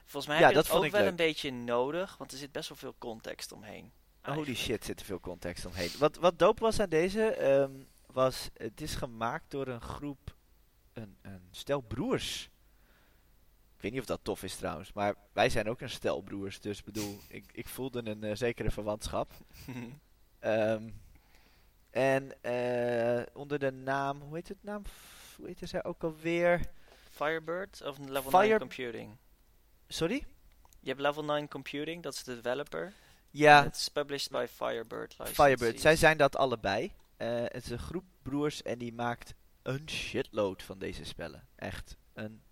Volgens 0.04 0.26
mij 0.26 0.36
Ja, 0.36 0.42
heb 0.42 0.50
je 0.50 0.62
dat 0.62 0.70
ook 0.70 0.90
wel 0.90 1.00
leuk. 1.00 1.10
een 1.10 1.16
beetje 1.16 1.52
nodig, 1.52 2.16
want 2.16 2.32
er 2.32 2.38
zit 2.38 2.52
best 2.52 2.68
wel 2.68 2.78
veel 2.78 2.94
context 2.98 3.52
omheen. 3.52 3.92
Holy 4.20 4.36
eigenlijk. 4.36 4.58
shit, 4.58 4.84
zit 4.84 5.00
er 5.00 5.06
veel 5.06 5.20
context 5.20 5.66
omheen. 5.66 5.90
Wat, 5.98 6.16
wat 6.16 6.38
dope 6.38 6.60
was 6.60 6.80
aan 6.80 6.88
deze, 6.88 7.24
ehm, 7.24 7.72
was 8.06 8.48
het 8.54 8.80
is 8.80 8.94
gemaakt 8.94 9.50
door 9.50 9.66
een 9.66 9.80
groep, 9.80 10.34
een, 10.92 11.18
een 11.22 11.48
stel 11.50 11.80
broers. 11.80 12.50
Ik 13.78 13.84
weet 13.84 13.92
niet 13.92 14.00
of 14.00 14.06
dat 14.06 14.20
tof 14.22 14.42
is 14.42 14.56
trouwens, 14.56 14.92
maar 14.92 15.14
wij 15.32 15.48
zijn 15.50 15.68
ook 15.68 15.80
een 15.80 15.90
stel 15.90 16.20
broers, 16.20 16.60
dus 16.60 16.82
bedoel, 16.82 17.18
ik, 17.28 17.44
ik 17.52 17.68
voelde 17.68 18.10
een 18.10 18.24
eh, 18.24 18.36
zekere 18.36 18.70
verwantschap. 18.70 19.32
Ehm, 20.38 20.88
en 21.90 22.42
eh, 22.42 23.26
onder 23.32 23.58
de 23.58 23.70
naam, 23.70 24.20
hoe 24.20 24.34
heet 24.34 24.48
het 24.48 24.62
naam? 24.62 24.82
Hoe 25.36 25.46
heette 25.46 25.66
zij 25.66 25.84
ook 25.84 26.02
alweer? 26.04 26.60
Firebird 27.10 27.82
of 27.84 27.98
Level 27.98 28.30
Fire- 28.30 28.42
9 28.46 28.58
Computing? 28.58 29.16
Sorry? 29.88 30.26
Je 30.80 30.88
hebt 30.88 31.00
Level 31.00 31.24
9 31.24 31.48
Computing, 31.48 32.02
dat 32.02 32.14
is 32.14 32.24
de 32.24 32.34
developer. 32.34 32.92
Ja, 33.30 33.62
Het 33.62 33.76
is 33.76 33.88
published 33.88 34.30
by 34.30 34.46
Firebird. 34.50 35.16
Firebird. 35.22 35.80
Zij 35.80 35.96
zijn 35.96 36.16
dat 36.16 36.36
allebei. 36.36 36.92
Eh, 37.16 37.28
het 37.42 37.64
is 37.64 37.70
een 37.70 37.78
groep 37.78 38.04
broers 38.22 38.62
en 38.62 38.78
die 38.78 38.92
maakt 38.92 39.34
een 39.62 39.88
shitload 39.88 40.62
van 40.62 40.78
deze 40.78 41.04
spellen. 41.04 41.48
Echt 41.56 41.96
een, 42.12 42.42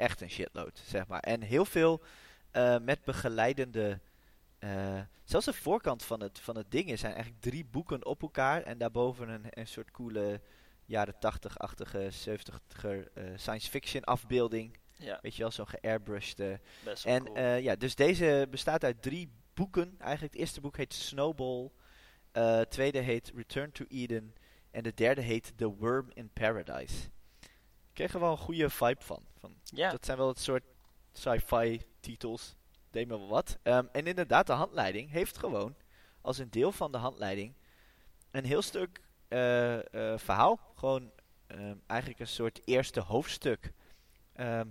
echt 0.00 0.20
een 0.20 0.30
shitload, 0.30 0.82
zeg 0.84 1.06
maar. 1.06 1.20
En 1.20 1.40
heel 1.42 1.64
veel 1.64 2.02
eh, 2.50 2.78
met 2.78 3.04
begeleidende. 3.04 4.00
eh, 4.58 5.00
zelfs 5.24 5.46
de 5.46 5.52
voorkant 5.52 6.02
van 6.02 6.20
het, 6.22 6.38
van 6.40 6.56
het 6.56 6.70
ding 6.70 6.98
zijn 6.98 7.12
eigenlijk 7.12 7.42
drie 7.42 7.64
boeken 7.64 8.06
op 8.06 8.22
elkaar. 8.22 8.62
En 8.62 8.78
daarboven 8.78 9.28
een, 9.28 9.44
een 9.50 9.66
soort 9.66 9.90
coole 9.90 10.40
jaren 10.84 11.14
80-achtige, 11.14 12.10
70er 12.28 13.12
eh, 13.14 13.24
science 13.36 13.70
fiction 13.70 14.04
afbeelding. 14.04 14.78
Ja, 14.96 15.18
Weet 15.22 15.34
je 15.36 15.42
wel, 15.42 15.50
zo'n 15.50 15.68
geairbrushed. 15.68 16.60
best 16.84 17.04
en 17.04 17.24
cool. 17.24 17.38
ja, 17.56 17.76
dus 17.76 17.94
deze 17.94 18.46
bestaat 18.50 18.84
uit 18.84 19.02
drie 19.02 19.30
boeken. 19.54 19.94
Eigenlijk 19.98 20.32
het 20.32 20.42
eerste 20.42 20.60
boek 20.60 20.76
heet 20.76 20.94
Snowball. 20.94 21.70
het 22.32 22.70
tweede 22.70 22.98
heet 22.98 23.32
Return 23.34 23.72
to 23.72 23.84
Eden. 23.88 24.34
En 24.70 24.82
de 24.82 24.94
derde 24.94 25.20
heet 25.20 25.52
The 25.56 25.74
Worm 25.76 26.10
in 26.12 26.30
Paradise. 26.32 27.08
Ik 28.00 28.06
kreeg 28.06 28.14
er 28.20 28.26
wel 28.26 28.36
een 28.36 28.44
goede 28.44 28.70
vibe 28.70 29.02
van. 29.02 29.22
van 29.38 29.54
ja, 29.64 29.90
Dat 29.90 30.04
zijn 30.04 30.16
wel 30.18 30.28
het 30.28 30.38
soort 30.40 30.62
sci-fi 31.12 31.80
titels. 32.00 32.54
Deed 32.90 33.08
me 33.08 33.18
wel 33.18 33.28
wat. 33.28 33.58
Ehm, 33.62 33.86
en 33.92 34.06
inderdaad, 34.06 34.46
de 34.46 34.52
handleiding 34.52 35.10
heeft 35.10 35.38
gewoon 35.38 35.74
als 36.20 36.38
een 36.38 36.50
deel 36.50 36.72
van 36.72 36.92
de 36.92 36.98
handleiding 36.98 37.54
een 38.30 38.44
heel 38.44 38.62
stuk 38.62 39.00
eh, 39.28 39.78
eh, 40.12 40.18
verhaal. 40.18 40.60
Gewoon 40.74 41.10
ehm, 41.46 41.76
eigenlijk 41.86 42.20
een 42.20 42.26
soort 42.26 42.60
eerste 42.64 43.00
hoofdstuk. 43.00 43.72
Ehm, 44.32 44.68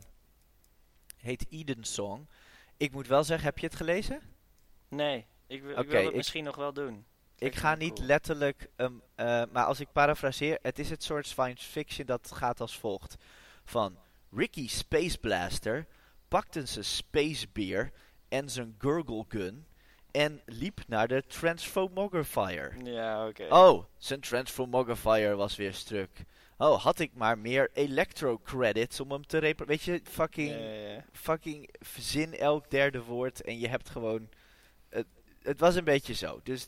heet 1.18 1.46
Eden 1.50 1.84
Song. 1.84 2.28
Ik 2.78 2.92
moet 2.92 3.08
wel 3.08 3.24
zeggen, 3.24 3.46
heb 3.48 3.58
je 3.60 3.66
het 3.66 3.76
gelezen? 3.76 4.22
nee, 4.88 5.26
ik, 5.48 5.62
wil- 5.62 5.80
ik 5.80 5.90
wil 5.90 6.06
het 6.06 6.16
misschien 6.16 6.44
nog 6.44 6.56
wel 6.56 6.74
doen. 6.74 7.06
Ik 7.40 7.56
ga 7.56 7.76
niet 7.76 7.94
cool. 7.94 8.08
letterlijk, 8.08 8.70
ehm, 8.76 8.94
eh, 9.16 9.44
maar 9.52 9.66
als 9.66 9.80
ik 9.80 9.92
parafraseer, 9.92 10.60
het 10.62 10.80
is 10.80 10.90
het 10.90 11.04
soort 11.04 11.28
science 11.28 11.68
fiction 11.68 12.06
dat 12.06 12.32
gaat 12.34 12.62
als 12.62 12.78
volgt. 12.78 13.16
Van 13.66 13.98
Ricky 14.32 14.68
Space 14.68 15.18
Blaster 15.18 15.86
pakte 16.28 16.66
zijn 16.66 16.86
space 16.86 17.48
beer 17.54 17.92
en 18.30 18.50
zijn 18.50 18.76
gurgle 18.78 19.26
gun 19.28 19.66
en 20.12 20.42
liep 20.46 20.80
naar 20.88 21.08
de 21.08 21.24
transformogrifier. 21.28 22.76
Ja, 22.84 23.28
oké. 23.28 23.46
Oh, 23.50 23.84
zijn 23.98 24.20
transformogrifier 24.20 25.36
was 25.36 25.56
weer 25.56 25.74
stuk. 25.74 26.26
Oh, 26.58 26.84
had 26.84 27.00
ik 27.00 27.12
maar 27.14 27.38
meer 27.38 27.70
electro 27.74 28.40
credits 28.44 29.00
om 29.00 29.12
hem 29.12 29.26
te 29.26 29.38
repareren. 29.38 29.68
Weet 29.68 29.84
je, 29.84 30.02
fucking 30.04 30.56
fucking 31.12 31.70
verzin 31.80 32.38
elk 32.38 32.70
derde 32.70 33.04
woord 33.04 33.42
en 33.42 33.60
je 33.60 33.68
hebt 33.68 33.90
gewoon. 33.90 34.30
Het, 35.42 35.60
was 35.60 35.76
een 35.76 35.84
beetje 35.84 36.14
zo. 36.14 36.40
Dus. 36.44 36.68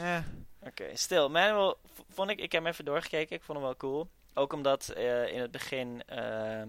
Eh, 0.00 0.18
Oké, 0.60 0.96
stil. 0.96 1.30
Manual 1.30 1.78
v- 1.94 2.00
vond 2.14 2.30
ik, 2.30 2.38
ik 2.40 2.52
heb 2.52 2.62
hem 2.62 2.72
even 2.72 2.84
doorgekeken, 2.84 3.36
ik 3.36 3.42
vond 3.42 3.58
hem 3.58 3.66
wel 3.66 3.76
cool. 3.76 4.08
Ook 4.34 4.52
omdat 4.52 4.88
eh, 4.88 5.28
in 5.32 5.40
het 5.40 5.50
begin 5.50 6.02
ehm, 6.06 6.68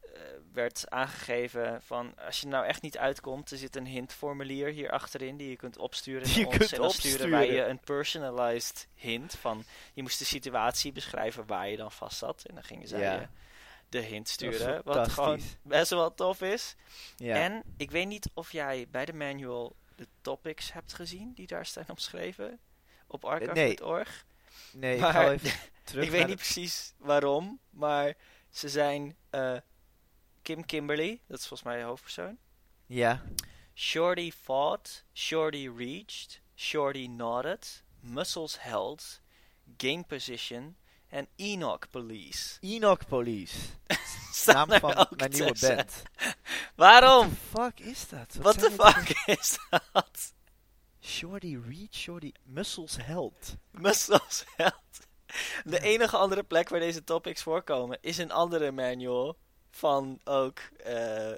eh, 0.00 0.10
werd 0.52 0.84
aangegeven 0.90 1.82
van 1.82 2.14
als 2.26 2.40
je 2.40 2.46
nou 2.46 2.66
echt 2.66 2.82
niet 2.82 2.98
uitkomt, 2.98 3.50
er 3.50 3.56
zit 3.58 3.76
een 3.76 3.86
hintformulier 3.86 4.68
hier 4.68 4.90
achterin 4.90 5.36
die 5.36 5.48
je 5.48 5.56
kunt 5.56 5.78
opsturen 5.78 6.28
naar 6.28 6.38
je 6.38 6.46
ons. 6.46 6.56
kunt 6.56 6.72
en 6.72 6.80
dan 6.80 6.90
sturen 6.90 7.30
wij 7.30 7.40
je 7.40 7.46
opsturen. 7.46 7.70
een 7.70 7.80
personalized 7.80 8.88
hint 8.94 9.34
van 9.34 9.64
je 9.94 10.02
moest 10.02 10.18
de 10.18 10.24
situatie 10.24 10.92
beschrijven 10.92 11.46
waar 11.46 11.68
je 11.68 11.76
dan 11.76 11.92
vast 11.92 12.18
zat. 12.18 12.44
En 12.44 12.54
dan 12.54 12.64
gingen 12.64 12.88
zij 12.88 13.00
Ja. 13.00 13.14
je 13.20 13.26
de 13.88 14.00
hint 14.00 14.28
sturen, 14.28 14.80
wat 14.84 15.08
gewoon 15.08 15.40
best 15.62 15.90
wel 15.90 16.14
tof 16.14 16.40
is. 16.42 16.74
Ja. 17.16 17.34
En 17.34 17.62
ik 17.76 17.90
weet 17.90 18.06
niet 18.06 18.30
of 18.34 18.52
jij 18.52 18.86
bij 18.90 19.04
de 19.04 19.12
manual 19.12 19.76
de 19.98 20.08
topics 20.20 20.72
hebt 20.72 20.92
gezien 20.94 21.32
die 21.34 21.46
daar 21.46 21.66
staan 21.66 21.84
opgeschreven 21.88 22.58
op 23.06 23.24
archive.org. 23.24 24.24
nee, 24.72 24.94
ik 24.94 25.00
maar- 25.00 25.12
ga 25.12 25.30
even 25.30 25.50
terug. 25.84 26.04
Ik 26.04 26.10
weet 26.10 26.26
niet 26.26 26.36
precies 26.36 26.92
waarom, 26.96 27.60
maar 27.70 28.14
ze 28.50 28.68
zijn 28.68 29.16
eh, 29.30 29.56
Kim 30.42 30.64
Kimberly, 30.66 31.20
dat 31.26 31.38
is 31.38 31.46
volgens 31.46 31.68
mij 31.68 31.78
de 31.78 31.84
hoofdpersoon. 31.84 32.38
Ja. 32.86 33.22
Shorty 33.74 34.32
fought, 34.32 35.04
Shorty 35.14 35.68
reached, 35.76 36.40
Shorty 36.56 37.06
nodded, 37.06 37.82
muscles 38.00 38.60
held, 38.62 39.20
game 39.76 40.02
position 40.04 40.76
en 41.08 41.28
Enoch 41.36 41.90
police. 41.90 42.58
Enoch 42.60 43.06
Police. 43.06 43.56
Naam 44.46 44.70
van 44.70 45.06
mijn 45.16 45.30
nieuwe 45.30 45.56
band. 45.60 46.02
Waarom? 46.74 47.30
fuck 47.30 47.80
is 47.80 48.08
dat? 48.08 48.34
What 48.40 48.58
the 48.58 48.60
zijn 48.60 48.70
dit 48.70 48.80
fuck 48.80 49.38
is 49.38 49.58
dat? 49.70 50.32
Shorty 51.00 51.58
Reach, 51.68 51.94
Shorty 51.94 52.32
Muscles 52.42 52.96
Held. 53.00 53.56
Muscles 53.70 54.44
held. 54.56 54.74
De 55.64 55.80
enige 55.80 56.16
andere 56.16 56.42
plek 56.42 56.68
waar 56.68 56.80
deze 56.80 57.04
topics 57.04 57.42
voorkomen 57.42 57.98
is 58.00 58.18
een 58.18 58.30
andere 58.30 58.72
manual 58.72 59.36
van 59.70 60.20
ook, 60.24 60.58
eh, 60.84 61.32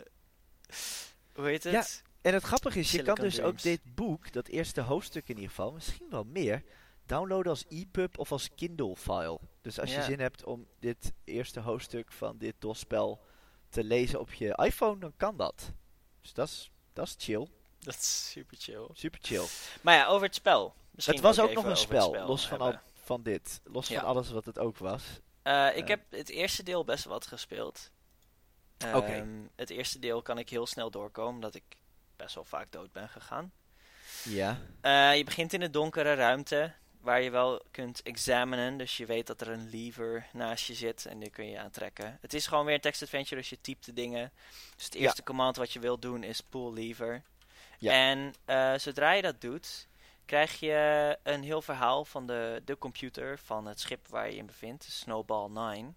hoe 1.35 1.47
heet 1.47 1.65
het? 1.65 1.73
Ja, 1.73 1.85
En 2.21 2.35
het 2.35 2.43
grappige 2.43 2.79
is, 2.79 2.91
je 2.91 3.03
kan 3.03 3.15
dus 3.15 3.41
ook 3.41 3.63
dit 3.63 3.81
boek, 3.95 4.33
dat 4.33 4.49
eerste 4.49 4.81
hoofdstuk 4.81 5.29
in 5.29 5.35
ieder 5.35 5.49
geval, 5.49 5.73
misschien 5.73 6.07
wel 6.11 6.25
meer, 6.25 6.63
downloaden 7.11 7.51
als 7.53 7.65
EPUB 7.69 8.19
of 8.19 8.33
als 8.33 8.49
Kindle 8.55 8.97
file. 8.97 9.39
Dus 9.63 9.79
als 9.81 9.95
je 9.95 10.03
zin 10.03 10.21
hebt 10.21 10.45
om 10.45 10.67
dit 10.79 11.13
eerste 11.25 11.61
hoofdstuk 11.61 12.13
van 12.13 12.39
dit 12.39 12.55
DOS-spel 12.59 13.21
te 13.69 13.85
lezen 13.85 14.21
op 14.21 14.33
je 14.33 14.55
iPhone, 14.65 14.99
dan 15.01 15.13
kan 15.17 15.37
dat. 15.37 15.73
Dus 16.21 16.33
dat 16.33 16.49
is, 16.49 17.15
chill. 17.19 17.49
Dat 17.79 17.95
is 17.95 18.31
super 18.31 18.57
chill. 18.61 18.89
Super 18.93 19.19
chill. 19.23 19.45
Maar 19.81 19.95
ja, 19.95 20.07
over 20.07 20.27
het 20.27 20.35
spel. 20.35 20.75
Misschien 20.91 21.15
het 21.17 21.25
was 21.25 21.41
ook 21.41 21.53
nog 21.53 21.65
een 21.65 21.77
spel, 21.77 22.27
los 22.27 22.49
van, 22.49 22.59
al, 22.61 22.75
van 23.03 23.23
dit. 23.23 23.61
Los 23.65 23.89
Ja. 23.89 24.01
van 24.01 24.09
alles 24.09 24.31
wat 24.31 24.45
het 24.45 24.59
ook 24.59 24.79
was. 24.79 25.03
Eh, 25.43 25.77
ik 25.77 25.83
Eh. 25.83 25.89
heb 25.89 26.01
het 26.11 26.29
eerste 26.29 26.63
deel 26.63 26.85
best 26.85 27.05
wat 27.05 27.27
gespeeld. 27.27 27.91
Oké. 28.95 29.07
Ehm, 29.07 29.29
Het 29.57 29.71
eerste 29.71 29.99
deel 29.99 30.23
kan 30.23 30.39
ik 30.39 30.49
heel 30.49 30.67
snel 30.67 30.91
doorkomen, 30.91 31.35
omdat 31.35 31.55
ik 31.55 31.65
best 32.17 32.35
wel 32.35 32.45
vaak 32.45 32.73
dood 32.73 32.93
ben 32.93 33.09
gegaan. 33.09 33.53
Ja. 34.25 34.59
Eh, 34.81 35.17
je 35.17 35.25
begint 35.25 35.53
in 35.53 35.63
een 35.63 35.73
donkere 35.73 36.15
ruimte, 36.15 36.75
waar 37.01 37.21
je 37.23 37.31
wel 37.31 37.63
kunt 37.71 38.03
examinen. 38.03 38.77
Dus 38.77 38.97
je 38.97 39.07
weet 39.07 39.27
dat 39.27 39.41
er 39.41 39.49
een 39.49 39.69
lever 39.71 40.27
naast 40.33 40.67
je 40.67 40.75
zit 40.75 41.07
en 41.07 41.19
die 41.19 41.31
kun 41.31 41.47
je 41.51 41.59
aantrekken. 41.59 42.19
Het 42.21 42.35
is 42.35 42.47
gewoon 42.47 42.65
weer 42.65 42.75
een 42.75 42.81
text 42.81 43.03
adventure, 43.03 43.41
dus 43.41 43.51
je 43.51 43.61
typt 43.61 43.85
de 43.85 43.93
dingen. 43.93 44.33
Dus 44.77 44.85
het 44.85 44.95
Ja. 44.95 45.01
eerste 45.01 45.23
command 45.23 45.57
wat 45.57 45.73
je 45.73 45.79
wilt 45.81 46.03
doen 46.03 46.23
is 46.23 46.41
pull 46.41 46.73
lever. 46.73 47.23
Ja. 47.79 47.93
En 47.93 48.35
eh, 48.45 48.75
zodra 48.77 49.13
je 49.13 49.23
dat 49.23 49.41
doet, 49.41 49.89
krijg 50.25 50.61
je 50.61 51.19
een 51.23 51.43
heel 51.43 51.63
verhaal 51.63 52.05
van 52.05 52.27
de, 52.27 52.63
de 52.65 52.79
computer 52.79 53.39
van 53.39 53.67
het 53.67 53.81
schip 53.81 54.09
waar 54.09 54.31
je 54.31 54.37
in 54.37 54.47
bevindt, 54.47 54.85
Snowball 54.85 55.49
9. 55.49 55.97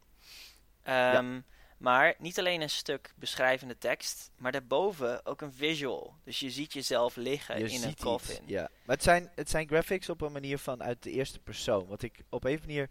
Ehm, 0.83 1.39
Maar 1.83 2.15
niet 2.17 2.39
alleen 2.39 2.61
een 2.61 2.69
stuk 2.69 3.13
beschrijvende 3.15 3.77
tekst, 3.77 4.31
maar 4.37 4.51
daarboven 4.51 5.25
ook 5.25 5.41
een 5.41 5.53
visual. 5.53 6.15
Dus 6.23 6.39
je 6.39 6.49
ziet 6.51 6.73
jezelf 6.73 7.15
liggen 7.15 7.59
Je 7.59 7.71
in 7.71 7.83
een 7.83 7.95
coffin. 7.95 8.41
iets. 8.43 8.51
Ja. 8.51 8.69
Maar 8.85 8.95
het 8.95 9.03
zijn, 9.03 9.31
het 9.35 9.49
zijn 9.49 9.67
graphics 9.67 10.09
op 10.09 10.21
een 10.21 10.31
manier 10.31 10.57
van 10.57 10.83
uit 10.83 11.03
de 11.03 11.11
eerste 11.11 11.39
persoon. 11.39 11.87
Wat 11.87 12.01
ik 12.01 12.23
op 12.29 12.43
een 12.43 12.59
manier 12.59 12.89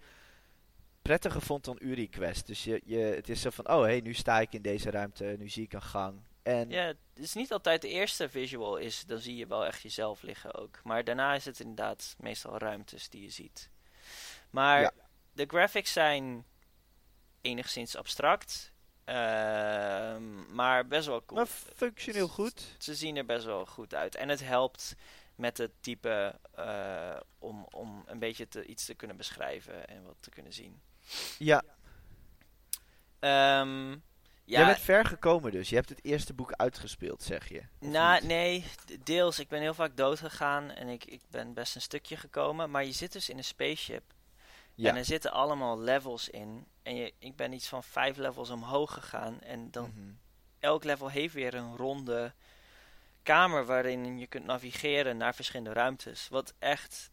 prettiger 1.02 1.42
vond 1.42 1.64
dan 1.64 1.76
Uri 1.80 2.08
Quest. 2.08 2.46
Dus 2.46 2.64
je, 2.64 2.80
je, 2.84 2.96
het 2.98 3.28
is 3.28 3.40
zo 3.40 3.50
van, 3.50 3.68
oh 3.68 3.80
hé, 3.80 3.86
hey, 3.88 4.00
nu 4.00 4.14
sta 4.14 4.40
ik 4.40 4.52
in 4.52 4.62
deze 4.62 4.90
ruimte, 4.90 5.34
nu 5.38 5.48
zie 5.48 5.64
ik 5.64 5.72
een 5.72 5.82
gang. 5.82 6.20
En 6.42 6.70
Ja, 6.70 6.84
het 6.86 6.96
is 7.14 7.34
niet 7.34 7.52
altijd 7.52 7.80
de 7.82 7.88
eerste 7.88 8.28
visual 8.28 8.76
is, 8.76 9.04
dan 9.06 9.18
zie 9.18 9.36
je 9.36 9.46
wel 9.46 9.66
echt 9.66 9.82
jezelf 9.82 10.22
liggen 10.22 10.54
ook. 10.54 10.80
Maar 10.84 11.04
daarna 11.04 11.34
is 11.34 11.44
het 11.44 11.60
inderdaad 11.60 12.14
meestal 12.18 12.58
ruimtes 12.58 13.08
die 13.08 13.22
je 13.22 13.30
ziet. 13.30 13.70
Maar 14.50 14.80
Ja. 14.80 14.92
de 15.32 15.44
graphics 15.46 15.92
zijn 15.92 16.44
enigszins 17.40 17.96
abstract, 17.96 18.71
ehm, 19.04 20.54
maar 20.54 20.86
best 20.86 21.06
wel 21.06 21.24
cool. 21.24 21.40
maar 21.40 21.48
functioneel 21.74 22.28
goed. 22.28 22.76
Ze 22.78 22.94
zien 22.94 23.16
er 23.16 23.24
best 23.24 23.44
wel 23.44 23.66
goed 23.66 23.94
uit. 23.94 24.14
En 24.14 24.28
het 24.28 24.44
helpt 24.44 24.94
met 25.34 25.58
het 25.58 25.70
type 25.80 26.38
eh, 26.54 27.16
om, 27.38 27.66
om 27.70 28.02
een 28.06 28.18
beetje 28.18 28.48
te, 28.48 28.64
iets 28.64 28.84
te 28.84 28.94
kunnen 28.94 29.16
beschrijven 29.16 29.88
en 29.88 30.04
wat 30.04 30.16
te 30.20 30.30
kunnen 30.30 30.52
zien. 30.52 30.80
Ja, 31.38 31.62
Ehm, 33.22 33.90
ja, 33.90 33.98
jij 34.44 34.64
bent 34.64 34.78
ver 34.78 35.04
gekomen 35.04 35.52
dus. 35.52 35.68
Je 35.68 35.74
hebt 35.74 35.88
het 35.88 36.04
eerste 36.04 36.34
boek 36.34 36.52
uitgespeeld, 36.52 37.22
zeg 37.22 37.48
je. 37.48 37.62
Nou, 37.78 38.26
nee, 38.26 38.64
deels. 39.04 39.38
Ik 39.38 39.48
ben 39.48 39.60
heel 39.60 39.74
vaak 39.74 39.96
dood 39.96 40.18
gegaan 40.18 40.70
en 40.70 40.88
ik, 40.88 41.04
ik 41.04 41.20
ben 41.30 41.54
best 41.54 41.74
een 41.74 41.80
stukje 41.80 42.16
gekomen. 42.16 42.70
Maar 42.70 42.84
je 42.84 42.92
zit 42.92 43.12
dus 43.12 43.28
in 43.28 43.36
een 43.36 43.44
spaceship 43.44 44.02
Ja. 44.74 44.90
en 44.90 44.96
er 44.96 45.04
zitten 45.04 45.32
allemaal 45.32 45.78
levels 45.80 46.28
in. 46.28 46.66
En 46.82 46.96
je, 46.96 47.12
ik 47.18 47.36
ben 47.36 47.52
iets 47.52 47.68
van 47.68 47.82
vijf 47.82 48.16
levels 48.16 48.50
omhoog 48.50 48.92
gegaan. 48.92 49.40
En 49.40 49.70
dan 49.70 49.84
Mhm. 49.94 50.10
elk 50.58 50.84
level 50.84 51.08
heeft 51.08 51.34
weer 51.34 51.54
een 51.54 51.76
ronde 51.76 52.32
kamer 53.22 53.64
waarin 53.64 54.18
je 54.18 54.26
kunt 54.26 54.44
navigeren 54.44 55.16
naar 55.16 55.34
verschillende 55.34 55.72
ruimtes. 55.72 56.28
Wat 56.28 56.54
echt 56.58 57.10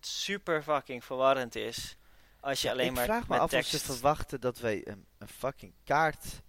super 0.00 0.62
fucking 0.62 1.04
verwarrend 1.04 1.54
is. 1.54 1.96
Als 2.40 2.60
je 2.60 2.66
Ja, 2.66 2.72
alleen 2.72 2.86
ik 2.86 2.92
maar 2.94 3.04
vraag 3.04 3.28
me 3.28 3.38
af 3.38 3.50
tekst... 3.50 3.74
of 3.74 3.80
ze 3.80 3.86
verwachten 3.92 4.40
dat 4.40 4.58
wij 4.58 4.86
een, 4.88 5.06
een 5.18 5.28
fucking 5.28 5.72
kaart... 5.84 6.42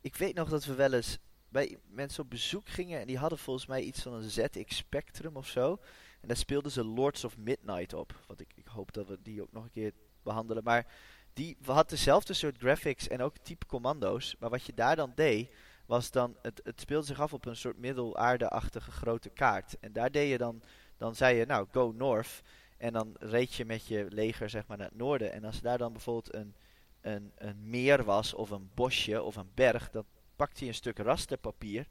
Ik 0.00 0.16
weet 0.16 0.34
nog 0.34 0.48
dat 0.48 0.64
we 0.64 0.74
wel 0.74 0.92
eens 0.92 1.18
bij 1.48 1.78
mensen 1.86 2.22
op 2.22 2.30
bezoek 2.30 2.68
gingen 2.68 3.00
en 3.00 3.06
die 3.06 3.18
hadden 3.18 3.38
volgens 3.38 3.66
mij 3.66 3.82
iets 3.82 4.02
van 4.02 4.12
een 4.12 4.30
ZX 4.30 4.76
Spectrum 4.76 5.36
of 5.36 5.46
zo. 5.48 5.80
En 6.26 6.32
daar 6.32 6.40
speelden 6.40 6.72
ze 6.72 6.84
Lords 6.84 7.24
of 7.24 7.36
Midnight 7.36 7.92
op. 7.92 8.14
Wat 8.26 8.40
ik, 8.40 8.52
ik 8.54 8.66
hoop 8.66 8.92
dat 8.92 9.06
we 9.06 9.18
die 9.22 9.42
ook 9.42 9.52
nog 9.52 9.64
een 9.64 9.70
keer 9.70 9.92
behandelen. 10.22 10.64
Maar 10.64 10.86
die 11.32 11.56
had 11.64 11.88
dezelfde 11.88 12.32
soort 12.32 12.58
graphics 12.58 13.08
en 13.08 13.22
ook 13.22 13.38
type 13.38 13.66
commando's. 13.66 14.36
Maar 14.38 14.50
wat 14.50 14.64
je 14.64 14.74
daar 14.74 14.96
dan 14.96 15.12
deed, 15.14 15.50
was 15.84 16.10
dan, 16.10 16.36
het, 16.42 16.60
het 16.64 16.80
speelde 16.80 17.06
zich 17.06 17.20
af 17.20 17.32
op 17.32 17.46
een 17.46 17.56
soort 17.56 17.78
middelaarde-achtige 17.78 18.90
grote 18.90 19.28
kaart. 19.28 19.78
En 19.80 19.92
daar 19.92 20.10
deed 20.10 20.30
je 20.30 20.38
dan, 20.38 20.62
dan 20.96 21.14
zei 21.14 21.36
je, 21.36 21.46
nou, 21.46 21.66
go 21.70 21.92
north. 21.96 22.42
En 22.76 22.92
dan 22.92 23.14
reed 23.18 23.54
je 23.54 23.64
met 23.64 23.86
je 23.86 24.06
leger 24.08 24.50
zeg 24.50 24.66
maar 24.66 24.76
naar 24.76 24.88
het 24.88 24.98
noorden. 24.98 25.32
En 25.32 25.44
als 25.44 25.60
daar 25.60 25.78
dan 25.78 25.92
bijvoorbeeld 25.92 26.34
een, 26.34 26.54
een, 27.00 27.32
een 27.34 27.70
meer 27.70 28.04
was, 28.04 28.34
of 28.34 28.50
een 28.50 28.70
bosje, 28.74 29.22
of 29.22 29.36
een 29.36 29.50
berg, 29.54 29.90
dan 29.90 30.04
pakte 30.36 30.64
je 30.64 30.70
een 30.70 30.76
stuk 30.76 30.98
rasterpapier. 30.98 31.86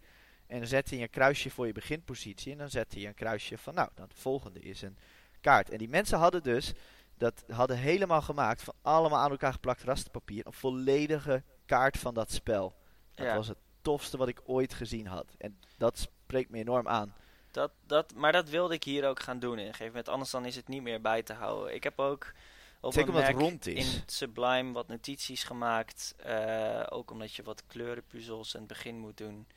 En 0.47 0.57
dan 0.59 0.67
zette 0.67 0.95
je 0.95 1.01
een 1.01 1.09
kruisje 1.09 1.49
voor 1.49 1.67
je 1.67 1.73
beginpositie. 1.73 2.51
En 2.51 2.57
dan 2.57 2.69
zette 2.69 2.99
je 2.99 3.07
een 3.07 3.13
kruisje 3.13 3.57
van, 3.57 3.73
nou, 3.73 3.89
dan 3.95 4.07
het 4.07 4.19
volgende 4.19 4.59
is 4.59 4.81
een 4.81 4.97
kaart. 5.41 5.69
En 5.69 5.77
die 5.77 5.89
mensen 5.89 6.17
hadden 6.17 6.43
dus, 6.43 6.73
dat 7.17 7.43
hadden 7.47 7.77
helemaal 7.77 8.21
gemaakt 8.21 8.63
van 8.63 8.73
allemaal 8.81 9.19
aan 9.19 9.31
elkaar 9.31 9.53
geplakt 9.53 9.83
rasterpapier. 9.83 10.45
Een 10.45 10.53
volledige 10.53 11.43
kaart 11.65 11.97
van 11.97 12.13
dat 12.13 12.31
spel. 12.31 12.75
Dat 13.15 13.25
Ja. 13.25 13.35
was 13.35 13.47
het 13.47 13.57
tofste 13.81 14.17
wat 14.17 14.27
ik 14.27 14.41
ooit 14.45 14.73
gezien 14.73 15.07
had. 15.07 15.35
En 15.37 15.59
dat 15.77 15.97
spreekt 15.97 16.49
me 16.49 16.57
enorm 16.57 16.87
aan. 16.87 17.15
Dat, 17.51 17.71
dat, 17.87 18.13
maar 18.15 18.31
dat 18.31 18.49
wilde 18.49 18.73
ik 18.73 18.83
hier 18.83 19.07
ook 19.07 19.19
gaan 19.19 19.39
doen 19.39 19.53
in 19.53 19.59
een 19.59 19.65
gegeven 19.71 19.87
moment. 19.87 20.09
Anders 20.09 20.31
dan 20.31 20.45
is 20.45 20.55
het 20.55 20.67
niet 20.67 20.81
meer 20.81 21.01
bij 21.01 21.23
te 21.23 21.33
houden. 21.33 21.73
Ik 21.75 21.83
heb 21.83 21.99
ook 21.99 22.33
op 22.81 22.93
Zeker 22.93 23.09
omdat 23.09 23.27
het 23.27 23.35
rond 23.37 23.67
is. 23.67 23.95
in 23.95 24.03
Sublime 24.05 24.71
wat 24.71 24.87
notities 24.87 25.43
gemaakt. 25.43 26.13
eh, 26.17 26.83
ook 26.89 27.11
omdat 27.11 27.33
je 27.33 27.43
wat 27.43 27.63
kleurenpuzzels 27.67 28.53
in 28.53 28.59
het 28.59 28.69
begin 28.69 28.99
moet 28.99 29.17
doen. 29.17 29.47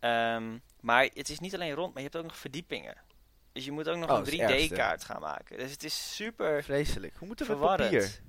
Ehm, 0.00 0.58
maar 0.80 1.08
het 1.14 1.28
is 1.28 1.38
niet 1.38 1.54
alleen 1.54 1.72
rond, 1.74 1.88
maar 1.94 2.02
je 2.02 2.08
hebt 2.08 2.16
ook 2.16 2.30
nog 2.30 2.36
verdiepingen. 2.38 2.96
Dus 3.52 3.64
je 3.64 3.72
moet 3.72 3.88
ook 3.88 3.96
nog 3.96 4.10
Oh, 4.10 4.16
een 4.18 4.24
dat 4.24 4.32
is 4.32 4.40
het 4.40 4.50
ergste. 4.50 4.68
3D-kaart 4.68 5.04
gaan 5.04 5.20
maken. 5.20 5.58
Dus 5.58 5.70
het 5.70 5.84
is 5.84 6.14
super 6.14 6.62
Vreselijk. 6.64 7.16
Hoe 7.16 7.28
moet 7.28 7.38
het 7.38 7.48
met 7.48 7.56
verwarrend. 7.58 7.90
papier? 7.90 8.20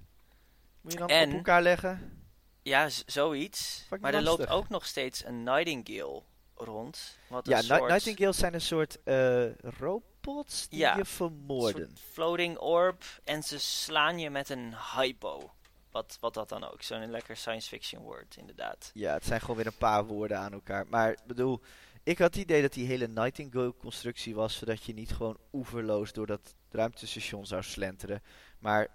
Moet 0.82 0.92
je 0.92 0.98
dan 1.00 1.08
En- 1.08 1.30
op 1.30 1.36
elkaar 1.36 1.62
leggen? 1.62 2.20
Ja, 2.62 2.90
zoiets. 3.06 3.78
Fucking 3.80 4.02
Maar 4.02 4.14
er 4.14 4.22
loopt 4.22 4.48
ook 4.48 4.70
nog 4.70 4.86
steeds 4.86 5.26
een 5.26 5.44
Nightingale 5.44 6.22
rond. 6.56 7.18
Wat 7.28 7.46
Ja, 7.48 7.58
een 7.58 7.64
soort, 7.64 7.88
Nightingales 7.88 8.38
zijn 8.38 8.54
een 8.54 8.62
soort 8.62 9.04
eh, 9.04 9.56
robots 9.58 10.68
die 10.70 10.80
Ja, 10.80 10.98
je 10.98 11.06
vermoorden. 11.06 11.88
soort 11.88 12.00
floating 12.12 12.58
orb. 12.58 13.04
En 13.24 13.44
ze 13.44 13.60
slaan 13.60 14.20
je 14.20 14.30
met 14.30 14.50
een 14.50 14.74
hypo. 14.96 15.52
Wat, 15.92 16.18
wat 16.20 16.34
dat 16.34 16.50
dan 16.50 16.64
ook. 16.64 16.82
Zo'n 16.82 17.10
lekker 17.10 17.38
science 17.38 17.68
fiction 17.68 18.02
woord, 18.02 18.36
inderdaad. 18.38 18.92
Ja, 18.94 19.14
het 19.14 19.26
zijn 19.26 19.42
gewoon 19.42 19.56
weer 19.56 19.66
een 19.66 19.78
paar 19.78 20.06
woorden 20.06 20.38
aan 20.38 20.54
elkaar. 20.54 20.88
Maar 20.88 21.12
ik 21.12 21.24
bedoel, 21.26 21.62
ik 22.04 22.18
had 22.18 22.34
het 22.34 22.44
idee 22.44 22.62
dat 22.62 22.74
die 22.74 22.88
hele 22.88 23.08
Nightingale-constructie 23.08 24.36
was, 24.36 24.56
zodat 24.58 24.84
je 24.84 24.94
niet 24.94 25.12
gewoon 25.12 25.38
oeverloos 25.54 26.14
door 26.14 26.28
dat 26.28 26.56
ruimtestation 26.70 27.46
zou 27.46 27.64
slenteren. 27.64 28.22
Maar 28.60 28.88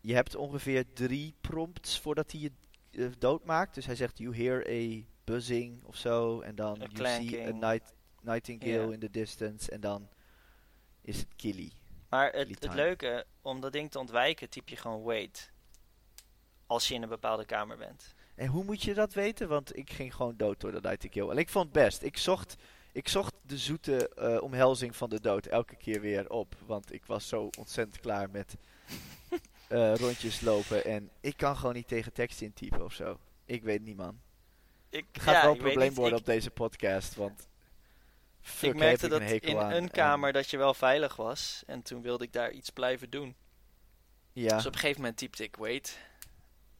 je 0.00 0.14
hebt 0.14 0.34
ongeveer 0.34 0.92
drie 0.92 1.34
prompts 1.40 2.00
voordat 2.00 2.32
hij 2.32 2.40
je 2.40 2.52
eh, 2.90 3.06
doodmaakt. 3.18 3.74
Dus 3.74 3.86
hij 3.86 3.96
zegt, 3.96 4.18
you 4.18 4.36
hear 4.36 4.66
a 4.68 5.02
buzzing 5.24 5.84
of 5.84 5.96
zo. 5.96 6.40
En 6.40 6.54
dan, 6.54 6.74
you 6.92 7.06
see 7.06 7.46
a 7.46 7.50
night, 7.50 7.94
nightingale 8.20 8.92
in 8.92 9.00
the 9.00 9.10
distance. 9.10 9.70
En 9.70 9.80
dan 9.80 10.08
is 11.00 11.18
het 11.18 11.34
killy. 11.36 11.72
Maar 12.08 12.32
het, 12.32 12.48
het 12.48 12.74
leuke, 12.74 13.26
om 13.40 13.60
dat 13.60 13.72
ding 13.72 13.90
te 13.90 13.98
ontwijken, 13.98 14.48
typ 14.48 14.68
je 14.68 14.76
gewoon 14.76 15.02
wait. 15.02 15.52
Als 16.66 16.88
je 16.88 16.94
in 16.94 17.02
een 17.02 17.08
bepaalde 17.08 17.44
kamer 17.44 17.76
bent. 17.76 18.14
En 18.34 18.46
hoe 18.46 18.64
moet 18.64 18.82
je 18.82 18.94
dat 18.94 19.14
weten? 19.14 19.48
Want 19.48 19.76
ik 19.76 19.92
ging 19.92 20.14
gewoon 20.14 20.36
dood 20.36 20.60
door 20.60 20.72
de 20.72 20.80
Nightingale. 20.80 21.30
En 21.32 21.38
ik 21.38 21.48
vond 21.48 21.64
het 21.64 21.84
best. 21.84 22.02
Ik 22.02 22.16
zocht, 22.16 22.56
ik 22.92 23.08
zocht 23.08 23.34
de 23.42 23.58
zoete 23.58 24.08
eh, 24.08 24.42
omhelzing 24.42 24.96
van 24.96 25.10
de 25.10 25.20
dood 25.20 25.46
elke 25.46 25.76
keer 25.76 26.00
weer 26.00 26.30
op. 26.30 26.54
Want 26.66 26.92
ik 26.92 27.06
was 27.06 27.28
zo 27.28 27.50
ontzettend 27.58 28.00
klaar 28.00 28.30
met 28.30 28.56
eh, 29.68 29.94
rondjes 29.94 30.40
lopen. 30.40 30.84
En 30.84 31.10
ik 31.20 31.36
kan 31.36 31.56
gewoon 31.56 31.74
niet 31.74 31.88
tegen 31.88 32.12
tekst 32.12 32.40
intypen 32.40 32.84
of 32.84 32.92
zo. 32.92 33.18
Ik 33.44 33.62
weet 33.62 33.82
niet, 33.82 33.96
man. 33.96 34.20
Ik, 34.90 35.06
Het 35.12 35.22
gaat 35.22 35.34
ja, 35.34 35.42
wel 35.42 35.52
een 35.52 35.58
probleem 35.58 35.94
worden 35.94 36.18
op 36.18 36.24
deze 36.24 36.50
podcast. 36.50 37.14
Want 37.14 37.48
fuck, 38.40 38.70
ik 38.70 38.78
merkte 38.78 39.08
dat 39.08 39.20
een 39.20 39.40
in 39.40 39.58
aan. 39.58 39.70
een 39.70 39.82
En 39.82 39.90
kamer 39.90 40.32
dat 40.32 40.50
je 40.50 40.56
wel 40.56 40.74
veilig 40.74 41.16
was. 41.16 41.62
En 41.66 41.82
toen 41.82 42.02
wilde 42.02 42.24
ik 42.24 42.32
daar 42.32 42.50
iets 42.50 42.70
blijven 42.70 43.10
doen. 43.10 43.36
ja, 44.32 44.56
Dus 44.56 44.66
op 44.66 44.72
een 44.72 44.78
gegeven 44.78 45.00
moment 45.00 45.18
typte 45.18 45.42
ik 45.42 45.56
wait. 45.56 45.98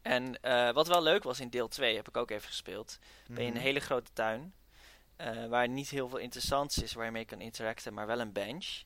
En 0.04 0.40
eh, 0.40 0.72
wat 0.72 0.86
wel 0.86 1.02
leuk 1.02 1.22
was 1.22 1.40
in 1.40 1.48
deel 1.48 1.68
2, 1.68 1.96
heb 1.96 2.08
ik 2.08 2.16
ook 2.16 2.30
even 2.30 2.48
gespeeld. 2.48 2.98
Ben 3.26 3.36
je 3.36 3.40
in 3.42 3.46
een 3.46 3.54
mhm. 3.54 3.62
hele 3.62 3.80
grote 3.80 4.12
tuin. 4.12 4.54
eh, 5.16 5.46
waar 5.46 5.68
niet 5.68 5.88
heel 5.88 6.08
veel 6.08 6.18
interessants 6.18 6.82
is 6.82 6.92
waar 6.92 7.04
je 7.04 7.10
mee 7.10 7.24
kan 7.24 7.40
interacten, 7.40 7.94
maar 7.94 8.06
wel 8.06 8.20
een 8.20 8.32
bench. 8.32 8.82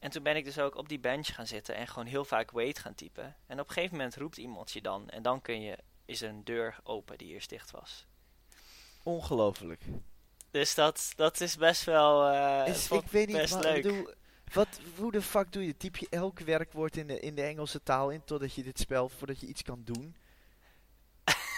En 0.00 0.10
toen 0.10 0.22
ben 0.22 0.36
ik 0.36 0.44
dus 0.44 0.58
ook 0.58 0.76
op 0.76 0.88
die 0.88 0.98
bench 0.98 1.34
gaan 1.34 1.46
zitten 1.46 1.74
en 1.74 1.86
gewoon 1.86 2.06
heel 2.06 2.24
vaak 2.24 2.50
wait 2.50 2.78
gaan 2.78 2.94
typen. 2.94 3.36
En 3.46 3.60
op 3.60 3.68
een 3.68 3.72
gegeven 3.72 3.96
moment 3.96 4.16
roept 4.16 4.36
iemand 4.36 4.72
je 4.72 4.82
dan. 4.82 5.08
En 5.08 5.22
dan 5.22 5.40
kun 5.40 5.60
je, 5.60 5.78
is 6.04 6.22
er 6.22 6.28
een 6.28 6.44
deur 6.44 6.78
open 6.82 7.18
die 7.18 7.28
eerst 7.28 7.48
dicht 7.48 7.70
was. 7.70 8.06
Ongelooflijk. 9.02 9.82
Dus 10.50 10.74
dat, 10.74 11.12
dat 11.16 11.40
is 11.40 11.56
best 11.56 11.84
wel. 11.84 12.30
Is, 12.66 12.86
vond 12.86 13.04
ik 13.04 13.10
weet 13.10 13.26
niet, 13.26 13.36
best 13.36 13.54
wat, 13.54 13.62
leuk. 13.62 13.76
ik 13.76 13.82
bedoel, 13.82 14.14
wat, 14.52 14.80
hoe 14.96 15.12
de 15.12 15.22
fuck 15.22 15.52
doe 15.52 15.66
je? 15.66 15.76
Typ 15.76 15.96
je 15.96 16.06
elk 16.10 16.40
werkwoord 16.40 16.96
in 16.96 17.06
de, 17.06 17.20
in 17.20 17.34
de 17.34 17.42
Engelse 17.42 17.82
taal 17.82 18.10
in 18.10 18.24
totdat 18.24 18.54
je 18.54 18.62
dit 18.62 18.78
spel, 18.78 19.08
voordat 19.08 19.40
je 19.40 19.46
iets 19.46 19.62
kan 19.62 19.82
doen? 19.84 20.16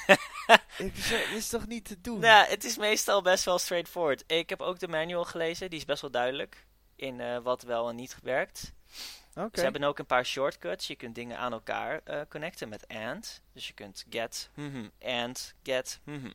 dit 0.79 1.29
is 1.35 1.49
toch 1.49 1.67
niet 1.67 1.85
te 1.85 2.01
doen? 2.01 2.21
Nou, 2.21 2.49
het 2.49 2.65
is 2.65 2.77
meestal 2.77 3.23
best 3.23 3.45
wel 3.45 3.59
straightforward. 3.59 4.25
Ik 4.27 4.49
heb 4.49 4.61
ook 4.61 4.79
de 4.79 4.89
manual 4.89 5.25
gelezen, 5.25 5.71
die 5.71 5.79
is 5.79 5.85
best 5.85 6.01
wel 6.01 6.11
duidelijk 6.11 6.67
in 6.97 7.21
eh, 7.21 7.39
wat 7.39 7.63
wel 7.63 7.89
en 7.89 7.97
niet 7.97 8.17
werkt. 8.23 8.73
Oké. 9.35 9.57
Ze 9.59 9.63
hebben 9.63 9.85
ook 9.85 9.99
een 9.99 10.07
paar 10.07 10.27
shortcuts. 10.27 10.87
Je 10.87 10.97
kunt 10.97 11.15
dingen 11.15 11.39
aan 11.39 11.53
elkaar 11.53 12.01
eh, 12.05 12.21
connecten 12.29 12.69
met 12.69 12.89
AND. 12.89 13.43
Dus 13.53 13.67
je 13.67 13.73
kunt 13.73 14.05
get, 14.11 14.51
mhm, 14.55 14.89
AND, 15.03 15.55
get, 15.63 16.01
mhm, 16.05 16.31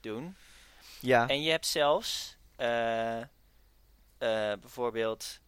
doen. 0.00 0.36
Ja, 1.00 1.28
En 1.28 1.42
je 1.42 1.50
hebt 1.50 1.66
zelfs 1.66 2.36
eh, 2.56 3.20
bijvoorbeeld 4.60 5.40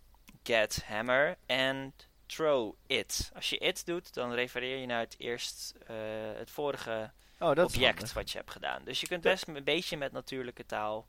get 0.43 0.85
hammer 0.87 1.37
en 1.47 1.95
throw 2.27 2.75
it. 2.87 3.31
Als 3.35 3.51
je 3.51 3.59
it 3.59 3.87
doet, 3.87 4.15
dan 4.15 4.33
refereer 4.33 4.77
je 4.77 4.87
naar 4.87 5.01
het 5.01 5.15
eerst 5.19 5.75
het 6.37 6.51
vorige 6.51 7.13
oh, 7.39 7.55
dat 7.55 7.67
object 7.67 8.13
wat 8.13 8.31
je 8.31 8.39
hebt 8.39 8.51
gedaan. 8.51 8.85
Dus 8.85 9.01
je 9.01 9.07
kunt 9.07 9.23
best 9.23 9.49
een 9.49 9.65
beetje 9.65 9.97
met 9.97 10.13
natuurlijke 10.13 10.67
taal 10.67 11.07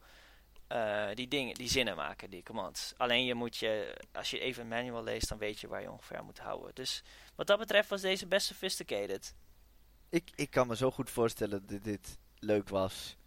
eh, 0.68 1.08
die 1.14 1.28
dingen, 1.28 1.54
die 1.56 1.70
zinnen 1.70 1.96
maken, 1.96 2.30
die 2.30 2.44
commands. 2.44 2.94
Alleen 2.98 3.26
je 3.26 3.34
moet 3.36 3.58
je, 3.58 3.98
als 4.12 4.30
je 4.32 4.40
even 4.40 4.62
een 4.62 4.68
manual 4.68 5.04
leest, 5.04 5.30
dan 5.30 5.38
weet 5.38 5.60
je 5.60 5.68
waar 5.68 5.82
je 5.82 5.92
ongeveer 5.92 6.24
moet 6.24 6.40
houden. 6.40 6.76
Dus 6.76 7.04
wat 7.36 7.48
dat 7.48 7.60
betreft 7.60 7.90
was 7.90 8.02
deze 8.02 8.28
best 8.28 8.48
sophisticated. 8.48 9.36
Ik, 10.10 10.32
ik 10.36 10.50
kan 10.50 10.68
me 10.68 10.76
zo 10.76 10.92
goed 10.92 11.10
voorstellen 11.10 11.66
dat 11.66 11.84
dit 11.84 12.18
leuk 12.40 12.70
was. 12.70 13.18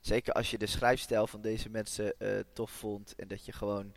Zeker 0.00 0.32
als 0.32 0.50
je 0.50 0.58
de 0.58 0.66
schrijfstijl 0.66 1.26
van 1.26 1.40
deze 1.40 1.68
mensen 1.68 2.18
eh, 2.18 2.38
tof 2.52 2.70
vond. 2.70 3.14
En 3.14 3.28
dat 3.28 3.44
je 3.44 3.52
gewoon... 3.52 3.94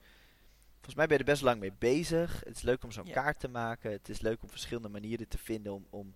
Volgens 0.74 0.96
mij 0.96 1.08
ben 1.08 1.18
je 1.18 1.24
er 1.24 1.30
best 1.32 1.42
lang 1.42 1.60
mee 1.60 1.74
bezig. 1.78 2.42
Het 2.46 2.56
is 2.56 2.62
leuk 2.62 2.84
om 2.84 2.92
zo'n 2.92 3.06
Ja. 3.06 3.14
kaart 3.14 3.40
te 3.40 3.48
maken. 3.48 3.92
Het 3.92 4.10
is 4.10 4.22
leuk 4.22 4.44
om 4.44 4.50
verschillende 4.50 4.90
manieren 4.90 5.28
te 5.28 5.38
vinden 5.38 5.74
om, 5.74 5.88
om, 5.90 6.16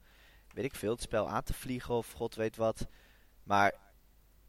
weet 0.54 0.66
ik 0.66 0.76
veel, 0.76 0.92
het 0.92 1.02
spel 1.02 1.30
aan 1.30 1.44
te 1.44 1.54
vliegen 1.54 1.96
of 1.96 2.12
god 2.12 2.36
weet 2.36 2.56
wat. 2.56 2.88
Maar, 3.44 3.74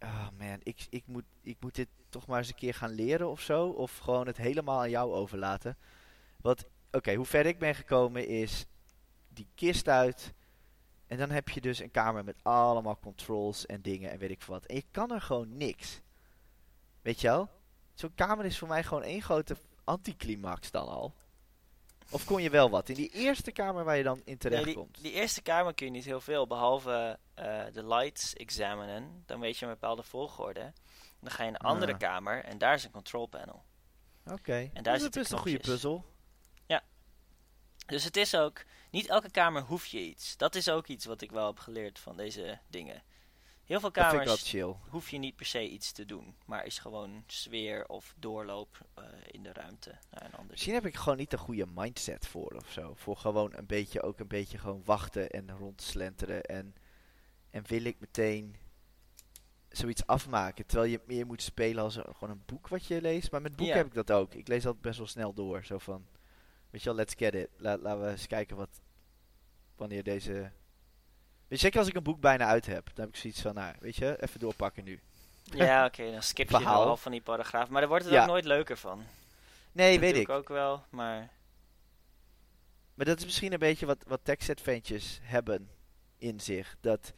oh 0.00 0.28
man, 0.38 0.58
ik, 0.62 0.86
ik, 0.90 1.06
moet, 1.06 1.24
ik 1.42 1.56
moet 1.60 1.74
dit 1.74 1.88
toch 2.08 2.26
maar 2.26 2.38
eens 2.38 2.48
een 2.48 2.54
keer 2.54 2.74
gaan 2.74 2.94
leren 2.94 3.30
of 3.30 3.40
zo. 3.40 3.68
Of 3.68 3.98
gewoon 3.98 4.26
het 4.26 4.36
helemaal 4.36 4.80
aan 4.80 4.90
jou 4.90 5.12
overlaten. 5.12 5.76
Want, 6.36 6.64
oké, 6.90 7.14
hoe 7.14 7.26
ver 7.26 7.46
ik 7.46 7.58
ben 7.58 7.74
gekomen 7.74 8.26
is 8.26 8.66
die 9.28 9.48
kist 9.54 9.88
uit. 9.88 10.32
En 11.06 11.18
dan 11.18 11.30
heb 11.30 11.48
je 11.48 11.60
dus 11.60 11.78
een 11.78 11.90
kamer 11.90 12.24
met 12.24 12.36
allemaal 12.42 12.98
controls 12.98 13.66
en 13.66 13.82
dingen 13.82 14.10
en 14.10 14.18
weet 14.18 14.30
ik 14.30 14.42
wat. 14.42 14.64
En 14.64 14.74
je 14.74 14.84
kan 14.90 15.10
er 15.10 15.20
gewoon 15.20 15.56
niks. 15.56 16.00
Weet 17.02 17.20
je 17.20 17.28
wel? 17.28 17.48
Zo'n 17.94 18.14
kamer 18.14 18.44
is 18.44 18.58
voor 18.58 18.68
mij 18.68 18.84
gewoon 18.84 19.02
één 19.02 19.22
grote 19.22 19.56
anticlimax 19.84 20.70
dan 20.70 20.88
al. 20.88 21.14
Of 22.12 22.24
kon 22.24 22.42
je 22.42 22.50
wel 22.50 22.70
wat? 22.70 22.88
In 22.88 22.94
die 22.94 23.08
eerste 23.10 23.52
kamer 23.52 23.84
waar 23.84 23.96
je 23.96 24.02
dan 24.02 24.20
in 24.24 24.38
terecht 24.38 24.64
Nee, 24.64 24.74
die, 24.74 24.82
komt. 24.82 25.02
die 25.02 25.12
eerste 25.12 25.42
kamer 25.42 25.74
kun 25.74 25.86
je 25.86 25.92
niet 25.92 26.04
heel 26.04 26.20
veel, 26.20 26.46
behalve 26.46 27.18
eh, 27.34 27.64
de 27.72 27.86
lights 27.86 28.34
examinen. 28.34 29.22
Dan 29.26 29.40
weet 29.40 29.58
je 29.58 29.64
een 29.66 29.72
bepaalde 29.72 30.02
volgorde. 30.02 30.72
Dan 31.20 31.30
ga 31.30 31.42
je 31.42 31.48
in 31.48 31.54
een 31.54 31.60
andere 31.60 31.92
Ah. 31.92 31.98
kamer 31.98 32.44
en 32.44 32.58
daar 32.58 32.74
is 32.74 32.84
een 32.84 32.90
control 32.90 33.26
panel. 33.26 33.62
Oké. 34.26 34.70
daar 34.72 34.82
dat 34.82 34.94
is 34.94 35.02
zitten 35.02 35.20
best 35.20 35.32
een 35.32 35.38
goede 35.38 35.58
puzzel. 35.58 36.10
Dus 37.86 38.04
het 38.04 38.16
is 38.16 38.34
ook, 38.36 38.64
niet 38.90 39.08
elke 39.08 39.30
kamer 39.30 39.62
hoef 39.62 39.86
je 39.86 40.00
iets. 40.00 40.36
Dat 40.36 40.54
is 40.54 40.68
ook 40.68 40.86
iets 40.86 41.04
wat 41.04 41.20
ik 41.20 41.30
wel 41.30 41.46
heb 41.46 41.58
geleerd 41.58 41.98
van 41.98 42.16
deze 42.16 42.58
dingen. 42.68 43.02
Heel 43.72 43.80
veel 43.80 43.90
kamers 43.90 44.54
hoef 44.88 45.10
je 45.10 45.18
niet 45.18 45.36
per 45.36 45.46
se 45.46 45.68
iets 45.68 45.92
te 45.92 46.04
doen, 46.04 46.34
maar 46.46 46.66
is 46.66 46.78
gewoon 46.78 47.24
sfeer 47.26 47.88
of 47.88 48.14
doorloop 48.18 48.78
eh, 48.94 49.04
in 49.30 49.42
de 49.42 49.52
ruimte 49.52 49.98
naar 50.10 50.24
een 50.24 50.32
ander. 50.32 50.50
Misschien 50.50 50.74
heb 50.74 50.86
ik 50.86 50.94
gewoon 50.96 51.18
niet 51.18 51.30
de 51.30 51.38
goede 51.38 51.66
mindset 51.74 52.26
voor 52.26 52.52
of 52.52 52.70
zo. 52.70 52.94
Voor 52.94 53.16
gewoon 53.16 53.52
een 53.56 53.66
beetje, 53.66 54.02
ook 54.02 54.18
een 54.20 54.28
beetje 54.28 54.58
gewoon 54.58 54.82
wachten 54.84 55.30
en 55.30 55.50
rondslenteren. 55.56 56.42
En, 56.42 56.74
en 57.50 57.64
wil 57.66 57.84
ik 57.84 58.00
meteen 58.00 58.56
zoiets 59.68 60.06
afmaken. 60.06 60.66
Terwijl 60.66 60.90
je 60.90 61.00
meer 61.06 61.26
moet 61.26 61.42
spelen 61.42 61.82
als 61.82 61.96
een- 61.96 62.14
gewoon 62.14 62.30
een 62.30 62.42
boek 62.46 62.68
wat 62.68 62.86
je 62.86 63.00
leest. 63.00 63.30
Maar 63.30 63.42
met 63.42 63.56
boeken 63.56 63.76
Ja. 63.76 63.82
heb 63.82 63.86
ik 63.86 63.94
dat 64.06 64.12
ook. 64.12 64.34
Ik 64.34 64.48
lees 64.48 64.66
altijd 64.66 64.82
best 64.82 64.98
wel 64.98 65.06
snel 65.06 65.32
door. 65.32 65.64
Zo 65.64 65.78
van, 65.78 66.06
weet 66.70 66.82
je 66.82 66.88
wel, 66.88 66.98
let's 66.98 67.14
get 67.16 67.34
it. 67.34 67.48
La- 67.56 67.78
laten 67.78 68.02
we 68.04 68.10
eens 68.10 68.26
kijken 68.26 68.56
wat, 68.56 68.80
wanneer 69.76 70.02
deze... 70.02 70.52
Weet 71.52 71.60
je, 71.60 71.66
zeker 71.66 71.80
als 71.80 71.88
ik 71.88 71.96
een 71.96 72.02
boek 72.02 72.20
bijna 72.20 72.46
uit 72.46 72.66
heb. 72.66 72.86
Dan 72.94 73.04
heb 73.04 73.14
ik 73.14 73.20
zoiets 73.20 73.40
van, 73.40 73.54
nou, 73.54 73.74
weet 73.80 73.96
je, 73.96 74.22
even 74.22 74.40
doorpakken 74.40 74.84
nu. 74.84 75.00
Ja, 75.42 75.84
oké, 75.86 76.10
dan 76.10 76.22
skip 76.22 76.50
je 76.50 76.56
Verhaal. 76.56 76.84
half 76.84 77.02
van 77.02 77.12
die 77.12 77.20
paragraaf. 77.20 77.68
Maar 77.68 77.80
daar 77.80 77.88
wordt 77.90 78.04
het 78.04 78.12
Ja. 78.14 78.20
ook 78.22 78.26
nooit 78.26 78.44
leuker 78.44 78.76
van. 78.76 79.02
Nee, 79.72 79.92
Dat 79.92 80.00
weet 80.00 80.16
ik. 80.16 80.28
ook 80.28 80.48
wel, 80.48 80.84
maar... 80.90 81.30
Maar 82.94 83.06
dat 83.06 83.18
is 83.18 83.24
misschien 83.24 83.52
een 83.52 83.58
beetje 83.58 83.86
wat, 83.86 84.04
wat 84.06 84.20
text-adventures 84.22 85.18
hebben 85.22 85.68
in 86.18 86.40
zich. 86.40 86.76
Dat 86.80 87.12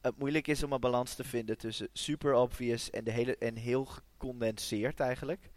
het 0.00 0.18
moeilijk 0.18 0.46
is 0.48 0.62
om 0.62 0.72
een 0.72 0.80
balans 0.80 1.14
te 1.14 1.24
vinden 1.24 1.58
tussen 1.58 1.88
super 1.92 2.34
obvious 2.34 2.90
en, 2.90 3.04
de 3.04 3.10
hele, 3.10 3.36
en 3.36 3.56
heel 3.56 3.84
gecondenseerd 3.84 5.00
eigenlijk. 5.00 5.50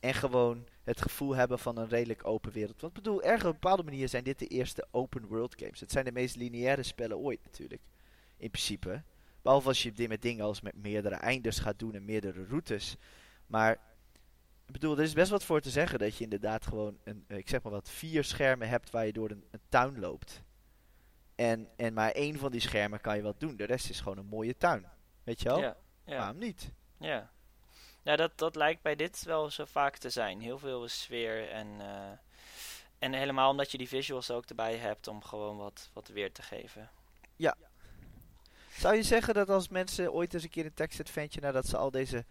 En 0.00 0.14
gewoon 0.14 0.66
het 0.86 1.02
gevoel 1.02 1.34
hebben 1.34 1.58
van 1.58 1.78
een 1.78 1.88
redelijk 1.88 2.26
open 2.26 2.52
wereld. 2.52 2.80
Want 2.80 2.96
ik 2.96 3.02
bedoel, 3.02 3.22
erg 3.22 3.40
op 3.40 3.46
een 3.46 3.52
bepaalde 3.52 3.82
manier 3.82 4.08
zijn 4.08 4.24
dit 4.24 4.38
de 4.38 4.46
eerste 4.46 4.86
open 4.90 5.26
world 5.26 5.54
games. 5.58 5.80
Het 5.80 5.92
zijn 5.92 6.04
de 6.04 6.12
meest 6.12 6.36
lineaire 6.36 6.82
spellen 6.82 7.18
ooit 7.18 7.40
natuurlijk. 7.44 7.82
In 8.36 8.50
principe. 8.50 9.02
Behalve 9.42 9.68
als 9.68 9.82
je 9.82 9.92
dit 9.92 10.08
met 10.08 10.22
dingen 10.22 10.44
als 10.44 10.60
met 10.60 10.76
meerdere 10.76 11.14
eindes 11.14 11.58
gaat 11.58 11.78
doen 11.78 11.94
en 11.94 12.04
meerdere 12.04 12.44
routes. 12.44 12.96
Maar 13.46 13.72
ik 14.66 14.72
bedoel, 14.72 14.96
er 14.96 15.02
is 15.02 15.12
best 15.12 15.30
wat 15.30 15.44
voor 15.44 15.60
te 15.60 15.70
zeggen 15.70 15.98
dat 15.98 16.16
je 16.16 16.24
inderdaad 16.24 16.66
gewoon 16.66 16.98
een, 17.04 17.24
eh, 17.26 17.36
ik 17.36 17.48
zeg 17.48 17.62
maar 17.62 17.72
wat, 17.72 17.90
vier 17.90 18.24
schermen 18.24 18.68
hebt 18.68 18.90
waar 18.90 19.06
je 19.06 19.12
door 19.12 19.30
een, 19.30 19.44
een 19.50 19.60
tuin 19.68 19.98
loopt. 19.98 20.42
En, 21.34 21.68
en 21.76 21.94
maar 21.94 22.10
één 22.10 22.38
van 22.38 22.50
die 22.50 22.60
schermen 22.60 23.00
kan 23.00 23.16
je 23.16 23.22
wat 23.22 23.40
doen. 23.40 23.56
De 23.56 23.64
rest 23.64 23.90
is 23.90 24.00
gewoon 24.00 24.18
een 24.18 24.26
mooie 24.26 24.56
tuin. 24.56 24.86
Weet 25.24 25.42
je 25.42 25.48
wel? 25.48 25.60
Ja, 25.60 25.76
ja. 26.04 26.16
Waarom 26.16 26.38
niet? 26.38 26.70
Ja, 26.98 27.30
ja 28.06 28.16
dat, 28.16 28.38
dat 28.38 28.56
lijkt 28.56 28.82
bij 28.82 28.96
dit 28.96 29.22
wel 29.22 29.50
zo 29.50 29.64
vaak 29.64 29.96
te 29.96 30.10
zijn. 30.10 30.40
Heel 30.40 30.58
veel 30.58 30.88
sfeer 30.88 31.50
en, 31.50 31.66
eh, 31.80 32.10
en 32.98 33.12
helemaal 33.12 33.50
omdat 33.50 33.70
je 33.70 33.78
die 33.78 33.88
visuals 33.88 34.30
ook 34.30 34.44
erbij 34.44 34.76
hebt 34.76 35.08
om 35.08 35.22
gewoon 35.22 35.56
wat, 35.56 35.90
wat 35.92 36.08
weer 36.08 36.32
te 36.32 36.42
geven. 36.42 36.90
Zou 38.76 38.94
je 38.94 39.02
zeggen 39.02 39.34
dat 39.34 39.48
als 39.48 39.68
mensen 39.68 40.12
ooit 40.12 40.34
eens 40.34 40.42
een 40.42 40.50
keer 40.50 40.64
een 40.64 40.74
text-adventure 40.74 41.46
nadat 41.46 41.66
ze 41.66 41.76
al 41.76 41.90
deze 41.90 42.24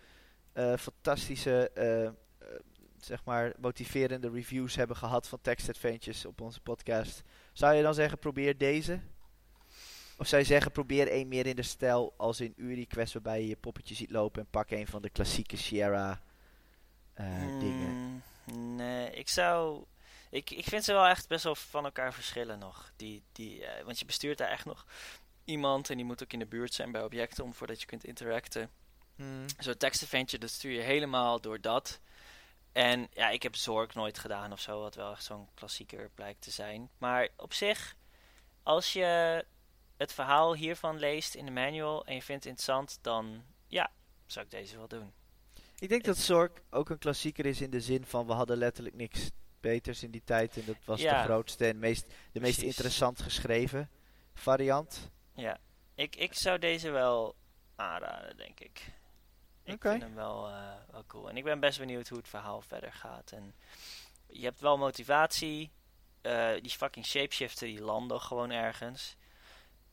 eh, 0.54 0.78
fantastische, 0.78 1.70
eh, 1.70 2.10
zeg 3.00 3.24
maar, 3.24 3.54
motiverende 3.58 4.30
reviews 4.30 4.76
hebben 4.76 4.96
gehad 4.96 5.28
van 5.28 5.42
text-adventures 5.42 6.26
op 6.26 6.42
onze 6.42 6.62
podcast, 6.62 7.22
zou 7.54 7.76
je 7.76 7.84
dan 7.84 7.94
zeggen 7.94 8.20
probeer 8.20 8.58
deze? 8.58 9.00
Of 10.18 10.28
zou 10.28 10.42
je 10.42 10.48
zeggen 10.48 10.72
probeer 10.72 11.08
één 11.08 11.28
meer 11.28 11.46
in 11.46 11.56
de 11.56 11.64
stijl 11.64 12.14
als 12.18 12.40
in 12.40 12.54
Uri 12.56 12.88
Quest 12.88 13.14
waarbij 13.14 13.42
je 13.42 13.48
je 13.48 13.56
poppetje 13.56 13.96
ziet 13.96 14.12
lopen 14.12 14.42
en 14.42 14.48
pak 14.50 14.72
een 14.72 14.88
van 14.88 15.02
de 15.02 15.10
klassieke 15.10 15.58
Sierra 15.58 16.22
eh, 17.14 17.60
dingen? 17.60 17.90
Mm, 17.90 18.24
Nee, 18.76 19.12
ik 19.12 19.30
zou... 19.30 19.86
Ik, 20.30 20.50
ik 20.50 20.66
vind 20.66 20.84
ze 20.84 20.94
wel 20.94 21.06
echt 21.06 21.28
best 21.28 21.44
wel 21.44 21.56
van 21.56 21.86
elkaar 21.86 22.14
verschillen 22.14 22.60
nog. 22.60 22.92
Die, 22.96 23.24
die, 23.32 23.66
eh, 23.66 23.86
want 23.86 24.00
je 24.00 24.06
bestuurt 24.06 24.38
daar 24.38 24.50
echt 24.50 24.66
nog 24.66 24.86
iemand 25.46 25.90
en 25.90 25.96
die 25.96 26.06
moet 26.06 26.24
ook 26.24 26.34
in 26.34 26.40
de 26.40 26.46
buurt 26.46 26.74
zijn 26.74 26.92
bij 26.92 27.04
objecten 27.04 27.44
om 27.44 27.54
voordat 27.54 27.80
je 27.80 27.86
kunt 27.86 28.04
interacten. 28.04 28.70
Hmm. 29.16 29.46
Zo'n 29.58 29.78
tekstadventure, 29.78 30.42
dat 30.42 30.50
stuur 30.50 30.72
je 30.72 30.82
helemaal 30.82 31.42
door 31.42 31.62
dat. 31.62 32.00
En 32.72 33.08
ja, 33.12 33.30
ik 33.30 33.44
heb 33.44 33.56
Zork 33.56 33.94
nooit 33.94 34.20
gedaan 34.20 34.52
of 34.52 34.60
zo, 34.60 34.82
wat 34.82 34.96
wel 34.96 35.12
echt 35.12 35.24
zo'n 35.24 35.50
klassieker 35.54 36.10
blijkt 36.16 36.42
te 36.42 36.52
zijn. 36.52 36.90
Maar 36.98 37.30
op 37.38 37.54
zich, 37.54 37.96
als 38.64 38.94
je 38.94 39.46
het 39.98 40.14
verhaal 40.14 40.56
hiervan 40.56 41.00
leest 41.00 41.36
in 41.36 41.46
de 41.46 41.52
manual 41.52 42.06
en 42.06 42.16
je 42.16 42.22
vindt 42.22 42.44
het 42.44 42.54
interessant, 42.54 42.98
dan 43.02 43.44
ja, 43.68 43.92
zou 44.26 44.46
ik 44.46 44.52
deze 44.52 44.78
wel 44.78 44.88
doen. 44.88 45.14
Ik 45.80 45.90
denk 45.90 46.04
dat 46.04 46.18
Zork 46.18 46.62
ook 46.70 46.90
een 46.90 46.98
klassieker 46.98 47.46
is 47.46 47.62
in 47.62 47.70
de 47.70 47.82
zin 47.82 48.06
van 48.06 48.26
we 48.28 48.34
hadden 48.34 48.58
letterlijk 48.58 48.96
niks 48.96 49.30
beters 49.60 50.04
in 50.04 50.12
die 50.12 50.24
tijd 50.24 50.58
en 50.58 50.66
dat 50.66 50.76
was 50.86 51.02
Ja. 51.02 51.18
de 51.18 51.24
grootste 51.24 51.66
en 51.68 51.80
meest, 51.80 52.14
de 52.32 52.40
meest 52.40 52.62
interessant 52.62 53.22
geschreven 53.22 53.90
variant. 54.34 55.12
Ja, 55.34 55.58
ik, 55.96 56.16
ik 56.16 56.34
zou 56.34 56.60
deze 56.60 56.90
wel 56.90 57.36
aanraden, 57.76 58.38
denk 58.38 58.60
ik. 58.60 58.94
Ik 59.64 59.82
vind 59.82 60.02
hem 60.02 60.16
wel, 60.16 60.48
eh, 60.48 60.74
wel 60.92 61.04
cool. 61.08 61.30
En 61.30 61.38
ik 61.38 61.44
ben 61.44 61.60
best 61.60 61.80
benieuwd 61.80 62.08
hoe 62.08 62.18
het 62.18 62.28
verhaal 62.28 62.62
verder 62.62 62.94
gaat. 62.94 63.32
En 63.32 63.56
je 64.28 64.44
hebt 64.44 64.60
wel 64.60 64.78
motivatie. 64.78 65.72
Eh, 66.22 66.52
die 66.62 66.72
fucking 66.72 67.06
shapeshifter 67.06 67.68
die 67.68 67.82
landen 67.82 68.22
gewoon 68.22 68.52
ergens. 68.52 69.16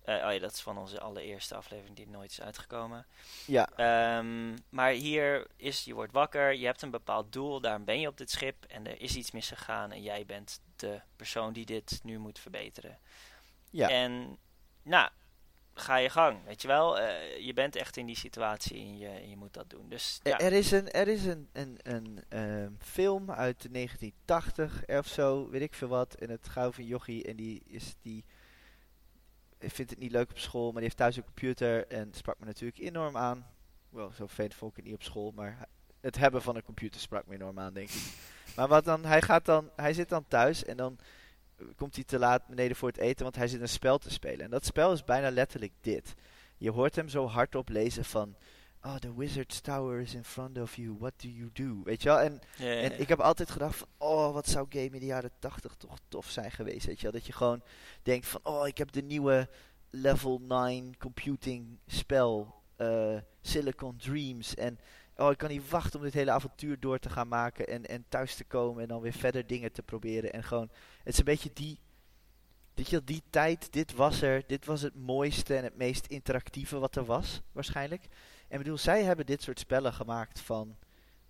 Oh 0.07 0.33
ja, 0.33 0.39
dat 0.39 0.53
is 0.53 0.61
van 0.61 0.79
onze 0.79 1.01
allereerste 1.01 1.55
aflevering 1.55 1.97
die 1.97 2.09
nooit 2.09 2.31
is 2.31 2.41
uitgekomen. 2.41 3.07
Ja, 3.47 3.69
Ehm, 3.77 4.57
maar 4.69 4.91
hier 4.91 5.47
is, 5.57 5.85
je 5.85 5.95
wordt 5.95 6.13
wakker, 6.13 6.55
je 6.55 6.67
hebt 6.67 6.83
een 6.83 6.91
bepaald 6.91 7.33
doel, 7.33 7.61
daarom 7.61 7.85
ben 7.85 8.01
je 8.01 8.09
op 8.09 8.17
dit 8.19 8.31
schip 8.31 8.65
en 8.65 8.87
er 8.87 9.01
is 9.01 9.17
iets 9.17 9.31
misgegaan 9.31 9.91
en 9.93 10.03
jij 10.03 10.27
bent 10.27 10.61
de 10.77 11.01
persoon 11.17 11.53
die 11.53 11.67
dit 11.67 12.01
nu 12.03 12.19
moet 12.19 12.39
verbeteren. 12.39 12.99
ja. 13.71 13.89
En 13.89 14.39
nou, 14.83 15.09
ga 15.75 15.97
je 15.97 16.09
gang, 16.11 16.45
weet 16.45 16.63
je 16.63 16.69
wel. 16.69 16.99
Eh, 16.99 17.39
je 17.47 17.53
bent 17.53 17.77
echt 17.77 17.97
in 17.97 18.07
die 18.07 18.17
situatie 18.17 18.77
en 18.77 18.99
je, 18.99 19.09
en 19.09 19.29
je 19.31 19.37
moet 19.37 19.55
dat 19.55 19.71
doen. 19.71 19.89
Dus 19.89 20.21
Er- 20.23 20.31
ja, 20.31 20.39
Er 20.39 20.53
is 20.53 20.71
een, 20.71 20.91
er 20.91 21.09
is 21.09 21.25
een, 21.25 21.49
een, 21.53 21.79
een 21.83 22.25
ehm, 22.29 22.73
film 22.79 23.31
uit 23.31 23.67
1980 23.73 24.87
of 24.87 25.07
zo, 25.07 25.49
weet 25.49 25.63
ik 25.63 25.75
veel 25.75 25.89
wat. 25.89 26.15
En 26.15 26.31
het 26.31 26.49
gaat 26.49 26.67
over 26.67 26.81
een 26.81 26.87
jochie 26.87 27.25
en 27.25 27.37
die 27.37 27.63
is 27.67 27.95
die 28.03 28.25
vindt 29.71 29.91
het 29.91 30.01
niet 30.01 30.13
leuk 30.13 30.31
op 30.31 30.39
school, 30.39 30.65
maar 30.65 30.73
die 30.73 30.83
heeft 30.83 30.97
thuis 30.97 31.17
een 31.17 31.25
computer 31.25 31.87
en 31.87 32.09
sprak 32.13 32.39
me 32.39 32.47
natuurlijk 32.47 32.79
enorm 32.79 33.17
aan. 33.17 33.47
Wel, 33.89 34.11
zo 34.11 34.27
vond 34.27 34.71
ik 34.71 34.77
het 34.77 34.85
niet 34.85 34.95
op 34.95 35.03
school, 35.03 35.31
maar 35.31 35.69
het 36.01 36.19
hebben 36.19 36.43
van 36.43 36.57
een 36.57 36.63
computer 36.63 37.01
sprak 37.01 37.27
me 37.27 37.35
enorm 37.35 37.59
aan, 37.59 37.75
denk 37.75 37.89
ik. 37.89 38.13
Maar 38.57 38.69
wat 38.69 38.85
dan, 38.85 39.05
hij 39.05 39.23
gaat 39.23 39.45
dan, 39.45 39.71
hij 39.77 39.93
zit 39.93 40.09
dan 40.09 40.25
thuis 40.29 40.65
en 40.65 40.77
dan 40.77 40.99
komt 41.77 41.95
hij 41.95 42.05
te 42.05 42.19
laat 42.19 42.47
beneden 42.47 42.77
voor 42.77 42.89
het 42.89 42.99
eten, 42.99 43.23
want 43.23 43.37
hij 43.37 43.49
zit 43.49 43.61
een 43.61 43.69
spel 43.69 43.99
te 43.99 44.11
spelen. 44.11 44.45
En 44.45 44.51
dat 44.51 44.65
spel 44.65 44.93
is 44.93 45.05
bijna 45.05 45.31
letterlijk 45.31 45.73
dit. 45.81 46.15
Je 46.57 46.71
hoort 46.71 46.97
hem 46.97 47.09
zo 47.09 47.27
hardop 47.27 47.69
lezen 47.69 48.05
van, 48.05 48.37
oh, 48.83 48.97
the 48.97 49.15
wizard's 49.15 49.61
tower 49.61 50.01
is 50.01 50.15
in 50.15 50.25
front 50.25 50.59
of 50.59 50.77
you, 50.77 50.97
what 50.99 51.13
do 51.17 51.29
you 51.29 51.51
do? 51.53 51.83
Weet 51.85 52.03
je 52.03 52.09
wel? 52.09 52.21
En, 52.21 52.41
ja, 52.57 52.67
ja, 52.67 52.81
en 52.81 53.01
ik 53.01 53.09
heb 53.09 53.21
altijd 53.21 53.51
gedacht 53.51 53.77
van, 53.77 53.89
oh, 53.97 54.33
wat 54.33 54.49
zou 54.49 54.67
game 54.69 54.91
in 54.91 55.01
de 55.01 55.07
jaren 55.07 55.31
80 55.39 55.75
toch 55.75 55.99
tof 56.09 56.31
zijn 56.31 56.51
geweest, 56.51 56.87
weet 56.87 56.97
je 56.97 57.03
wel? 57.03 57.13
Dat 57.13 57.27
je 57.27 57.33
gewoon 57.33 57.63
denkt 58.03 58.27
van, 58.27 58.41
oh, 58.43 58.67
ik 58.67 58.79
heb 58.79 58.93
de 58.93 59.03
nieuwe 59.03 59.49
level 59.91 60.41
9 60.49 60.97
computing 60.99 61.79
spel, 61.87 62.55
eh, 62.77 63.17
Silicon 63.41 63.97
Dreams. 63.97 64.55
En 64.55 64.79
oh, 65.17 65.31
ik 65.31 65.39
kan 65.39 65.51
niet 65.51 65.69
wachten 65.69 65.99
om 65.99 66.05
dit 66.05 66.15
hele 66.15 66.31
avontuur 66.31 66.81
door 66.81 66.99
te 66.99 67.11
gaan 67.11 67.29
maken 67.29 67.67
en, 67.67 67.87
en 67.87 68.05
thuis 68.09 68.35
te 68.35 68.45
komen 68.45 68.83
en 68.83 68.89
dan 68.89 69.01
weer 69.01 69.13
verder 69.13 69.47
dingen 69.47 69.73
te 69.73 69.83
proberen. 69.83 70.33
En 70.33 70.43
gewoon, 70.43 70.71
het 71.03 71.13
is 71.13 71.19
een 71.19 71.25
beetje 71.25 71.51
die, 71.53 71.79
weet 72.75 72.89
je 72.89 72.97
wel, 72.97 73.05
die 73.05 73.23
tijd, 73.31 73.73
dit 73.73 73.93
was 73.95 74.23
er, 74.23 74.43
dit 74.47 74.65
was 74.65 74.83
het 74.83 74.95
mooiste 74.95 75.57
en 75.57 75.65
het 75.65 75.77
meest 75.77 76.07
interactieve 76.07 76.79
wat 76.79 76.97
er 76.97 77.05
was, 77.05 77.41
waarschijnlijk. 77.53 78.09
En 78.53 78.59
bedoel, 78.59 78.79
zij 78.79 79.03
hebben 79.03 79.27
dit 79.27 79.43
soort 79.43 79.59
spellen 79.59 79.93
gemaakt 79.93 80.41
van 80.41 80.77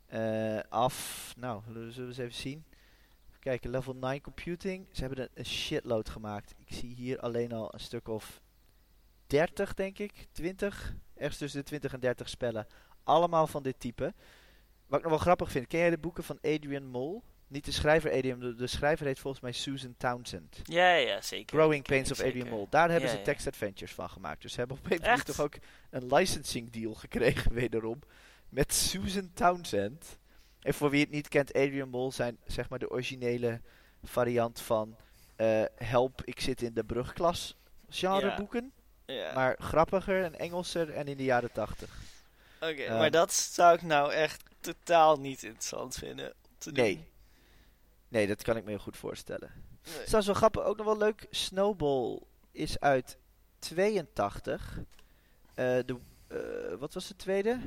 eh, 0.06 0.60
af, 0.68 1.32
nou, 1.36 1.62
zullen 1.66 1.92
we 1.94 2.02
eens 2.02 2.18
even 2.18 2.34
zien. 2.34 2.64
Even 3.28 3.40
kijken, 3.40 3.70
level 3.70 3.94
9 3.94 4.20
computing. 4.20 4.88
Ze 4.92 5.00
hebben 5.00 5.18
er 5.18 5.30
een 5.34 5.46
shitload 5.46 6.08
gemaakt. 6.08 6.54
Ik 6.58 6.74
zie 6.74 6.94
hier 6.94 7.20
alleen 7.20 7.52
al 7.52 7.74
een 7.74 7.80
stuk 7.80 8.08
of 8.08 8.40
30, 9.26 9.74
denk 9.74 9.98
ik, 9.98 10.26
20. 10.32 10.94
Ergens 11.14 11.38
tussen 11.38 11.60
de 11.60 11.66
20 11.66 11.92
en 11.92 12.00
30 12.00 12.28
spellen. 12.28 12.66
Allemaal 13.04 13.46
van 13.46 13.62
dit 13.62 13.80
type. 13.80 14.14
Wat 14.86 14.98
ik 14.98 15.04
nog 15.04 15.14
wel 15.14 15.22
grappig 15.22 15.50
vind, 15.50 15.66
ken 15.66 15.80
jij 15.80 15.90
de 15.90 15.98
boeken 15.98 16.24
van 16.24 16.38
Adrian 16.40 16.86
Mole? 16.86 17.22
Niet 17.53 17.64
de 17.64 17.72
schrijver 17.72 18.12
Adrian, 18.12 18.38
de, 18.40 18.55
de 18.55 18.66
schrijver 18.66 19.07
heet 19.07 19.18
volgens 19.18 19.42
mij 19.42 19.53
Susan 19.53 19.94
Townsend. 19.98 20.61
ja, 20.64 20.94
ja, 20.94 21.20
zeker. 21.20 21.59
Growing 21.59 21.84
Pains 21.84 22.11
of 22.11 22.20
Adrian. 22.20 22.48
Mole. 22.48 22.66
Daar 22.70 22.90
hebben 22.90 23.11
Ja, 23.11 23.16
ze 23.16 23.22
text 23.22 23.46
adventures 23.46 23.92
van 23.94 24.11
gemaakt. 24.11 24.42
Dus 24.42 24.53
ze 24.53 24.59
hebben 24.59 24.76
op 24.76 24.82
een 24.84 24.88
gegeven 24.90 25.11
moment 25.11 25.36
toch 25.36 25.44
ook 25.44 25.55
een 25.90 26.14
licensing 26.14 26.70
deal 26.70 26.94
gekregen 26.94 27.53
wederom. 27.62 28.00
Met 28.48 28.72
Susan 28.74 29.30
Townsend. 29.34 30.18
En 30.61 30.74
voor 30.74 30.90
wie 30.90 31.00
het 31.00 31.11
niet 31.11 31.28
kent, 31.28 31.53
Adrian 31.53 31.88
Mole 31.88 32.12
zijn 32.12 32.38
zeg 32.46 32.68
maar 32.68 32.78
de 32.78 32.90
originele 32.90 33.61
variant 34.03 34.61
van 34.61 34.96
eh, 35.36 35.62
Help, 35.76 36.22
ik 36.24 36.40
zit 36.40 36.62
in 36.62 36.74
de 36.74 36.84
brugklas 36.84 37.57
genre 37.88 38.26
Ja. 38.26 38.36
boeken. 38.36 38.72
Ja. 39.07 39.32
Maar 39.34 39.57
grappiger 39.59 40.24
en 40.24 40.38
Engelser 40.38 40.90
en 40.90 41.07
in 41.09 41.16
de 41.16 41.24
jaren 41.24 41.53
tachtig. 41.53 41.90
Oké, 42.61 42.82
Ehm, 42.82 42.98
maar 42.98 43.11
dat 43.11 43.32
zou 43.32 43.74
ik 43.74 43.82
nou 43.82 44.12
echt 44.12 44.42
totaal 44.61 45.16
niet 45.16 45.42
interessant 45.42 45.94
vinden. 45.94 46.26
om 46.26 46.55
te 46.59 46.72
doen. 46.72 47.05
Nee. 48.12 48.26
Dat 48.26 48.42
kan 48.42 48.56
ik 48.56 48.64
me 48.64 48.70
heel 48.70 48.78
goed 48.78 48.96
voorstellen. 48.96 49.50
Nee. 49.84 49.94
Het 49.98 50.12
is 50.14 50.26
wel 50.26 50.34
grappig, 50.34 50.62
ook 50.62 50.76
nog 50.76 50.86
wel 50.86 50.96
leuk. 50.98 51.26
Snowball 51.30 52.20
is 52.50 52.80
uit 52.80 53.16
82. 53.58 54.78
Eh, 55.54 55.64
de, 55.86 55.96
eh, 56.28 56.74
wat 56.78 56.94
was 56.94 57.08
de 57.08 57.16
tweede? 57.16 57.58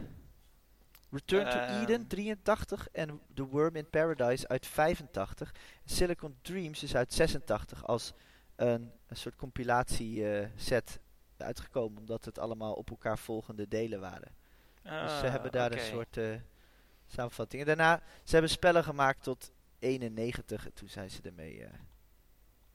Return 1.12 1.50
to 1.50 1.58
Ehm. 1.58 1.82
Eden 1.82 2.08
83 2.08 2.88
en 2.91 3.22
The 3.34 3.43
Worm 3.46 3.76
in 3.76 3.89
Paradise 3.89 4.48
uit 4.48 4.66
85. 4.68 5.54
Silicon 5.86 6.36
Dreams 6.41 6.84
is 6.84 6.96
uit 6.96 7.14
86 7.14 7.86
als 7.86 8.14
een, 8.56 8.91
een 9.08 9.16
soort 9.18 9.36
compilatie 9.36 10.30
eh, 10.32 10.48
set 10.56 11.00
uitgekomen, 11.38 11.98
omdat 12.00 12.26
het 12.26 12.39
allemaal 12.39 12.74
op 12.74 12.89
elkaar 12.89 13.18
volgende 13.18 13.68
delen 13.68 14.00
waren. 14.00 14.36
dus 14.82 14.91
ze 14.91 15.26
Ah, 15.26 15.32
hebben 15.32 15.52
daar 15.52 15.72
een 15.72 15.80
soort 15.80 16.20
samenvatting. 17.08 17.62
En 17.62 17.68
daarna, 17.68 18.02
ze 18.24 18.32
hebben 18.32 18.52
spellen 18.52 18.84
gemaakt 18.84 19.24
tot 19.24 19.52
91 19.80 20.66
en 20.66 20.74
toen 20.74 20.90
zijn 20.90 21.12
ze 21.12 21.22
ermee 21.22 21.64
eh, 21.64 21.74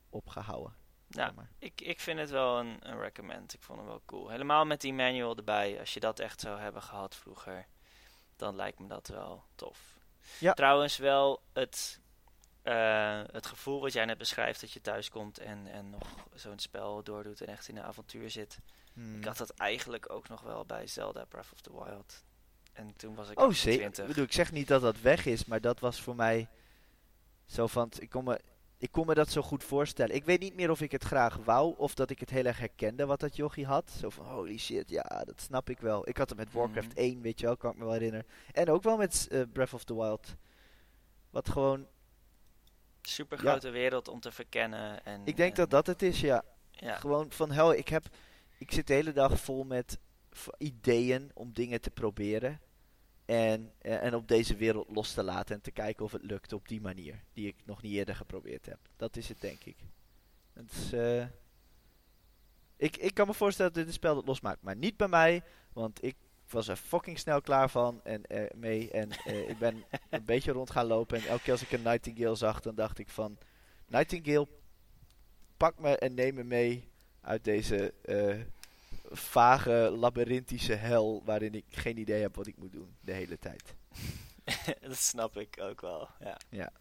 opgehouden. 0.09 0.75
Nou, 1.07 1.27
Jammer. 1.27 1.51
ik, 1.59 1.81
ik 1.81 2.01
vind 2.01 2.19
het 2.19 2.31
wel 2.31 2.59
een, 2.59 2.77
een 2.81 3.01
recommend. 3.01 3.55
Ik 3.55 3.63
vond 3.63 3.79
hem 3.79 3.89
wel 3.89 4.03
cool. 4.07 4.29
Helemaal 4.29 4.65
met 4.65 4.81
die 4.81 4.93
manual 4.93 5.37
erbij. 5.37 5.79
Als 5.79 5.95
je 5.95 6.01
dat 6.01 6.21
echt 6.21 6.41
zou 6.41 6.61
hebben 6.61 6.83
gehad 6.83 7.15
vroeger, 7.15 7.67
dan 8.37 8.57
lijkt 8.57 8.79
me 8.79 8.87
dat 8.87 9.09
wel 9.09 9.45
tof. 9.55 9.99
Ja. 10.39 10.53
Trouwens 10.53 10.97
wel 10.97 11.43
het, 11.53 12.01
eh, 12.63 13.23
het 13.27 13.47
gevoel 13.47 13.81
wat 13.81 13.93
jij 13.93 14.05
net 14.05 14.19
beschrijft, 14.19 14.61
dat 14.61 14.73
je 14.73 14.81
thuis 14.81 15.09
komt 15.09 15.39
en, 15.39 15.67
en 15.67 15.91
nog 15.91 16.09
zo'n 16.35 16.59
spel 16.59 17.03
doordoet 17.03 17.41
en 17.41 17.47
echt 17.49 17.69
in 17.69 17.77
een 17.77 17.83
avontuur 17.83 18.31
zit. 18.31 18.59
Hmm. 18.93 19.17
Ik 19.17 19.25
had 19.25 19.37
dat 19.37 19.51
eigenlijk 19.51 20.13
ook 20.13 20.29
nog 20.29 20.41
wel 20.41 20.65
bij 20.67 20.87
Zelda 20.87 21.25
Breath 21.25 21.53
of 21.53 21.61
the 21.61 21.85
Wild. 21.85 22.25
En 22.73 22.97
toen 22.97 23.15
was 23.15 23.31
ik 23.31 23.41
Oh, 23.41 23.53
zeker. 23.53 23.79
20. 23.79 24.03
Ik 24.03 24.09
bedoel, 24.09 24.25
ik 24.25 24.33
zeg 24.33 24.53
niet 24.53 24.69
dat 24.69 24.81
dat 24.81 25.01
weg 25.01 25.27
is, 25.27 25.45
maar 25.45 25.61
dat 25.61 25.81
was 25.81 26.01
voor 26.01 26.17
mij 26.17 26.49
zo 27.51 27.67
van, 27.67 27.91
ik 27.99 28.11
kon, 28.11 28.25
me, 28.25 28.41
ik 28.79 28.93
kon 28.93 29.07
me 29.07 29.15
dat 29.15 29.31
zo 29.31 29.43
goed 29.43 29.65
voorstellen. 29.65 30.15
Ik 30.15 30.25
weet 30.25 30.41
niet 30.41 30.55
meer 30.55 30.71
of 30.71 30.81
ik 30.81 30.93
het 30.93 31.05
graag 31.05 31.37
wou, 31.37 31.75
of 31.77 31.95
dat 31.95 32.11
ik 32.11 32.21
het 32.21 32.31
heel 32.31 32.45
erg 32.45 32.59
herkende 32.59 33.07
wat 33.07 33.21
dat 33.21 33.37
jochie 33.37 33.67
had. 33.67 33.91
Zo 34.01 34.11
van, 34.11 34.25
holy 34.27 34.59
shit, 34.59 34.91
ja, 34.91 35.23
dat 35.25 35.41
snap 35.41 35.71
ik 35.71 35.81
wel. 35.81 36.09
Ik 36.09 36.17
had 36.17 36.29
het 36.29 36.39
met 36.39 36.53
Warcraft 36.53 36.89
Mhm. 36.89 36.99
1, 36.99 37.21
weet 37.21 37.41
je 37.41 37.47
wel, 37.47 37.57
kan 37.57 37.71
ik 37.73 37.77
me 37.79 37.85
wel 37.85 37.93
herinneren. 37.93 38.27
En 38.53 38.69
ook 38.71 38.83
wel 38.83 38.97
met 38.97 39.29
eh, 39.31 39.43
Breath 39.53 39.73
of 39.75 39.85
the 39.85 39.95
Wild. 39.95 40.35
Wat 41.31 41.49
gewoon, 41.49 41.87
Super 43.03 43.39
grote 43.39 43.71
wereld 43.71 44.09
om 44.09 44.21
te 44.21 44.33
verkennen. 44.33 45.05
En, 45.05 45.21
ik 45.25 45.37
denk 45.37 45.51
en- 45.51 45.57
dat 45.57 45.71
dat 45.71 45.87
het 45.87 46.03
is, 46.03 46.21
ja. 46.21 46.45
Ja, 46.71 46.95
Gewoon 46.97 47.31
van, 47.33 47.51
hel, 47.51 47.75
ik 47.75 47.89
heb, 47.89 48.05
ik 48.59 48.73
zit 48.73 48.87
de 48.87 48.95
hele 48.95 49.13
dag 49.13 49.41
vol 49.41 49.65
met 49.65 49.99
ideeën 50.59 51.31
om 51.35 51.53
dingen 51.53 51.81
te 51.81 51.91
proberen. 51.91 52.61
En, 53.31 53.73
eh, 53.79 54.03
en 54.03 54.15
op 54.15 54.29
deze 54.29 54.57
wereld 54.57 54.89
los 54.91 55.13
te 55.13 55.23
laten 55.23 55.55
en 55.55 55.61
te 55.61 55.71
kijken 55.71 56.05
of 56.05 56.13
het 56.13 56.23
lukt 56.23 56.53
op 56.53 56.69
die 56.69 56.81
manier. 56.81 57.23
Die 57.33 57.47
ik 57.47 57.57
nog 57.65 57.83
niet 57.83 57.93
eerder 57.93 58.17
geprobeerd 58.17 58.67
heb. 58.67 58.79
Dat 58.97 59.17
is 59.17 59.29
het, 59.29 59.41
denk 59.41 59.65
ik. 59.65 59.77
Het 60.53 60.73
is, 60.73 60.93
eh, 60.93 61.27
ik, 62.77 62.97
ik 62.97 63.15
kan 63.15 63.27
me 63.27 63.35
voorstellen 63.35 63.73
dat 63.73 63.81
dit 63.81 63.91
een 63.91 63.99
spel 63.99 64.15
dat 64.15 64.27
losmaakt. 64.27 64.63
Maar 64.63 64.77
niet 64.77 64.97
bij 64.97 65.09
mij, 65.09 65.43
want 65.73 66.05
ik 66.05 66.17
was 66.49 66.69
er 66.69 66.77
fucking 66.77 67.19
snel 67.19 67.41
klaar 67.41 67.71
van 67.71 68.01
en 68.05 68.27
eh, 68.27 68.55
mee. 68.57 68.91
En 68.91 69.11
ik 69.49 69.59
ben 69.59 69.85
een 70.11 70.25
beetje 70.25 70.53
rond 70.53 70.71
gaan 70.71 70.87
lopen. 70.87 71.19
En 71.19 71.27
elke 71.27 71.43
keer 71.43 71.53
als 71.53 71.63
ik 71.63 71.73
een 71.73 71.83
Nightingale 71.83 72.37
zag, 72.37 72.61
dan 72.61 72.75
dacht 72.75 72.99
ik 72.99 73.09
van... 73.09 73.39
Nightingale, 73.87 74.49
pak 75.57 75.79
me 75.79 75.97
en 75.97 76.15
neem 76.15 76.35
me 76.35 76.45
mee 76.45 76.89
uit 77.21 77.45
deze 77.45 77.95
vage, 79.11 79.71
labyrinthische 79.99 80.75
hel... 80.75 81.23
waarin 81.25 81.55
ik 81.55 81.65
geen 81.71 81.99
idee 81.99 82.21
heb 82.23 82.37
wat 82.37 82.47
ik 82.47 82.57
moet 82.57 82.73
doen 82.73 82.97
de 83.01 83.13
hele 83.13 83.39
tijd. 83.39 83.75
dat 84.81 84.97
snap 84.97 85.37
ik 85.37 85.57
ook 85.61 85.81
wel. 85.81 86.09
Ja. 86.21 86.37
Ja. 86.49 86.73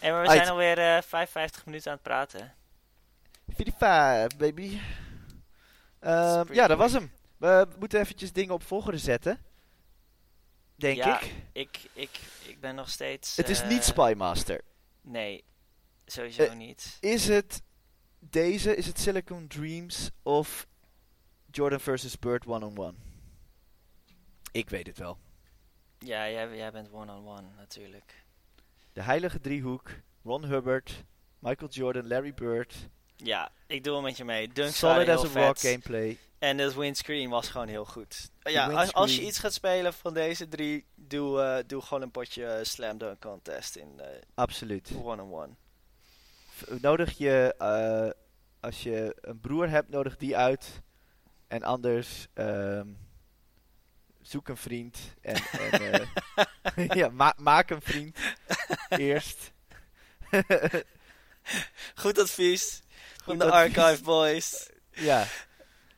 En 0.00 0.12
maar 0.12 0.22
we 0.22 0.28
Uit. 0.28 0.38
zijn 0.38 0.48
alweer 0.50 0.78
eh 0.78 1.02
55 1.02 1.64
minuten 1.66 1.90
aan 1.90 1.94
het 1.96 2.02
praten. 2.06 2.54
55, 3.48 4.38
baby. 4.38 4.78
Ehm, 6.00 6.52
ja, 6.52 6.66
dat 6.66 6.78
was 6.78 6.92
hem. 6.92 7.12
We 7.36 7.66
moeten 7.78 8.00
eventjes 8.00 8.32
dingen 8.32 8.54
op 8.54 8.62
volgorde 8.62 8.98
zetten. 8.98 9.40
Denk 10.76 10.96
Ja, 10.96 11.20
ik. 11.20 11.32
Ik, 11.52 11.78
ik, 11.92 12.10
ik 12.46 12.60
ben 12.60 12.74
nog 12.74 12.90
steeds... 12.90 13.36
Het 13.36 13.48
is 13.48 13.60
eh, 13.60 13.68
niet 13.68 13.84
Spymaster. 13.84 14.60
Nee, 15.00 15.44
sowieso 16.06 16.42
Eh, 16.42 16.54
niet. 16.54 16.96
Is 17.00 17.28
het 17.28 17.62
deze? 18.18 18.76
Is 18.76 18.86
het 18.86 18.98
Silicon 19.00 19.46
Dreams 19.46 20.10
of 20.22 20.66
Jordan 21.54 21.80
versus 21.80 22.18
Bird 22.18 22.46
one-on-one? 22.46 22.94
Ik 24.52 24.70
weet 24.70 24.86
het 24.86 24.98
wel. 24.98 25.18
Ja, 25.98 26.30
jij, 26.30 26.56
jij 26.56 26.72
bent 26.72 26.88
one-on-one 26.92 27.48
natuurlijk. 27.56 28.24
De 28.92 29.02
heilige 29.02 29.40
driehoek. 29.40 29.90
Ron 30.24 30.44
Hubbard, 30.44 31.04
Michael 31.38 31.70
Jordan, 31.70 32.06
Larry 32.06 32.34
Bird. 32.34 32.74
Ja, 33.16 33.50
ik 33.66 33.84
doe 33.84 33.94
hem 33.94 34.02
met 34.02 34.16
je 34.16 34.24
mee. 34.24 34.48
Dunks 34.48 34.78
Solid 34.78 35.08
as 35.08 35.18
a 35.36 35.40
rock 35.44 35.58
vet. 35.58 35.70
gameplay. 35.70 36.18
En 36.38 36.58
het 36.58 36.74
windscreen 36.74 37.28
was 37.30 37.48
gewoon 37.48 37.68
heel 37.68 37.84
goed. 37.84 38.30
Ja, 38.42 38.70
als, 38.70 38.92
als 38.92 39.16
je 39.16 39.22
iets 39.26 39.38
gaat 39.38 39.52
spelen 39.52 39.92
van 39.94 40.14
deze 40.14 40.48
drie, 40.48 40.84
doe, 40.94 41.40
eh, 41.40 41.64
doe 41.66 41.82
gewoon 41.82 42.02
een 42.02 42.10
potje 42.10 42.46
eh, 42.46 42.64
Slam 42.64 42.98
Dunk 42.98 43.20
Contest 43.20 43.76
in 43.76 44.00
eh, 44.00 44.06
Absoluut. 44.34 44.90
one-on-one. 45.02 45.54
V- 46.48 46.80
Nodig 46.80 47.18
je, 47.18 47.54
als 48.60 48.82
je 48.82 49.16
een 49.20 49.40
broer 49.40 49.68
hebt, 49.68 49.88
nodig 49.88 50.16
die 50.16 50.36
uit. 50.36 50.82
En 51.54 51.62
anders 51.62 52.26
ehm, 52.34 52.86
zoek 54.22 54.48
een 54.48 54.56
vriend. 54.56 54.98
En, 55.20 55.36
en 55.70 55.92
eh, 56.74 56.88
ja, 57.00 57.08
ma- 57.08 57.34
maak 57.36 57.70
een 57.70 57.82
vriend 57.82 58.18
eerst. 58.88 59.52
Goed 61.94 62.18
advies 62.18 62.82
van 63.24 63.38
de. 63.38 63.50
Archive 63.50 64.02
Boys. 64.02 64.70
ja. 64.90 65.26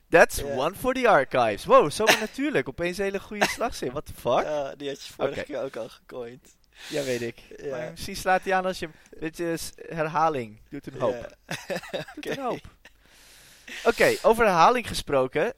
That's 0.08 0.42
one 0.42 0.74
for 0.74 0.94
the 0.94 1.08
archives. 1.08 1.64
Wow, 1.64 1.90
zomaar 1.90 2.18
natuurlijk. 2.18 2.68
Opeens 2.68 2.98
een 2.98 3.04
hele 3.04 3.20
goede 3.20 3.46
slagzin. 3.46 3.90
What 3.90 4.06
the 4.06 4.12
fuck? 4.12 4.42
Ja, 4.42 4.74
die 4.74 4.88
had 4.88 5.06
je 5.06 5.12
vorige 5.12 5.42
keer 5.42 5.62
ook 5.62 5.76
al 5.76 5.88
gecoind. 5.88 6.56
Ja, 6.88 7.02
weet 7.02 7.22
ik. 7.22 7.38
Ja. 7.56 7.70
Maar 7.76 7.90
misschien 7.90 8.16
slaat 8.16 8.42
hij 8.44 8.54
aan 8.54 8.64
als 8.64 8.78
je... 8.78 8.88
Weet 9.10 9.36
je, 9.36 9.56
s- 9.56 9.72
herhaling. 9.88 10.60
Doet 10.68 10.86
een 10.86 11.00
hoop. 11.00 11.36
Ja. 11.46 11.76
Doet 12.14 12.36
een 12.36 12.42
hoop. 12.42 12.60
Oké, 13.84 14.16
over 14.22 14.44
herhaling 14.44 14.88
gesproken. 14.88 15.54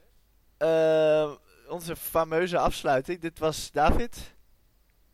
Eh, 0.57 1.31
onze 1.67 1.95
fameuze 1.95 2.57
afsluiting. 2.57 3.19
Dit 3.21 3.39
was 3.39 3.71
David. 3.71 4.17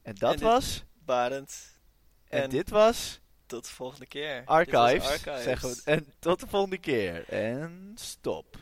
En 0.02 0.16
dat 0.16 0.34
En 0.34 0.40
was... 0.42 0.84
Barend. 1.06 1.80
En, 2.28 2.44
en- 2.44 2.50
dit 2.50 2.70
was... 2.70 3.20
Tot 3.46 3.66
de 3.66 3.72
volgende 3.72 4.06
keer. 4.06 4.42
Archives, 4.46 5.08
Archives. 5.10 5.44
zeggen 5.44 5.70
we. 5.70 5.82
En 5.86 6.14
tot 6.20 6.40
de 6.40 6.48
volgende 6.48 6.78
keer. 6.78 7.30
En 7.30 7.92
stop. 7.96 8.58